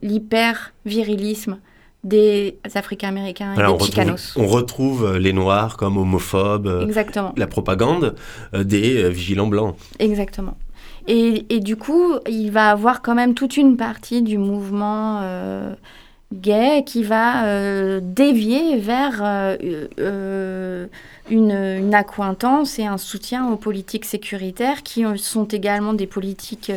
l'hyper-virilisme 0.00 1.58
des 2.04 2.58
Africains-Américains 2.74 3.54
et 3.54 3.56
des 3.56 3.84
Chicanos. 3.84 4.34
on 4.36 4.46
retrouve 4.46 5.06
euh, 5.06 5.18
les 5.18 5.32
Noirs 5.32 5.76
comme 5.76 5.96
homophobes, 5.96 6.66
euh, 6.66 6.84
Exactement. 6.84 7.32
la 7.36 7.46
propagande 7.46 8.14
euh, 8.54 8.62
des 8.62 9.08
vigilants 9.08 9.46
blancs. 9.46 9.74
Exactement. 9.98 10.56
Et, 11.08 11.46
et, 11.50 11.60
du 11.60 11.76
coup, 11.76 12.14
il 12.28 12.50
va 12.50 12.70
avoir 12.70 13.02
quand 13.02 13.14
même 13.14 13.34
toute 13.34 13.58
une 13.58 13.76
partie 13.76 14.22
du 14.22 14.38
mouvement 14.38 15.20
gay 16.32 16.82
qui 16.86 17.02
va 17.02 18.00
dévier 18.00 18.78
vers 18.78 19.22
une, 19.98 20.88
une, 21.30 21.94
accointance 21.94 22.78
et 22.78 22.86
un 22.86 22.96
soutien 22.96 23.52
aux 23.52 23.56
politiques 23.56 24.06
sécuritaires 24.06 24.82
qui 24.82 25.04
sont 25.16 25.44
également 25.44 25.92
des 25.92 26.06
politiques 26.06 26.72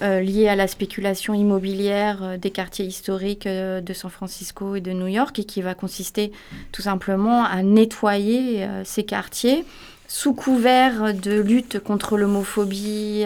liées 0.00 0.48
à 0.48 0.56
la 0.56 0.66
spéculation 0.66 1.34
immobilière 1.34 2.22
euh, 2.22 2.36
des 2.36 2.50
quartiers 2.50 2.84
historiques 2.84 3.46
euh, 3.46 3.80
de 3.80 3.92
San 3.92 4.10
Francisco 4.10 4.74
et 4.76 4.80
de 4.80 4.92
New 4.92 5.06
York 5.06 5.38
et 5.38 5.44
qui 5.44 5.62
va 5.62 5.74
consister 5.74 6.32
tout 6.72 6.82
simplement 6.82 7.44
à 7.44 7.62
nettoyer 7.62 8.66
ces 8.84 9.04
quartiers 9.04 9.64
sous 10.08 10.34
couvert 10.34 11.14
de 11.14 11.40
lutte 11.40 11.78
contre 11.78 12.16
l'homophobie, 12.16 13.24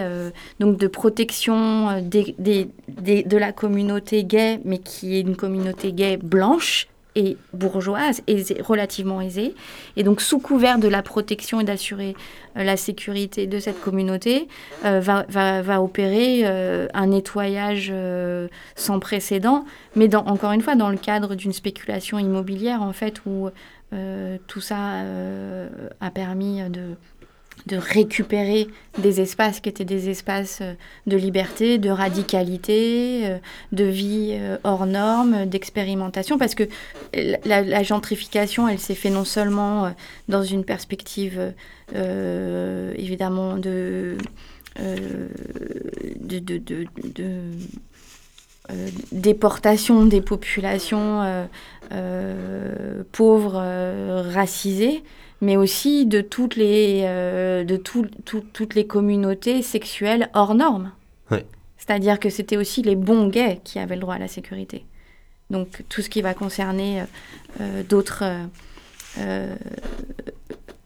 donc 0.61 0.77
de 0.77 0.87
protection 0.87 2.01
de 2.01 3.37
la 3.37 3.53
communauté 3.53 4.25
gay, 4.25 4.61
mais 4.65 4.79
qui 4.79 5.17
est 5.17 5.21
une 5.21 5.37
communauté 5.37 5.93
gay 5.93 6.19
blanche 6.19 6.89
et 7.17 7.37
bourgeoise, 7.53 8.23
aisée, 8.27 8.61
relativement 8.61 9.21
aisée. 9.21 9.55
Et 9.97 10.03
donc, 10.03 10.21
sous 10.21 10.39
couvert 10.39 10.79
de 10.79 10.89
la 10.89 11.03
protection 11.03 11.61
et 11.61 11.65
d'assurer 11.65 12.17
euh, 12.57 12.65
la 12.65 12.77
sécurité 12.77 13.47
de 13.47 13.59
cette 13.59 13.81
communauté, 13.81 14.49
euh, 14.85 15.01
va, 15.01 15.83
opérer 15.83 16.43
euh, 16.45 16.89
un 16.95 17.07
nettoyage 17.09 17.93
sans 18.75 18.99
précédent, 18.99 19.65
mais 19.97 20.15
encore 20.15 20.53
une 20.53 20.61
fois, 20.61 20.75
dans 20.75 20.91
le 20.91 20.97
cadre 20.97 21.35
d'une 21.35 21.53
spéculation 21.53 22.19
immobilière, 22.19 22.83
en 22.83 22.93
fait, 22.93 23.21
où 23.27 23.49
tout 24.49 24.61
ça 24.61 25.03
a 26.01 26.11
permis 26.11 26.69
de 26.69 26.97
de 27.67 27.77
récupérer 27.77 28.69
des 28.99 29.21
espaces 29.21 29.61
qui 29.61 29.69
étaient 29.69 29.85
des 29.85 30.11
espaces 30.11 30.59
euh, 30.61 30.75
de 31.07 31.17
liberté, 31.17 31.79
de 31.79 31.91
radicalité, 31.91 33.23
euh, 33.25 33.39
de 33.73 33.85
vie 33.85 34.33
euh, 34.33 34.59
hors 34.65 34.87
norme, 34.87 35.47
d'expérimentation, 35.47 36.37
parce 36.39 36.55
que 36.55 36.65
la, 37.45 37.83
gentrification, 37.83 38.69
elle 38.69 38.79
s'est 38.79 38.95
faite 38.95 39.13
non 39.13 39.25
seulement 39.25 39.95
dans 40.29 40.43
une 40.43 40.65
perspective 40.65 41.53
évidemment 41.93 43.57
de, 43.57 44.17
de, 44.79 46.39
de, 46.39 46.59
de 46.59 46.87
déportation 49.13 50.07
des 50.07 50.21
populations 50.21 51.47
pauvres, 53.13 53.63
racisées, 54.33 55.03
mais 55.41 55.57
aussi 55.57 56.07
de 56.07 56.21
toutes 56.21 56.57
les, 56.57 57.03
euh, 57.05 57.65
de 57.65 57.77
toutes 57.77 58.75
les 58.75 58.87
communautés 58.87 59.63
sexuelles 59.63 60.31
hors 60.35 60.55
normes. 60.55 60.93
C'est-à-dire 61.77 62.19
que 62.19 62.31
c'était 62.31 62.57
aussi 62.57 62.81
les 62.81 62.97
bons 62.97 63.29
gays 63.29 63.61
qui 63.63 63.79
avaient 63.79 63.97
le 63.97 64.01
droit 64.01 64.15
à 64.15 64.19
la 64.19 64.29
sécurité. 64.29 64.87
Donc 65.51 65.83
tout 65.91 66.01
ce 66.01 66.09
qui 66.09 66.23
va 66.23 66.33
concerner 66.33 67.03
euh, 67.03 67.05
euh, 67.61 67.83
d'autres 67.83 68.25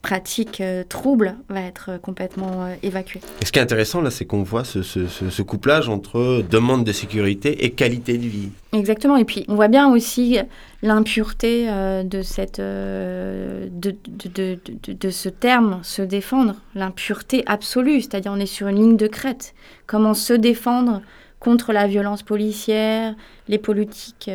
pratique 0.03 0.61
euh, 0.61 0.85
trouble 0.89 1.35
va 1.49 1.61
être 1.61 1.91
euh, 1.91 1.99
complètement 1.99 2.67
euh, 2.67 2.75
évacuée. 2.83 3.21
Et 3.43 3.45
ce 3.45 3.53
qui 3.53 3.59
est 3.59 3.63
intéressant 3.63 4.01
là, 4.01 4.11
c'est 4.11 4.25
qu'on 4.25 4.43
voit 4.43 4.65
ce, 4.65 4.83
ce, 4.83 5.43
couplage 5.43 5.89
entre 5.89 6.43
demande 6.49 6.85
de 6.85 6.93
sécurité 6.93 7.65
et 7.65 7.71
qualité 7.71 8.17
de 8.17 8.27
vie. 8.27 8.51
Exactement. 8.73 9.17
Et 9.17 9.25
puis 9.25 9.45
on 9.49 9.55
voit 9.55 9.69
bien 9.69 9.91
aussi 9.91 10.39
l'impureté 10.83 11.67
de, 11.67 12.23
cette, 12.23 12.61
de, 12.61 13.71
de, 13.73 14.59
de, 14.87 15.11
ce 15.11 15.29
terme, 15.31 15.81
se 15.83 16.03
défendre, 16.03 16.57
l'impureté 16.75 17.43
absolue. 17.47 18.03
C'est-à-dire 18.03 18.33
on 18.35 18.41
est 18.41 18.47
sur 18.47 18.69
une 18.69 18.77
ligne 18.77 18.97
de 18.97 19.07
crête. 19.07 19.55
Comment 19.87 20.15
se 20.15 20.35
défendre 20.35 21.01
contre 21.41 21.73
la 21.73 21.87
violence 21.87 22.23
policière, 22.23 23.15
les 23.49 23.59
politiques 23.59 24.31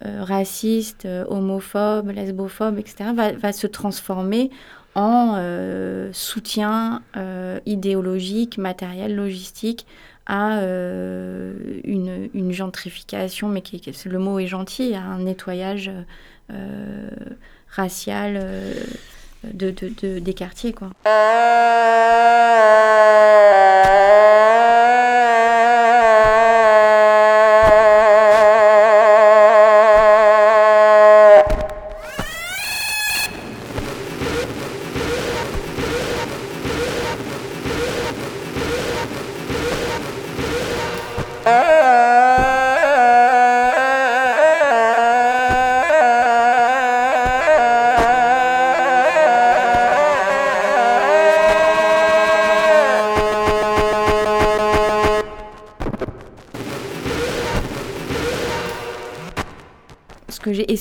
racistes, 0.00 1.06
homophobes, 1.28 2.10
lesbophobes, 2.10 2.78
etc., 2.78 3.10
va, 3.14 3.32
va 3.32 3.52
se 3.52 3.66
transformer 3.66 4.50
en 4.94 5.34
euh, 5.36 6.10
soutien 6.12 7.02
euh, 7.16 7.58
idéologique, 7.66 8.58
matériel, 8.58 9.16
logistique 9.16 9.86
à 10.26 10.58
euh, 10.60 11.80
une, 11.84 12.52
gentrification, 12.52 13.48
mais 13.48 13.60
qui, 13.60 13.82
le 14.06 14.18
mot 14.18 14.38
est 14.38 14.46
gentil, 14.46 14.94
à 14.94 15.02
un 15.02 15.20
nettoyage 15.20 15.90
racial 17.68 18.40
de, 19.42 20.18
des 20.18 20.34
quartiers. 20.34 20.72
Quoi. 20.72 20.90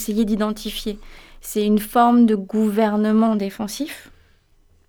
Essayer 0.03 0.25
d'identifier. 0.25 0.99
C'est 1.41 1.65
une 1.65 1.79
forme 1.79 2.25
de 2.25 2.35
gouvernement 2.35 3.35
défensif, 3.35 4.11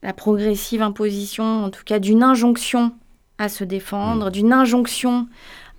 la 0.02 0.12
progressive 0.12 0.82
imposition, 0.82 1.64
en 1.64 1.70
tout 1.70 1.84
cas, 1.84 1.98
d'une 1.98 2.22
injonction 2.22 2.92
à 3.38 3.48
se 3.48 3.64
défendre, 3.64 4.28
mmh. 4.28 4.32
d'une 4.32 4.52
injonction 4.52 5.26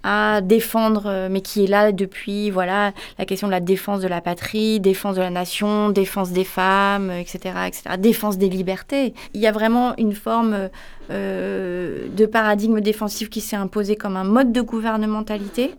à 0.03 0.41
défendre, 0.41 1.03
euh, 1.07 1.29
mais 1.31 1.41
qui 1.41 1.63
est 1.63 1.67
là 1.67 1.91
depuis, 1.91 2.51
voilà, 2.51 2.93
la 3.17 3.25
question 3.25 3.47
de 3.47 3.51
la 3.51 3.59
défense 3.59 4.01
de 4.01 4.07
la 4.07 4.21
patrie, 4.21 4.79
défense 4.79 5.15
de 5.15 5.21
la 5.21 5.31
nation, 5.31 5.89
défense 5.89 6.31
des 6.31 6.43
femmes, 6.43 7.09
etc., 7.09 7.55
etc., 7.67 7.81
défense 7.97 8.37
des 8.37 8.49
libertés. 8.49 9.15
Il 9.33 9.41
y 9.41 9.47
a 9.47 9.51
vraiment 9.51 9.95
une 9.97 10.13
forme 10.13 10.69
euh, 11.09 12.07
de 12.15 12.25
paradigme 12.27 12.81
défensif 12.81 13.29
qui 13.29 13.41
s'est 13.41 13.55
imposé 13.55 13.95
comme 13.95 14.15
un 14.15 14.23
mode 14.23 14.51
de 14.51 14.61
gouvernementalité 14.61 15.73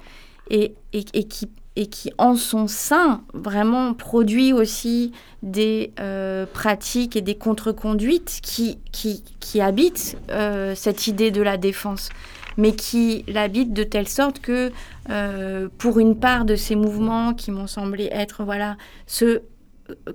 et, 0.50 0.74
et, 0.92 1.04
et 1.14 1.24
qui 1.24 1.48
et 1.77 1.87
qui, 1.87 2.11
en 2.18 2.37
son 2.37 2.66
sein, 2.66 3.22
vraiment 3.35 3.93
produit 3.93 4.53
aussi 4.53 5.12
des 5.43 5.93
euh, 6.01 6.47
pratiques 6.47 7.16
et 7.16 7.20
des 7.20 7.37
contre-conduites 7.37 8.41
qui, 8.43 9.61
habitent 9.61 10.16
euh, 10.31 10.74
cette 10.74 11.07
idée 11.07 11.31
de 11.31 11.43
la 11.43 11.59
défense, 11.59 12.09
mais 12.57 12.72
qui 12.72 13.24
l'habitent 13.29 13.74
de 13.74 13.85
telle 13.85 14.09
sorte 14.09 14.41
que, 14.41 14.72
euh, 15.11 15.68
pour 15.79 15.99
une 15.99 16.18
part 16.18 16.47
de 16.47 16.57
ces 16.57 16.74
mouvements 16.77 17.35
qui 17.35 17.51
m'ont 17.51 17.66
semblé 17.66 18.09
être 18.11 18.43
voilà, 18.43 18.77
ceux 19.07 19.43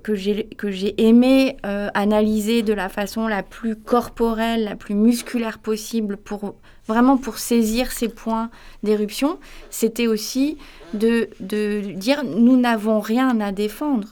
que 0.02 0.14
j'ai 0.14 0.94
aimé 1.02 1.56
euh, 1.64 1.88
analyser 1.94 2.62
de 2.62 2.72
la 2.72 2.88
façon 2.88 3.26
la 3.26 3.42
plus 3.42 3.76
corporelle, 3.76 4.64
la 4.64 4.76
plus 4.76 4.94
musculaire 4.94 5.58
possible 5.58 6.16
pour 6.16 6.54
vraiment 6.86 7.16
pour 7.16 7.38
saisir 7.38 7.92
ces 7.92 8.08
points 8.08 8.50
d'éruption, 8.82 9.38
c'était 9.70 10.06
aussi 10.06 10.58
de, 10.94 11.28
de 11.40 11.92
dire 11.94 12.24
nous 12.24 12.56
n'avons 12.56 13.00
rien 13.00 13.40
à 13.40 13.52
défendre. 13.52 14.08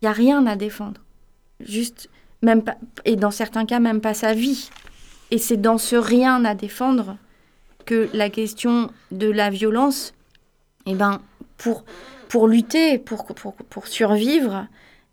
Il 0.00 0.06
y 0.06 0.08
a 0.08 0.12
rien 0.12 0.46
à 0.46 0.56
défendre. 0.56 1.00
Juste 1.60 2.08
même 2.42 2.62
pas 2.62 2.76
et 3.04 3.16
dans 3.16 3.30
certains 3.30 3.66
cas 3.66 3.80
même 3.80 4.00
pas 4.00 4.14
sa 4.14 4.34
vie. 4.34 4.70
Et 5.30 5.38
c'est 5.38 5.56
dans 5.56 5.78
ce 5.78 5.96
rien 5.96 6.44
à 6.44 6.54
défendre 6.54 7.16
que 7.86 8.08
la 8.12 8.30
question 8.30 8.90
de 9.10 9.30
la 9.30 9.50
violence 9.50 10.12
eh 10.86 10.94
ben 10.94 11.20
pour 11.56 11.84
pour 12.32 12.48
lutter, 12.48 12.96
pour, 12.96 13.26
pour, 13.26 13.52
pour, 13.52 13.86
survivre, 13.86 14.66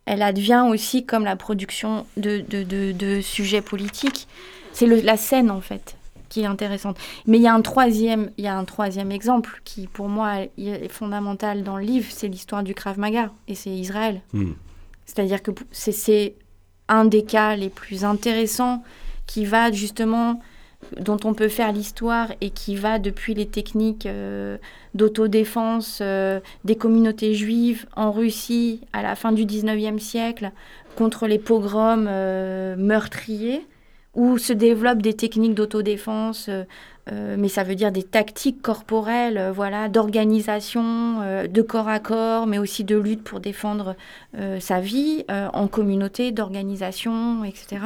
elle 0.06 0.22
advient 0.22 0.66
aussi 0.70 1.06
comme 1.06 1.26
la 1.26 1.36
production 1.36 2.06
de, 2.16 2.40
de, 2.40 2.64
de, 2.64 2.94
de 2.94 3.20
sujets 3.20 3.60
politiques. 3.60 4.30
C'est 4.72 4.88
la 4.88 5.18
scène, 5.18 5.52
en 5.52 5.60
fait, 5.60 5.98
qui 6.30 6.44
est 6.44 6.46
intéressante. 6.46 6.98
Mais 7.28 7.38
il 7.38 7.42
y 7.42 7.48
a 7.48 7.54
un 7.54 7.62
troisième, 7.62 8.32
il 8.38 8.46
y 8.46 8.48
a 8.48 8.58
un 8.58 8.64
troisième 8.64 9.12
exemple 9.12 9.60
qui, 9.66 9.88
pour 9.88 10.08
moi, 10.08 10.44
est 10.58 10.88
fondamental 10.88 11.64
dans 11.64 11.76
le 11.76 11.84
livre, 11.84 12.08
c'est 12.10 12.30
l'histoire 12.30 12.64
du 12.64 12.74
Krav 12.74 12.98
Maga, 12.98 13.34
et 13.50 13.56
c'est 13.56 13.70
Israël. 13.70 14.22
Hmm. 14.32 14.54
C'est-à-dire 15.06 15.44
que 15.44 15.52
c'est 15.72 16.36
un 16.88 17.04
des 17.04 17.26
cas 17.26 17.58
les 17.58 17.70
plus 17.70 18.06
intéressants 18.06 18.82
qui 19.28 19.44
va 19.44 19.74
justement 19.74 20.40
dont 21.00 21.18
on 21.24 21.34
peut 21.34 21.50
faire 21.50 21.72
l'histoire 21.72 22.32
et 22.42 22.50
qui 22.50 22.76
va 22.76 23.00
depuis 23.00 23.34
les 23.34 23.48
techniques 23.48 24.06
euh, 24.06 24.58
d'autodéfense 24.94 26.00
euh, 26.02 26.40
des 26.64 26.76
communautés 26.76 27.34
juives 27.36 27.86
en 27.96 28.12
Russie 28.12 28.82
à 28.94 29.04
la 29.04 29.16
fin 29.16 29.32
du 29.32 29.46
19e 29.46 30.00
siècle 30.00 30.52
contre 30.96 31.28
les 31.28 31.40
pogroms 31.40 32.08
euh, 32.08 32.76
meurtriers, 32.76 33.66
où 34.16 34.38
se 34.38 34.54
développent 34.54 35.02
des 35.02 35.14
techniques 35.14 35.54
d'autodéfense, 35.54 36.50
mais 37.12 37.48
ça 37.48 37.64
veut 37.64 37.76
dire 37.76 37.92
des 37.92 38.04
tactiques 38.04 38.62
corporelles, 38.62 39.52
voilà, 39.54 39.88
d'organisation, 39.88 41.46
de 41.48 41.62
corps 41.62 41.88
à 41.88 42.00
corps, 42.00 42.48
mais 42.48 42.58
aussi 42.58 42.84
de 42.84 42.98
lutte 42.98 43.24
pour 43.24 43.40
défendre 43.40 43.96
sa 44.60 44.80
vie 44.80 45.26
en 45.30 45.68
communauté, 45.68 46.32
d'organisation, 46.32 47.44
etc 47.46 47.78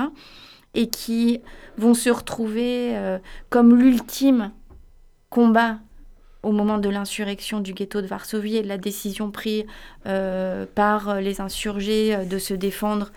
et 0.73 0.87
qui 0.87 1.41
vont 1.77 1.93
se 1.93 2.09
retrouver 2.09 2.95
euh, 2.95 3.19
comme 3.49 3.75
l'ultime 3.75 4.51
combat 5.29 5.79
au 6.41 6.51
moment 6.51 6.77
de 6.77 6.89
l'insurrection 6.89 7.61
du 7.61 7.73
ghetto 7.73 8.01
de 8.01 8.07
Varsovie 8.07 8.57
et 8.57 8.63
de 8.63 8.67
la 8.67 8.77
décision 8.77 9.31
prise 9.31 9.63
euh, 10.05 10.65
par 10.75 11.21
les 11.21 11.41
insurgés 11.41 12.15
euh, 12.15 12.25
de 12.25 12.37
se 12.37 12.53
défendre. 12.53 13.11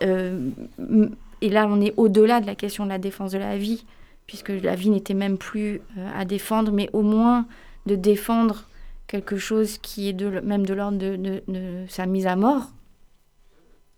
et 0.00 1.48
là, 1.48 1.66
on 1.68 1.80
est 1.80 1.92
au-delà 1.96 2.40
de 2.40 2.46
la 2.46 2.54
question 2.54 2.84
de 2.84 2.90
la 2.90 2.98
défense 2.98 3.32
de 3.32 3.38
la 3.38 3.56
vie, 3.56 3.84
puisque 4.26 4.50
la 4.50 4.76
vie 4.76 4.90
n'était 4.90 5.14
même 5.14 5.38
plus 5.38 5.80
à 6.14 6.24
défendre, 6.24 6.70
mais 6.70 6.88
au 6.92 7.02
moins 7.02 7.46
de 7.86 7.96
défendre 7.96 8.68
quelque 9.08 9.38
chose 9.38 9.78
qui 9.78 10.08
est 10.08 10.22
même 10.42 10.64
de 10.64 10.74
l'ordre 10.74 10.98
de 10.98 11.42
sa 11.88 12.06
mise 12.06 12.28
à 12.28 12.36
mort, 12.36 12.70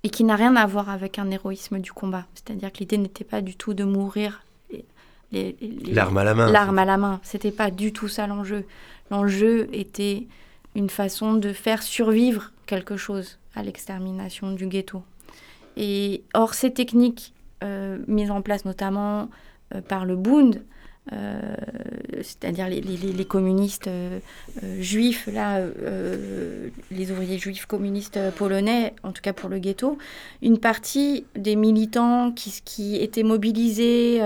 et 0.02 0.10
qui 0.10 0.24
n'a 0.24 0.36
rien 0.36 0.56
à 0.56 0.66
voir 0.66 0.88
avec 0.88 1.18
un 1.18 1.30
héroïsme 1.30 1.78
du 1.78 1.92
combat. 1.92 2.26
C'est-à-dire 2.34 2.72
que 2.72 2.78
l'idée 2.78 2.98
n'était 2.98 3.24
pas 3.24 3.40
du 3.40 3.56
tout 3.56 3.74
de 3.74 3.84
mourir. 3.84 4.42
L'arme 5.32 6.18
à 6.18 6.24
la 6.24 6.34
main. 6.34 6.50
L'arme 6.50 6.78
à 6.78 6.84
la 6.84 6.96
main. 6.96 7.20
C'était 7.22 7.52
pas 7.52 7.70
du 7.70 7.92
tout 7.92 8.08
ça 8.08 8.26
l'enjeu. 8.26 8.64
L'enjeu 9.10 9.68
était 9.72 10.26
une 10.74 10.90
façon 10.90 11.34
de 11.34 11.52
faire 11.52 11.82
survivre 11.82 12.52
quelque 12.66 12.96
chose 12.96 13.38
à 13.54 13.62
l'extermination 13.62 14.52
du 14.52 14.66
ghetto. 14.66 15.02
Et 15.76 16.22
or, 16.34 16.54
ces 16.54 16.72
techniques 16.72 17.32
euh, 17.62 17.98
mises 18.06 18.30
en 18.30 18.42
place 18.42 18.64
notamment 18.64 19.28
euh, 19.74 19.80
par 19.80 20.04
le 20.04 20.16
Bund, 20.16 20.62
euh, 21.12 21.56
c'est-à-dire 22.22 22.68
les, 22.68 23.24
communistes 23.24 23.88
euh, 23.88 24.20
euh, 24.62 24.80
juifs, 24.80 25.28
là, 25.32 25.60
les 26.90 27.10
ouvriers 27.10 27.38
juifs 27.38 27.66
communistes 27.66 28.18
polonais, 28.36 28.94
en 29.02 29.12
tout 29.12 29.22
cas 29.22 29.32
pour 29.32 29.48
le 29.48 29.58
ghetto, 29.58 29.98
une 30.42 30.58
partie 30.58 31.24
des 31.34 31.56
militants 31.56 32.32
qui, 32.32 32.96
étaient 32.96 33.22
mobilisés 33.22 34.20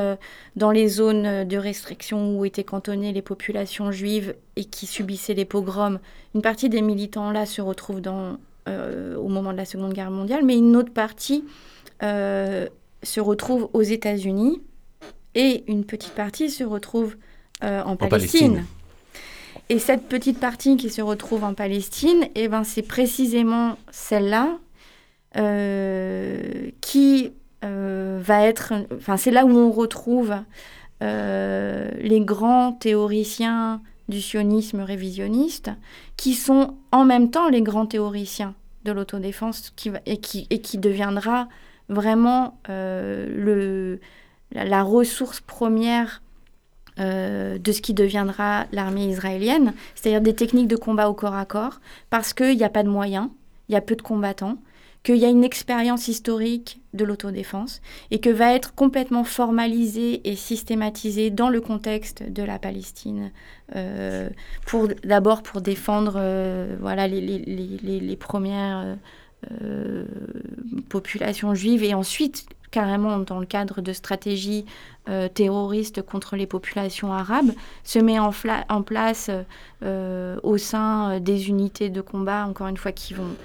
dans 0.56 0.70
les 0.70 0.88
zones 0.88 1.44
de 1.44 1.56
restriction 1.56 2.36
où 2.36 2.44
étaient 2.44 2.64
cantonnées 2.64 3.12
les 3.12 3.22
populations 3.22 3.92
juives 3.92 4.34
et 4.56 4.64
qui 4.64 4.86
subissaient 4.86 5.34
les 5.34 5.44
pogroms, 5.44 6.00
une 6.34 6.42
partie 6.42 6.68
des 6.68 6.82
militants 6.82 7.30
là 7.30 7.46
se 7.46 7.62
retrouve 7.62 8.00
dans, 8.00 8.38
au 8.66 9.28
moment 9.28 9.52
de 9.52 9.58
la 9.58 9.64
Seconde 9.64 9.92
Guerre 9.92 10.10
mondiale, 10.10 10.44
mais 10.44 10.56
une 10.56 10.76
autre 10.76 10.92
partie 10.92 11.44
se 12.00 13.20
retrouve 13.20 13.68
aux 13.72 13.82
États-Unis 13.82 14.60
et 15.34 15.64
une 15.66 15.84
petite 15.84 16.14
partie 16.14 16.50
se 16.50 16.64
retrouve 16.64 17.16
euh, 17.62 17.82
en, 17.82 17.96
Palestine. 17.96 18.64
Et 19.68 19.78
cette 19.78 20.08
petite 20.08 20.38
partie 20.38 20.76
qui 20.76 20.90
se 20.90 21.00
retrouve 21.02 21.44
en 21.44 21.54
Palestine, 21.54 22.28
eh 22.34 22.48
ben, 22.48 22.64
c'est 22.64 22.82
précisément 22.82 23.78
celle-là 23.90 24.58
euh, 25.36 26.70
qui 26.80 27.32
euh, 27.64 28.20
va 28.22 28.44
être... 28.44 28.74
Enfin, 28.96 29.16
c'est 29.16 29.30
là 29.30 29.44
où 29.44 29.56
on 29.56 29.70
retrouve 29.70 30.34
les 31.00 32.20
grands 32.22 32.72
théoriciens 32.72 33.82
du 34.08 34.22
sionisme 34.22 34.80
révisionniste, 34.80 35.70
qui 36.16 36.32
sont 36.32 36.78
en 36.92 37.04
même 37.04 37.30
temps 37.30 37.50
les 37.50 37.60
grands 37.60 37.84
théoriciens 37.84 38.54
de 38.86 38.92
l'autodéfense 38.92 39.70
qui, 39.76 39.90
et, 40.06 40.16
qui, 40.16 40.46
et 40.48 40.62
qui 40.62 40.78
deviendra 40.78 41.46
vraiment 41.90 42.58
le 42.68 44.00
la, 44.54 44.82
ressource 44.82 45.40
première 45.40 46.22
euh, 47.00 47.58
de 47.58 47.72
ce 47.72 47.80
qui 47.80 47.92
deviendra 47.92 48.66
l'armée 48.70 49.06
israélienne, 49.06 49.74
c'est-à-dire 49.94 50.20
des 50.20 50.34
techniques 50.34 50.68
de 50.68 50.76
combat 50.76 51.08
au 51.08 51.14
corps 51.14 51.34
à 51.34 51.44
corps, 51.44 51.80
parce 52.08 52.32
qu'il 52.32 52.56
n'y 52.56 52.62
a 52.62 52.68
pas 52.68 52.84
de 52.84 52.88
moyens, 52.88 53.30
il 53.68 53.72
y 53.72 53.76
a 53.76 53.80
peu 53.80 53.96
de 53.96 54.02
combattants, 54.02 54.58
qu'il 55.02 55.16
y 55.16 55.24
a 55.24 55.28
une 55.28 55.42
expérience 55.42 56.06
historique 56.06 56.80
de 56.94 57.04
l'autodéfense 57.04 57.82
et 58.12 58.20
que 58.20 58.30
va 58.30 58.54
être 58.54 58.74
complètement 58.74 59.24
formalisée 59.24 60.20
et 60.28 60.36
systématisée 60.36 61.30
dans 61.30 61.48
le 61.48 61.60
contexte 61.60 62.22
de 62.22 62.42
la 62.44 62.60
Palestine, 62.60 63.32
euh, 63.74 64.30
pour 64.64 64.88
d'abord 65.02 65.42
pour 65.42 65.62
défendre 65.62 66.14
euh, 66.16 66.76
voilà 66.80 67.08
les, 67.08 68.16
premières 68.20 68.96
populations 70.88 71.54
juives 71.54 71.82
et 71.82 71.92
ensuite 71.92 72.46
carrément 72.74 73.20
dans 73.20 73.38
le 73.38 73.46
cadre 73.46 73.80
de 73.80 73.92
stratégies 73.92 74.64
euh, 75.08 75.28
terroristes 75.28 76.02
contre 76.02 76.34
les 76.34 76.48
populations 76.48 77.12
arabes, 77.12 77.52
se 77.84 78.00
met 78.00 78.18
en, 78.18 78.32
place 78.82 79.30
euh, 79.84 80.36
au 80.42 80.58
sein 80.58 81.20
des 81.20 81.48
unités 81.48 81.88
de 81.88 82.00
combat, 82.00 82.44
encore 82.48 82.66
une 82.66 82.76
fois, 82.76 82.90
qui 82.90 83.14
vont 83.14 83.36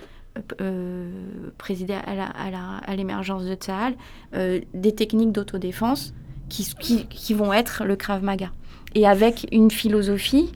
euh, 0.61 1.11
présider 1.59 1.93
à 1.93 2.95
l'émergence 2.95 3.45
de 3.45 3.53
Tsahal, 3.53 3.93
des 4.33 4.95
techniques 4.95 5.31
d'autodéfense 5.31 6.15
qui, 6.49 6.73
qui, 7.07 7.33
vont 7.35 7.53
être 7.53 7.83
le 7.85 7.95
Krav 7.95 8.23
Maga. 8.23 8.49
Et 8.95 9.05
avec 9.05 9.45
une 9.51 9.69
philosophie 9.69 10.51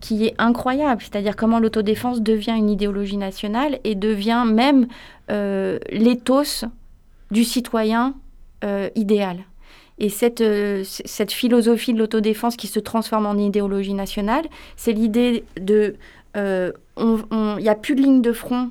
qui 0.00 0.26
est 0.26 0.34
incroyable, 0.38 1.00
c'est-à-dire 1.00 1.36
comment 1.36 1.60
l'autodéfense 1.60 2.20
devient 2.22 2.56
une 2.58 2.70
idéologie 2.70 3.18
nationale 3.18 3.78
et 3.84 3.94
devient 3.94 4.44
même 4.44 4.88
l'éthos 5.28 6.64
du 7.30 7.44
citoyen 7.44 8.14
euh, 8.64 8.88
idéal. 8.94 9.44
Et 9.98 10.08
cette, 10.08 10.40
euh, 10.40 10.82
cette 10.84 11.32
philosophie 11.32 11.92
de 11.94 11.98
l'autodéfense 11.98 12.56
qui 12.56 12.66
se 12.66 12.80
transforme 12.80 13.26
en 13.26 13.36
idéologie 13.36 13.94
nationale, 13.94 14.46
c'est 14.76 14.92
l'idée 14.92 15.44
de... 15.60 15.96
Il 16.34 16.42
euh, 16.42 16.72
n'y 16.98 17.68
a 17.68 17.74
plus 17.74 17.94
de 17.94 18.02
ligne 18.02 18.20
de 18.20 18.32
front, 18.32 18.70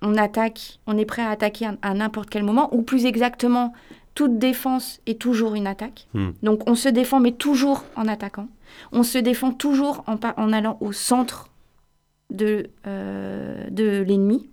on 0.00 0.16
attaque, 0.16 0.78
on 0.86 0.96
est 0.96 1.04
prêt 1.04 1.20
à 1.20 1.28
attaquer 1.28 1.68
à, 1.82 1.94
n'importe 1.94 2.30
quel 2.30 2.42
moment, 2.42 2.74
ou 2.74 2.80
plus 2.82 3.04
exactement, 3.04 3.74
toute 4.14 4.38
défense 4.38 5.00
est 5.06 5.20
toujours 5.20 5.54
une 5.54 5.66
attaque. 5.66 6.06
Hmm. 6.14 6.30
Donc 6.42 6.68
on 6.68 6.74
se 6.74 6.88
défend, 6.88 7.20
mais 7.20 7.32
toujours 7.32 7.84
en 7.96 8.08
attaquant. 8.08 8.48
On 8.92 9.02
se 9.02 9.18
défend 9.18 9.52
toujours 9.52 10.04
en, 10.06 10.16
en 10.38 10.52
allant 10.54 10.78
au 10.80 10.92
centre 10.92 11.50
de, 12.30 12.70
de 12.86 14.02
l'ennemi. 14.02 14.48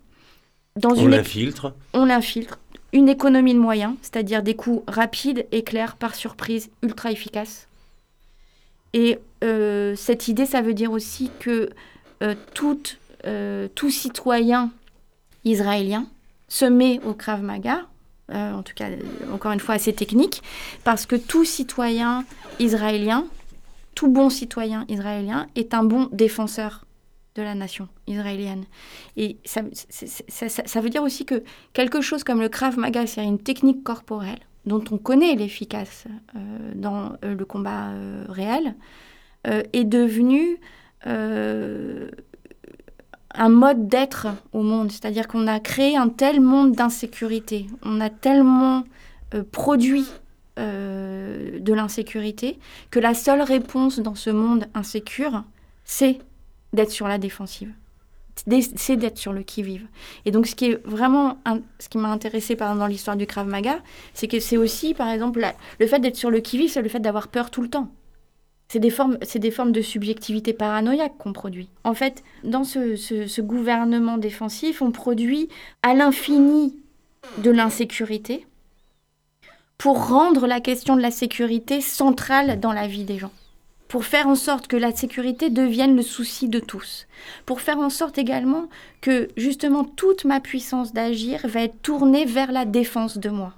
on 0.84 1.08
l'infiltre. 1.08 1.74
On 1.94 2.06
l'infiltre 2.06 2.60
une 2.94 3.10
économie 3.10 3.54
de 3.54 3.60
moyens, 3.60 3.96
c'est-à-dire 4.02 4.42
des 4.42 4.56
coups 4.56 4.84
rapides 4.88 5.46
et 5.52 5.64
clairs 5.64 5.96
par 5.96 6.16
surprise, 6.16 6.70
ultra 6.82 7.12
efficaces. 7.12 7.68
Et 8.94 9.20
euh, 9.44 9.96
cette 9.96 10.28
idée, 10.28 10.46
ça 10.46 10.62
veut 10.62 10.74
dire 10.74 10.92
aussi 10.92 11.30
que 11.40 11.70
euh, 12.24 12.36
tout, 12.54 12.82
euh, 13.26 13.68
tout, 13.76 13.92
citoyen 13.92 14.72
israélien 15.46 16.08
se 16.48 16.66
met 16.66 17.00
au 17.06 17.14
Krav 17.14 17.44
Maga, 17.44 17.86
en 18.32 18.62
tout 18.62 18.74
cas, 18.76 18.90
encore 19.34 19.54
une 19.54 19.60
fois, 19.60 19.76
assez 19.76 19.94
technique, 19.94 20.44
parce 20.84 21.08
que 21.08 21.16
tout 21.16 21.46
citoyen 21.46 22.26
israélien, 22.60 23.26
tout 23.96 24.08
bon 24.08 24.30
citoyen 24.30 24.86
israélien 24.88 25.48
est 25.56 25.74
un 25.74 25.84
bon 25.84 26.10
défenseur 26.12 26.86
de 27.36 27.42
la 27.42 27.56
nation 27.56 27.88
israélienne. 28.08 28.66
Et 29.18 29.38
ça, 29.46 29.62
ça, 29.72 30.82
veut 30.82 30.90
dire 30.90 31.04
aussi 31.04 31.26
que 31.26 31.44
quelque 31.74 32.02
chose 32.02 32.24
comme 32.24 32.42
le 32.42 32.50
Krav 32.50 32.78
Maga, 32.78 33.06
c'est 33.08 33.24
une 33.24 33.40
technique 33.40 33.84
corporelle 33.84 34.40
dont 34.66 34.84
on 34.92 34.98
connaît 34.98 35.36
l'efficace 35.36 36.06
euh, 36.36 36.72
dans 36.76 37.14
euh, 37.24 37.36
le 37.36 37.46
combat 37.46 37.90
euh, 37.90 38.26
réel, 38.30 38.76
est 39.46 39.86
devenu 39.86 40.60
un 41.06 42.10
mode 43.48 43.88
d'être 43.88 44.28
au 44.52 44.64
monde. 44.64 44.92
C'est-à-dire 44.92 45.30
qu'on 45.30 45.48
a 45.48 45.62
créé 45.62 45.96
un 45.96 46.10
tel 46.10 46.42
monde 46.42 46.74
d'insécurité, 46.74 47.68
on 47.82 48.02
a 48.02 48.10
tellement 48.10 48.84
produit 49.54 50.06
de 50.58 51.74
l'insécurité 51.74 52.60
que 52.92 53.00
la 53.00 53.14
seule 53.14 53.42
réponse 53.42 54.00
dans 54.00 54.16
ce 54.16 54.30
monde 54.30 54.66
insécure, 54.74 55.46
c'est 55.86 56.20
d'être 56.74 56.92
sur 56.92 57.08
la 57.08 57.18
défensive. 57.18 57.74
C'est 58.76 58.96
d'être 58.96 59.18
sur 59.18 59.34
le 59.34 59.44
qui-vive. 59.44 59.86
Et 60.26 60.32
donc, 60.32 60.48
ce 60.48 60.56
qui 60.56 60.66
est 60.66 60.86
vraiment, 60.86 61.38
ce 61.80 61.90
qui 61.90 61.98
m'a 61.98 62.10
intéressé 62.10 62.56
dans 62.56 62.88
l'histoire 62.88 63.18
du 63.18 63.26
Krav 63.26 63.48
Maga, 63.48 63.80
c'est 64.14 64.28
que 64.28 64.40
c'est 64.40 64.56
aussi, 64.56 64.94
par 64.94 65.10
exemple, 65.10 65.46
le 65.80 65.88
fait 65.88 66.00
d'être 66.00 66.16
sur 66.16 66.32
le 66.32 66.40
qui-vive, 66.40 66.70
c'est 66.70 66.82
le 66.82 66.90
fait 66.90 67.00
d'avoir 67.00 67.28
peur 67.28 67.52
tout 67.52 67.62
le 67.62 67.70
temps. 67.70 67.90
C'est 68.70 68.80
des 68.80 68.92
formes, 68.92 69.18
des 69.18 69.52
formes 69.52 69.72
de 69.72 69.82
subjectivité 69.82 70.54
paranoïaque 70.54 71.18
qu'on 71.18 71.34
produit. 71.34 71.70
En 71.84 71.96
fait, 71.96 72.24
dans 72.44 72.64
ce, 72.64 72.96
ce 72.96 73.42
gouvernement 73.42 74.18
défensif, 74.18 74.82
on 74.82 74.92
produit 74.92 75.50
à 75.82 75.94
l'infini 75.94 76.78
de 77.40 77.52
l'insécurité 77.52 78.46
pour 79.78 80.10
rendre 80.10 80.46
la 80.46 80.62
question 80.62 80.96
de 80.96 81.02
la 81.02 81.10
sécurité 81.10 81.82
centrale 81.82 82.60
dans 82.60 82.74
la 82.74 82.88
vie 82.88 83.06
des 83.06 83.18
gens 83.18 83.32
pour 83.90 84.06
faire 84.06 84.28
en 84.28 84.36
sorte 84.36 84.68
que 84.68 84.78
la 84.78 84.96
sécurité 84.96 85.50
devienne 85.50 85.96
le 85.96 86.04
souci 86.04 86.48
de 86.48 86.60
tous, 86.60 87.08
pour 87.46 87.60
faire 87.60 87.80
en 87.80 87.90
sorte 87.90 88.18
également 88.18 88.70
que 89.02 89.28
justement 89.36 89.84
toute 89.84 90.24
ma 90.26 90.40
puissance 90.40 90.94
d'agir 90.94 91.42
va 91.44 91.64
être 91.64 91.82
tournée 91.82 92.24
vers 92.24 92.52
la 92.52 92.66
défense 92.66 93.18
de 93.18 93.30
moi, 93.30 93.56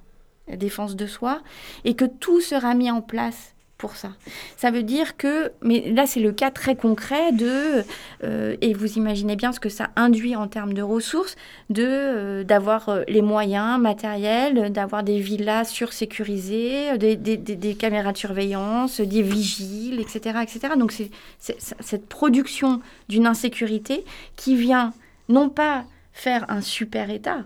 la 0.47 0.55
défense 0.55 0.95
de 0.95 1.05
soi, 1.05 1.41
et 1.83 1.95
que 1.95 2.05
tout 2.05 2.39
sera 2.39 2.73
mis 2.73 2.89
en 2.89 3.01
place 3.01 3.53
ça. 3.95 4.09
Ça 4.57 4.71
veut 4.71 4.83
dire 4.83 5.17
que, 5.17 5.51
mais 5.61 5.91
là 5.91 6.05
c'est 6.05 6.19
le 6.19 6.31
cas 6.31 6.51
très 6.51 6.75
concret 6.75 7.31
de, 7.31 7.83
euh, 8.23 8.55
et 8.61 8.73
vous 8.73 8.97
imaginez 8.97 9.35
bien 9.35 9.51
ce 9.51 9.59
que 9.59 9.69
ça 9.69 9.89
induit 9.95 10.35
en 10.35 10.47
termes 10.47 10.73
de 10.73 10.81
ressources, 10.81 11.35
de 11.69 11.85
euh, 11.87 12.43
d'avoir 12.43 12.89
euh, 12.89 13.03
les 13.07 13.21
moyens 13.21 13.79
matériels, 13.79 14.71
d'avoir 14.71 15.03
des 15.03 15.19
villas 15.19 15.65
sursécurisées, 15.69 16.97
des, 16.97 17.15
des, 17.15 17.37
des, 17.37 17.75
caméras 17.75 18.11
de 18.11 18.17
surveillance, 18.17 19.01
des 19.01 19.21
vigiles, 19.21 19.99
etc., 19.99 20.39
etc. 20.43 20.73
Donc 20.77 20.91
c'est 20.91 21.09
cette 21.39 22.07
production 22.07 22.81
d'une 23.09 23.25
insécurité 23.25 24.05
qui 24.35 24.55
vient 24.55 24.93
non 25.29 25.49
pas 25.49 25.85
faire 26.13 26.45
un 26.49 26.61
super 26.61 27.09
État, 27.09 27.45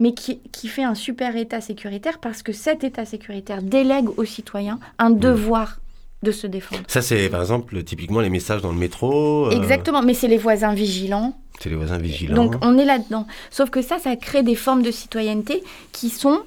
mais 0.00 0.14
qui, 0.14 0.40
fait 0.66 0.82
un 0.82 0.94
super 0.94 1.36
État 1.36 1.60
sécuritaire 1.60 2.18
parce 2.18 2.42
que 2.42 2.52
cet 2.52 2.82
État 2.82 3.04
sécuritaire 3.04 3.62
délègue 3.62 4.08
aux 4.16 4.24
citoyens 4.24 4.80
un 4.98 5.10
devoir 5.10 5.78
de 6.22 6.32
se 6.32 6.46
défendre. 6.46 6.82
Ça, 6.88 7.00
c'est 7.00 7.28
par 7.28 7.40
exemple 7.40 7.82
typiquement 7.82 8.20
les 8.20 8.28
messages 8.28 8.60
dans 8.60 8.72
le 8.72 8.78
métro. 8.78 9.46
Euh, 9.46 9.50
Exactement, 9.50 10.02
mais 10.02 10.14
c'est 10.14 10.28
les 10.28 10.38
voisins 10.38 10.74
vigilants. 10.74 11.34
C'est 11.60 11.70
les 11.70 11.76
voisins 11.76 11.98
vigilants. 11.98 12.34
Donc 12.34 12.56
on 12.62 12.78
est 12.78 12.84
là-dedans. 12.84 13.26
Sauf 13.50 13.70
que 13.70 13.82
ça, 13.82 13.98
ça 13.98 14.16
crée 14.16 14.42
des 14.42 14.54
formes 14.54 14.82
de 14.82 14.90
citoyenneté 14.90 15.62
qui 15.92 16.10
sont 16.10 16.40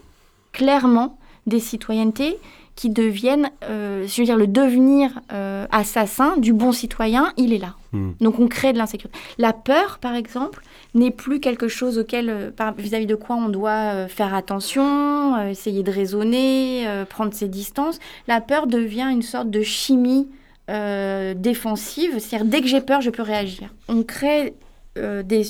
clairement 0.52 1.18
des 1.48 1.60
citoyennetés 1.60 2.38
qui 2.76 2.90
deviennent, 2.90 3.52
euh, 3.64 4.08
je 4.08 4.22
veux 4.22 4.26
dire, 4.26 4.38
le 4.38 4.48
devenir 4.48 5.12
euh, 5.32 5.68
assassin 5.72 6.38
du 6.38 6.54
bon 6.54 6.72
citoyen, 6.72 7.32
il 7.38 7.54
est 7.54 7.60
là. 7.60 7.76
Hmm. 7.92 8.12
Donc 8.20 8.40
on 8.40 8.48
crée 8.48 8.74
de 8.74 8.78
l'insécurité. 8.80 9.18
La 9.38 9.54
peur, 9.54 10.00
par 10.00 10.16
exemple, 10.16 10.64
n'est 10.94 11.12
plus 11.12 11.40
quelque 11.40 11.68
chose 11.68 11.98
auquel, 11.98 12.30
euh, 12.30 12.72
vis-à-vis 12.78 13.06
de 13.06 13.16
quoi 13.16 13.36
on 13.36 13.50
doit 13.50 14.08
faire 14.08 14.34
attention, 14.34 15.48
essayer 15.48 15.84
de 15.84 15.92
raisonner, 15.92 16.86
prendre 17.10 17.34
ses 17.34 17.48
distances. 17.48 18.00
La 18.28 18.42
peur 18.42 18.68
devient 18.68 19.10
une 19.12 19.22
sorte 19.22 19.50
de 19.50 19.62
chimie 19.62 20.28
défensive, 20.68 22.20
c'est-à-dire 22.20 22.46
dès 22.46 22.62
que 22.62 22.68
j'ai 22.68 22.82
peur, 22.82 23.02
je 23.02 23.10
peux 23.10 23.24
réagir. 23.24 23.74
On 23.88 24.04
crée 24.04 24.54
des, 24.96 25.44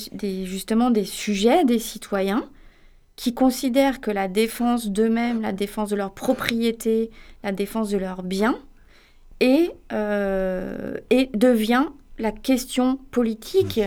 justement 0.44 0.90
des 0.90 1.04
sujets, 1.04 1.64
des 1.64 1.78
citoyens 1.78 2.44
qui 3.16 3.34
considèrent 3.34 4.00
que 4.00 4.10
la 4.10 4.28
défense 4.28 4.88
d'eux-mêmes, 4.88 5.42
la 5.42 5.52
défense 5.52 5.90
de 5.90 5.96
leur 5.96 6.12
propriété, 6.12 7.10
la 7.42 7.52
défense 7.52 7.90
de 7.90 7.98
leurs 7.98 8.22
biens, 8.22 8.58
et, 9.40 9.70
euh, 9.92 10.96
et 11.10 11.30
devient 11.34 11.86
la 12.18 12.32
question 12.32 12.98
politique 13.10 13.80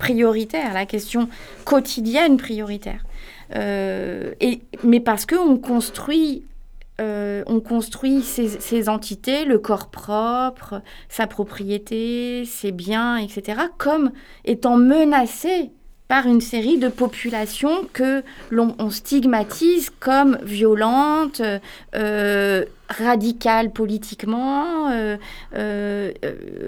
prioritaire, 0.00 0.74
la 0.74 0.86
question 0.86 1.28
quotidienne 1.64 2.36
prioritaire. 2.36 3.04
Euh, 3.54 4.32
et, 4.40 4.62
mais 4.82 4.98
parce 4.98 5.26
qu'on 5.26 5.56
construit, 5.58 6.44
euh, 7.00 7.44
on 7.46 7.60
construit 7.60 8.22
ces, 8.22 8.48
ces, 8.48 8.88
entités, 8.88 9.44
le 9.44 9.58
corps 9.58 9.90
propre, 9.90 10.82
sa 11.08 11.28
propriété, 11.28 12.44
ses 12.44 12.72
biens, 12.72 13.16
etc., 13.18 13.60
comme 13.78 14.10
étant 14.44 14.76
menacés 14.76 15.70
par 16.10 16.26
une 16.26 16.40
série 16.40 16.76
de 16.76 16.88
populations 16.88 17.86
que 17.92 18.24
l'on 18.50 18.74
stigmatise 18.90 19.90
comme 20.00 20.38
violentes, 20.42 21.40
euh, 21.94 22.64
radicales 22.88 23.70
politiquement, 23.70 24.90
euh, 24.90 25.16
euh, 25.54 26.10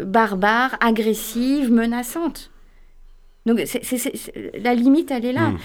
barbares, 0.05 0.77
agressives, 0.81 1.73
menaçantes. 1.73 2.52
Donc 3.47 3.61
la 4.55 4.75
limite, 4.75 5.11
elle 5.11 5.25
est 5.25 5.33
là. 5.33 5.51
Hmm. 5.51 5.59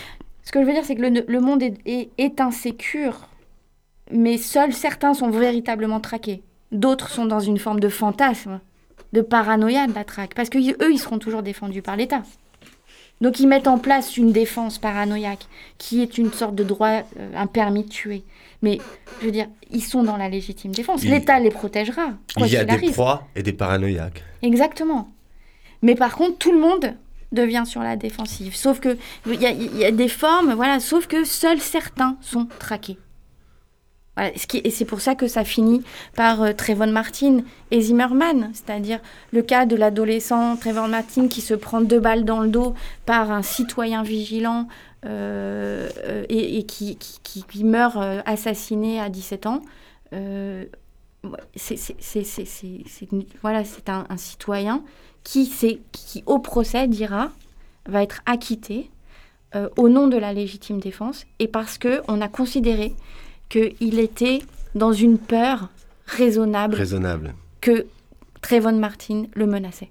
Ce 0.43 0.51
que 0.51 0.61
je 0.61 0.65
veux 0.65 0.73
dire, 0.73 0.85
c'est 0.85 0.95
que 0.95 1.01
le, 1.01 1.39
monde 1.41 1.61
est, 1.61 2.39
insécure, 2.39 3.27
mais 4.11 4.37
seuls 4.37 4.73
certains 4.73 5.13
sont 5.13 5.29
véritablement 5.29 5.99
traqués. 5.99 6.41
D'autres 6.71 7.09
sont 7.09 7.25
dans 7.25 7.41
une 7.41 7.57
forme 7.57 7.81
de 7.81 7.89
fantasme, 7.89 8.61
de 9.11 9.21
paranoïa 9.21 9.87
de 9.87 9.93
la 9.93 10.05
traque, 10.05 10.33
parce 10.35 10.49
qu'eux, 10.49 10.61
ils 10.89 10.99
seront 10.99 11.19
toujours 11.19 11.43
défendus 11.43 11.81
par 11.81 11.97
l'État. 11.97 12.23
Donc 13.19 13.39
ils 13.39 13.47
mettent 13.47 13.67
en 13.67 13.77
place 13.77 14.15
une 14.15 14.31
défense 14.31 14.77
paranoïaque 14.77 15.47
qui 15.77 16.01
est 16.01 16.17
une 16.17 16.31
sorte 16.31 16.55
de 16.55 16.63
droit, 16.63 17.01
euh, 17.19 17.31
un 17.35 17.47
permis 17.47 17.83
de 17.83 17.89
tuer. 17.89 18.23
Mais 18.61 18.77
je 19.19 19.25
veux 19.25 19.31
dire, 19.31 19.47
ils 19.71 19.83
sont 19.83 20.03
dans 20.03 20.17
la 20.17 20.29
légitime 20.29 20.71
défense. 20.71 21.03
L'État 21.03 21.39
les 21.39 21.49
protégera. 21.49 22.13
il 22.37 22.47
y 22.47 22.57
a 22.57 22.63
des 22.63 22.91
proies 22.91 23.27
et 23.35 23.43
des 23.43 23.53
paranoïaques. 23.53 24.23
Exactement. 24.43 25.09
Mais 25.81 25.95
par 25.95 26.15
contre, 26.15 26.37
tout 26.37 26.51
le 26.51 26.59
monde 26.59 26.93
devient 27.31 27.63
sur 27.65 27.81
la 27.81 27.95
défensive. 27.95 28.55
Sauf 28.55 28.79
que 28.79 28.97
il 29.25 29.41
y, 29.41 29.85
a 29.85 29.91
des 29.91 30.07
formes, 30.07 30.53
voilà. 30.53 30.79
Sauf 30.79 31.07
que 31.07 31.23
seuls 31.23 31.59
certains 31.59 32.17
sont 32.21 32.47
traqués 32.59 32.97
et 34.63 34.71
c'est 34.71 34.85
pour 34.85 35.01
ça 35.01 35.15
que 35.15 35.27
ça 35.27 35.43
finit 35.43 35.83
par 36.15 36.41
euh, 36.41 36.53
Trayvon 36.53 36.87
Martin 36.87 37.41
et 37.71 37.81
Zimmerman, 37.81 38.49
c'est-à-dire 38.53 38.99
le 39.31 39.41
cas 39.41 39.65
de 39.65 39.75
l'adolescent 39.75 40.55
Trayvon 40.57 40.87
Martin 40.87 41.27
qui 41.27 41.41
se 41.41 41.53
prend 41.53 41.81
deux 41.81 41.99
balles 41.99 42.25
dans 42.25 42.39
le 42.39 42.49
dos 42.49 42.73
par 43.05 43.31
un 43.31 43.41
citoyen 43.41 44.03
vigilant 44.03 44.67
euh, 45.05 45.89
euh, 46.05 46.25
et, 46.29 46.63
qui, 46.63 46.97
meurt 47.63 47.97
assassiné 48.25 48.99
à 48.99 49.09
17 49.09 49.45
ans. 49.45 49.61
C'est 51.55 51.77
voilà, 53.41 53.63
c'est 53.63 53.89
un, 53.89 54.05
un, 54.09 54.17
citoyen 54.17 54.83
qui, 55.23 55.49
qui, 55.91 56.23
au 56.25 56.39
procès, 56.39 56.87
dira, 56.87 57.31
va 57.85 58.03
être 58.03 58.21
acquitté 58.25 58.89
au 59.75 59.89
nom 59.89 60.07
de 60.07 60.17
la 60.17 60.33
légitime 60.33 60.79
défense 60.79 61.25
et 61.39 61.47
parce 61.47 61.79
qu'on 61.79 62.21
a 62.21 62.27
considéré 62.27 62.93
qu'il 63.49 63.99
était 63.99 64.39
dans 64.75 64.93
une 64.93 65.17
peur 65.17 65.69
raisonnable, 66.05 66.75
raisonnable. 66.75 67.33
que 67.61 67.87
Trayvon 68.41 68.77
Martin 68.77 69.25
le 69.33 69.45
menaçait. 69.47 69.89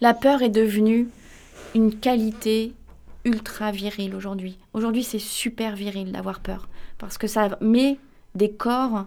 La 0.00 0.14
peur 0.14 0.42
est 0.42 0.50
devenue 0.50 1.08
une 1.74 1.94
qualité 1.94 2.72
ultra 3.24 3.70
virile 3.70 4.14
aujourd'hui. 4.14 4.58
Aujourd'hui, 4.72 5.02
c'est 5.02 5.18
super 5.18 5.74
viril 5.74 6.12
d'avoir 6.12 6.40
peur 6.40 6.68
parce 6.98 7.18
que 7.18 7.26
ça 7.26 7.58
met 7.60 7.98
des 8.34 8.50
corps 8.50 9.06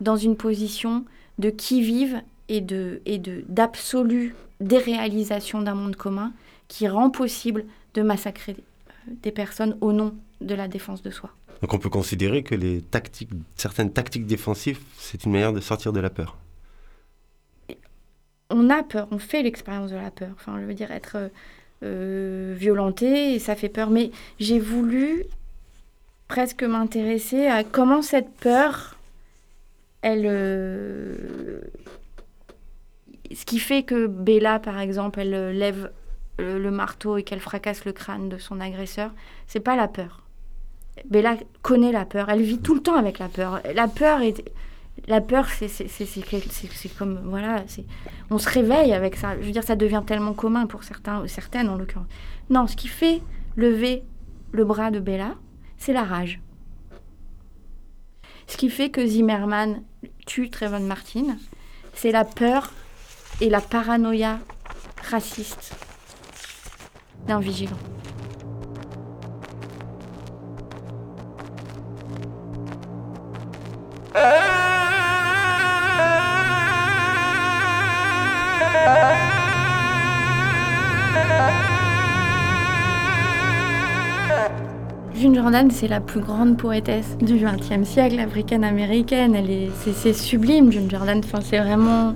dans 0.00 0.16
une 0.16 0.36
position 0.36 1.04
de 1.38 1.50
qui 1.50 1.82
vive 1.82 2.22
et 2.48 2.60
de 2.60 3.00
et 3.06 3.18
de 3.18 3.44
d'absolue 3.48 4.34
déréalisation 4.60 5.62
d'un 5.62 5.74
monde 5.74 5.96
commun 5.96 6.32
qui 6.68 6.88
rend 6.88 7.10
possible 7.10 7.64
de 7.94 8.02
massacrer 8.02 8.56
euh, 8.58 9.12
des 9.22 9.30
personnes 9.30 9.76
au 9.80 9.92
nom 9.92 10.14
de 10.40 10.54
la 10.54 10.68
défense 10.68 11.02
de 11.02 11.10
soi. 11.10 11.30
Donc 11.62 11.72
on 11.72 11.78
peut 11.78 11.90
considérer 11.90 12.42
que 12.42 12.54
les 12.54 12.82
tactiques, 12.82 13.30
certaines 13.56 13.92
tactiques 13.92 14.26
défensives, 14.26 14.80
c'est 14.98 15.24
une 15.24 15.32
manière 15.32 15.52
de 15.52 15.60
sortir 15.60 15.92
de 15.92 16.00
la 16.00 16.10
peur. 16.10 16.36
On 18.50 18.70
a 18.70 18.82
peur, 18.82 19.08
on 19.10 19.18
fait 19.18 19.42
l'expérience 19.42 19.90
de 19.90 19.96
la 19.96 20.10
peur. 20.10 20.30
Enfin, 20.34 20.58
je 20.60 20.66
veux 20.66 20.74
dire, 20.74 20.90
être 20.90 21.30
euh, 21.82 22.54
violenté, 22.56 23.34
et 23.34 23.38
ça 23.38 23.56
fait 23.56 23.68
peur. 23.68 23.90
Mais 23.90 24.10
j'ai 24.38 24.58
voulu 24.58 25.24
presque 26.28 26.62
m'intéresser 26.62 27.46
à 27.46 27.64
comment 27.64 28.02
cette 28.02 28.30
peur, 28.34 28.93
elle... 30.04 30.26
Euh, 30.26 31.60
ce 33.34 33.44
qui 33.44 33.58
fait 33.58 33.82
que 33.82 34.06
Bella, 34.06 34.58
par 34.60 34.78
exemple, 34.78 35.18
elle 35.18 35.56
lève 35.56 35.90
le, 36.38 36.58
le 36.58 36.70
marteau 36.70 37.16
et 37.16 37.22
qu'elle 37.22 37.40
fracasse 37.40 37.84
le 37.84 37.92
crâne 37.92 38.28
de 38.28 38.36
son 38.36 38.60
agresseur, 38.60 39.10
c'est 39.46 39.60
pas 39.60 39.76
la 39.76 39.88
peur. 39.88 40.22
Bella 41.08 41.36
connaît 41.62 41.90
la 41.90 42.04
peur, 42.04 42.28
elle 42.28 42.42
vit 42.42 42.58
tout 42.58 42.74
le 42.74 42.82
temps 42.82 42.96
avec 42.96 43.18
la 43.18 43.28
peur. 43.28 43.60
La 43.74 43.88
peur 43.88 44.20
est 44.20 44.44
la 45.08 45.20
peur, 45.20 45.48
c'est 45.48 46.96
comme 46.96 47.20
voilà, 47.24 47.64
on 48.30 48.38
se 48.38 48.48
réveille 48.48 48.92
avec 48.92 49.16
ça. 49.16 49.36
Je 49.40 49.46
veux 49.46 49.52
dire, 49.52 49.64
ça 49.64 49.74
devient 49.74 50.02
tellement 50.06 50.34
commun 50.34 50.66
pour 50.66 50.84
certains, 50.84 51.26
certaines 51.26 51.68
en 51.68 51.76
l'occurrence. 51.76 52.06
Non, 52.50 52.66
ce 52.66 52.76
qui 52.76 52.88
fait 52.88 53.20
lever 53.56 54.04
le 54.52 54.64
bras 54.64 54.90
de 54.90 55.00
Bella, 55.00 55.34
c'est 55.78 55.92
la 55.92 56.04
rage. 56.04 56.40
Ce 58.46 58.56
qui 58.56 58.70
fait 58.70 58.90
que 58.90 59.06
Zimmerman 59.06 59.82
tue 60.26 60.50
Trayvon 60.50 60.80
Martin, 60.80 61.36
c'est 61.94 62.12
la 62.12 62.24
peur 62.24 62.72
et 63.40 63.50
la 63.50 63.60
paranoïa 63.60 64.38
raciste 65.10 65.74
d'un 67.26 67.40
vigilant. 67.40 67.78
June 85.14 85.34
Jordan, 85.36 85.70
c'est 85.70 85.86
la 85.88 86.00
plus 86.00 86.20
grande 86.20 86.56
poétesse 86.58 87.16
du 87.18 87.36
XXe 87.36 87.88
siècle, 87.88 88.18
africaine-américaine. 88.18 89.34
Elle 89.34 89.50
est, 89.50 89.70
c'est, 89.94 90.12
sublime, 90.12 90.72
June 90.72 90.90
Jordan. 90.90 91.20
Enfin, 91.24 91.38
c'est 91.40 91.58
vraiment 91.60 92.14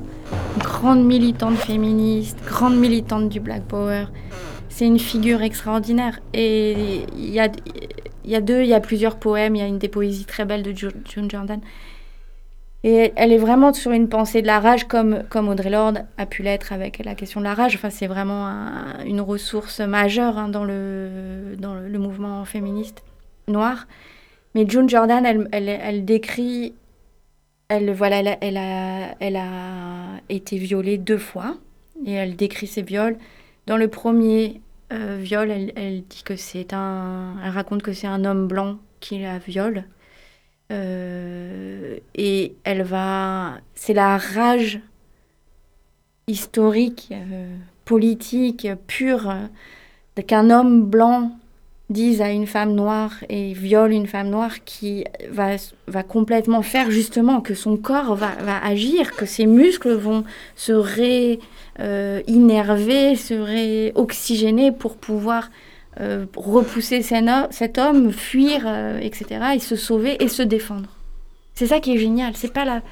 une 0.57 0.63
grande 0.63 1.05
militante 1.05 1.57
féministe, 1.57 2.39
grande 2.45 2.77
militante 2.77 3.29
du 3.29 3.39
Black 3.41 3.63
Power. 3.63 4.07
C'est 4.69 4.87
une 4.87 4.99
figure 4.99 5.43
extraordinaire. 5.43 6.19
Et 6.35 7.05
il 7.17 7.31
y 7.31 7.39
a, 7.41 7.49
y 8.25 8.35
a 8.35 8.41
deux, 8.41 8.63
il 8.63 8.69
y 8.69 8.75
a 8.75 8.81
plusieurs 8.81 9.17
poèmes. 9.17 9.55
Il 9.55 9.61
y 9.61 9.63
a 9.63 9.67
une 9.69 9.79
des 9.79 9.89
poésies 9.89 10.25
très 10.25 10.45
belles 10.45 10.63
de 10.65 10.73
Ju- 10.73 10.89
June 11.09 11.31
Jordan. 11.31 11.61
Elle 12.95 13.33
est 13.33 13.39
vraiment 13.39 13.73
sur 13.73 13.91
une 13.93 14.09
pensée 14.09 14.41
de 14.43 14.47
la 14.47 14.61
rage, 14.61 14.85
comme, 14.87 15.25
comme 15.29 15.49
Audre 15.49 15.69
Lorde 15.69 16.05
a 16.17 16.27
pu 16.27 16.43
l'être 16.43 16.73
avec 16.73 17.05
la 17.05 17.15
question 17.15 17.41
de 17.41 17.45
la 17.45 17.55
rage. 17.55 17.75
Enfin, 17.75 17.91
c'est 17.91 18.07
vraiment 18.07 18.47
un- 18.47 19.05
une 19.05 19.21
ressource 19.21 19.81
majeure 19.81 20.39
hein, 20.39 20.49
dans, 20.49 20.65
le, 20.65 21.57
dans 21.59 21.75
le, 21.75 21.99
mouvement 21.99 22.45
féministe 22.45 23.03
noir. 23.49 23.87
Mais 24.55 24.69
June 24.69 24.89
Jordan, 24.89 25.27
elle, 25.27 25.49
elle, 25.53 25.69
elle 25.69 26.05
décrit. 26.05 26.75
Elle, 27.69 27.93
voilà, 27.93 28.37
elle, 28.41 28.57
a- 28.57 29.15
elle 29.21 29.37
a, 29.37 30.21
été 30.29 30.57
violée 30.57 30.99
deux 30.99 31.19
fois. 31.19 31.57
Et 32.07 32.13
elle 32.13 32.37
décrit 32.37 32.67
ses 32.67 32.83
viols. 32.83 33.17
Dans 33.67 33.77
le 33.77 33.89
premier 33.89 34.61
euh, 34.93 35.19
viol, 35.21 35.51
elle, 35.51 35.73
elle 35.77 36.03
dit 36.05 36.23
que 36.25 36.35
un. 36.73 37.35
Elle 37.45 37.51
raconte 37.51 37.83
que 37.83 37.93
c'est 37.93 38.07
un 38.07 38.25
homme 38.25 38.47
blanc 38.47 38.79
qui 39.01 39.19
la 39.19 39.39
viole. 39.39 39.85
Euh, 40.71 41.99
et 42.15 42.55
elle 42.65 42.83
va. 42.83 43.59
C'est 43.75 43.95
la 43.95 44.19
rage 44.19 44.81
historique, 46.27 47.09
euh, 47.13 47.57
politique, 47.85 48.69
pure, 48.87 49.31
euh, 49.31 50.23
qu'un 50.23 50.51
homme 50.51 50.85
blanc 50.85 51.33
dise 51.91 52.21
à 52.21 52.31
une 52.31 52.47
femme 52.47 52.75
noire 52.75 53.15
et 53.31 53.55
viole 53.55 53.93
une 53.93 54.07
femme 54.07 54.29
noire 54.29 54.63
qui 54.65 55.05
va, 55.31 55.57
va 55.87 56.03
complètement 56.03 56.61
faire 56.61 56.91
justement 56.91 57.41
que 57.41 57.55
son 57.55 57.79
corps 57.79 58.15
va, 58.15 58.35
va 58.43 58.63
agir, 58.63 59.17
que 59.17 59.25
ses 59.25 59.47
muscles 59.47 59.95
vont 59.95 60.25
se 60.55 60.73
ré, 60.73 61.41
euh, 61.81 62.21
se 62.27 63.35
réoxygéner 63.35 64.71
pour 64.71 64.97
pouvoir 64.97 65.51
euh, 66.01 66.27
repousser 66.37 67.03
cet 67.03 67.25
ho- 67.25 67.47
cet 67.51 67.79
homme, 67.79 68.13
fuir, 68.13 68.63
euh, 68.67 68.99
etc., 69.01 69.27
et 69.55 69.59
se 69.59 69.77
sauver 69.77 70.23
et 70.23 70.29
se 70.29 70.43
défendre. 70.43 70.89
C'est 71.55 71.67
ça 71.67 71.81
qui 71.81 71.93
est 71.95 71.99
génial. 71.99 72.37
C'est 72.37 72.53
pas 72.53 72.65
la, 72.65 72.83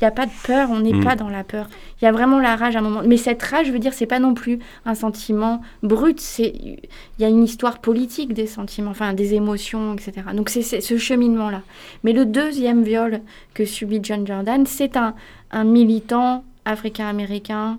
il 0.00 0.02
y 0.02 0.06
a 0.06 0.10
pas 0.10 0.26
de 0.26 0.32
peur. 0.44 0.68
On 0.72 0.80
n'est 0.80 0.92
Mm. 0.92 1.04
pas 1.04 1.14
dans 1.14 1.28
la 1.28 1.44
peur. 1.44 1.68
Il 2.02 2.04
y 2.04 2.08
a 2.08 2.12
vraiment 2.12 2.40
la 2.40 2.56
rage 2.56 2.74
à 2.74 2.80
un 2.80 2.82
moment. 2.82 3.02
Mais 3.06 3.16
cette 3.18 3.40
rage, 3.40 3.68
je 3.68 3.72
veux 3.72 3.78
dire, 3.78 3.94
c'est 3.94 4.04
pas 4.06 4.18
non 4.18 4.34
plus 4.34 4.58
un 4.84 4.96
sentiment 4.96 5.62
brut. 5.84 6.18
C'est, 6.20 6.52
il 6.56 6.78
y 7.20 7.24
a 7.24 7.28
une 7.28 7.44
histoire 7.44 7.78
politique 7.78 8.32
des 8.34 8.48
sentiments, 8.48 8.90
enfin 8.90 9.12
des 9.12 9.34
émotions, 9.34 9.94
etc. 9.94 10.22
Donc 10.34 10.48
c'est 10.48 10.62
c'est 10.62 10.80
ce 10.80 10.98
cheminement-là. 10.98 11.62
Mais 12.02 12.12
le 12.12 12.24
deuxième 12.26 12.82
viol 12.82 13.20
que 13.54 13.64
subit 13.64 14.00
John 14.02 14.26
Jordan, 14.26 14.66
c'est 14.66 14.96
un, 14.96 15.14
un 15.52 15.62
militant 15.64 16.42
africain-américain 16.64 17.78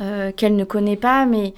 euh, 0.00 0.32
qu'elle 0.32 0.56
ne 0.56 0.64
connaît 0.64 0.96
pas, 0.96 1.24
mais 1.24 1.54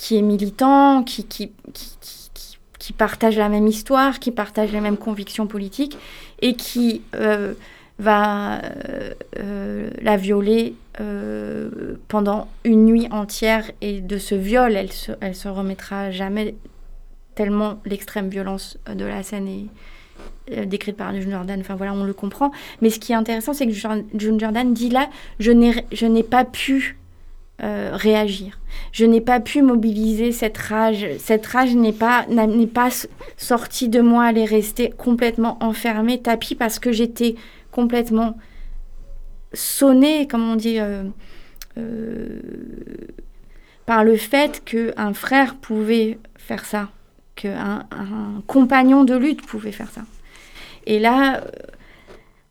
qui 0.00 0.16
est 0.16 0.22
militant, 0.22 1.02
qui, 1.04 1.24
qui, 1.24 1.52
qui, 1.74 2.58
qui- 2.78 2.92
partage 2.94 3.36
la 3.36 3.50
même 3.50 3.68
histoire, 3.68 4.18
qui 4.18 4.30
partage 4.32 4.72
les 4.72 4.80
mêmes 4.80 4.96
convictions 4.96 5.46
politiques 5.46 5.96
et 6.40 6.54
qui 6.54 7.02
euh, 7.14 7.52
va 7.98 8.54
euh, 8.64 9.12
euh, 9.38 9.90
la 10.00 10.16
violer 10.16 10.74
pendant 12.08 12.48
une 12.64 12.86
nuit 12.86 13.08
entière. 13.10 13.70
Et 13.80 14.00
de 14.00 14.18
ce 14.18 14.34
viol, 14.34 14.74
elle 14.74 14.92
se, 14.92 15.12
elle 15.20 15.34
se 15.34 15.48
remettra 15.48 16.10
jamais 16.10 16.54
tellement 17.34 17.78
l'extrême 17.84 18.28
violence 18.28 18.78
de 18.92 19.04
la 19.04 19.22
scène 19.22 19.48
est 20.48 20.66
décrite 20.66 20.96
par 20.96 21.14
June 21.14 21.30
Jordan. 21.30 21.60
Enfin 21.60 21.76
voilà, 21.76 21.92
on 21.92 22.04
le 22.04 22.12
comprend. 22.14 22.50
Mais 22.80 22.90
ce 22.90 22.98
qui 22.98 23.12
est 23.12 23.16
intéressant, 23.16 23.52
c'est 23.52 23.66
que 23.66 23.72
June 23.72 24.40
Jordan 24.40 24.72
dit 24.74 24.90
là, 24.90 25.08
je 25.38 25.52
n'ai 25.52 26.22
pas 26.22 26.44
pu 26.44 26.99
euh, 27.62 27.90
réagir. 27.92 28.58
Je 28.92 29.04
n'ai 29.04 29.20
pas 29.20 29.38
pu 29.38 29.60
mobiliser 29.60 30.32
cette 30.32 30.56
rage. 30.56 31.06
Cette 31.18 31.46
rage 31.46 31.74
n'est 31.74 31.92
pas, 31.92 32.24
n'est 32.28 32.66
pas 32.66 32.88
sortie 33.36 33.90
de 33.90 34.00
moi. 34.00 34.30
Elle 34.30 34.38
est 34.38 34.44
restée 34.46 34.90
complètement 34.90 35.58
enfermée, 35.62 36.20
tapis, 36.20 36.54
parce 36.54 36.78
que 36.78 36.90
j'étais 36.90 37.34
complètement 37.70 38.38
sonnée, 39.52 40.26
comme 40.26 40.48
on 40.48 40.56
dit, 40.56 40.78
euh, 40.78 41.02
euh, 41.76 42.40
par 43.84 44.04
le 44.04 44.16
fait 44.16 44.64
qu'un 44.64 45.12
frère 45.12 45.56
pouvait 45.56 46.18
faire 46.36 46.64
ça, 46.64 46.88
qu'un 47.36 47.84
un 47.90 48.42
compagnon 48.46 49.04
de 49.04 49.16
lutte 49.16 49.44
pouvait 49.44 49.72
faire 49.72 49.90
ça. 49.90 50.02
Et 50.86 50.98
là, 50.98 51.42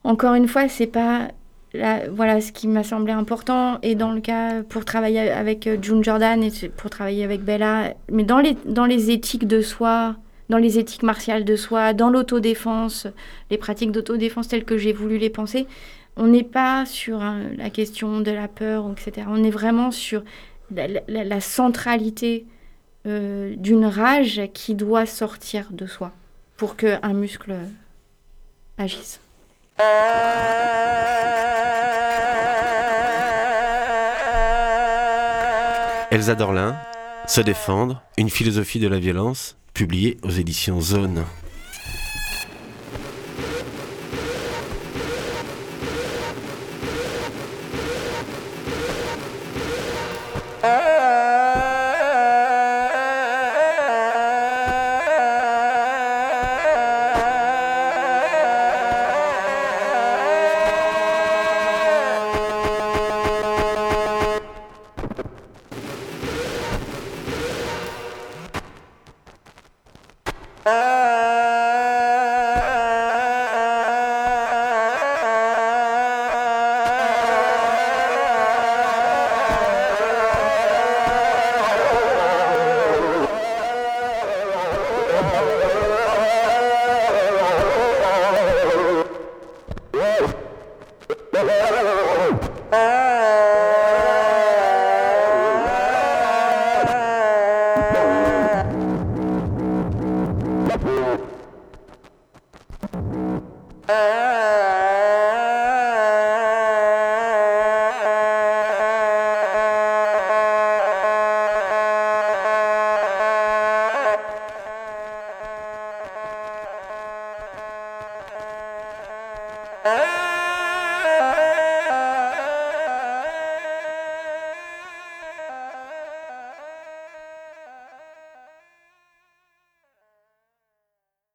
encore 0.04 0.36
une 0.36 0.48
fois, 0.48 0.70
c'est 0.70 0.88
pas 0.88 1.30
Là, 1.74 2.10
voilà 2.10 2.42
ce 2.42 2.52
qui 2.52 2.68
m'a 2.68 2.84
semblé 2.84 3.14
important. 3.14 3.80
Et 3.84 3.96
dans 3.96 4.12
le 4.12 4.22
cas, 4.22 4.64
pour 4.64 4.86
travailler 4.86 5.32
avec 5.32 5.68
euh, 5.68 5.78
June 5.82 6.04
Jordan 6.04 6.42
et 6.44 6.52
pour 6.70 6.90
travailler 6.90 7.24
avec 7.24 7.42
Bella, 7.44 7.94
mais 8.12 8.24
dans 8.24 8.40
les, 8.40 8.58
dans 8.66 8.86
éthiques 8.86 9.48
de 9.48 9.62
soi, 9.62 10.16
dans 10.50 10.58
les 10.58 10.80
éthiques 10.80 11.04
martiales 11.04 11.46
de 11.46 11.56
soi, 11.56 11.94
dans 11.94 12.10
l'autodéfense, 12.10 13.08
les 13.52 13.58
pratiques 13.58 13.92
d'autodéfense 13.92 14.48
telles 14.48 14.66
que 14.66 14.78
j'ai 14.78 14.94
voulu 14.94 15.18
les 15.20 15.30
penser, 15.30 15.68
on 16.18 16.28
n'est 16.28 16.44
pas 16.44 16.86
sur 16.86 17.22
hein, 17.22 17.44
la 17.58 17.70
question 17.70 18.20
de 18.20 18.32
la 18.32 18.48
peur, 18.48 18.92
etc. 18.92 19.28
On 19.30 19.44
est 19.44 19.52
vraiment 19.52 19.92
sur 19.92 20.24
la, 20.72 21.40
centralité 21.40 22.46
euh, 23.06 23.56
d'une 23.56 23.86
rage 23.86 24.42
qui 24.54 24.74
doit 24.74 25.06
sortir 25.06 25.68
de 25.72 25.86
soi 25.86 26.12
pour 26.58 26.76
qu'un 26.76 27.14
muscle 27.14 27.56
agisse. 28.78 29.22
Elsa 36.12 36.36
Dorlin, 36.36 36.76
Se 37.28 37.40
défendre, 37.40 38.02
une 38.18 38.30
philosophie 38.30 38.80
de 38.80 38.90
la 38.90 39.00
violence, 39.00 39.56
publiée 39.74 40.18
aux 40.24 40.32
éditions 40.32 40.82
Zone. 40.82 41.24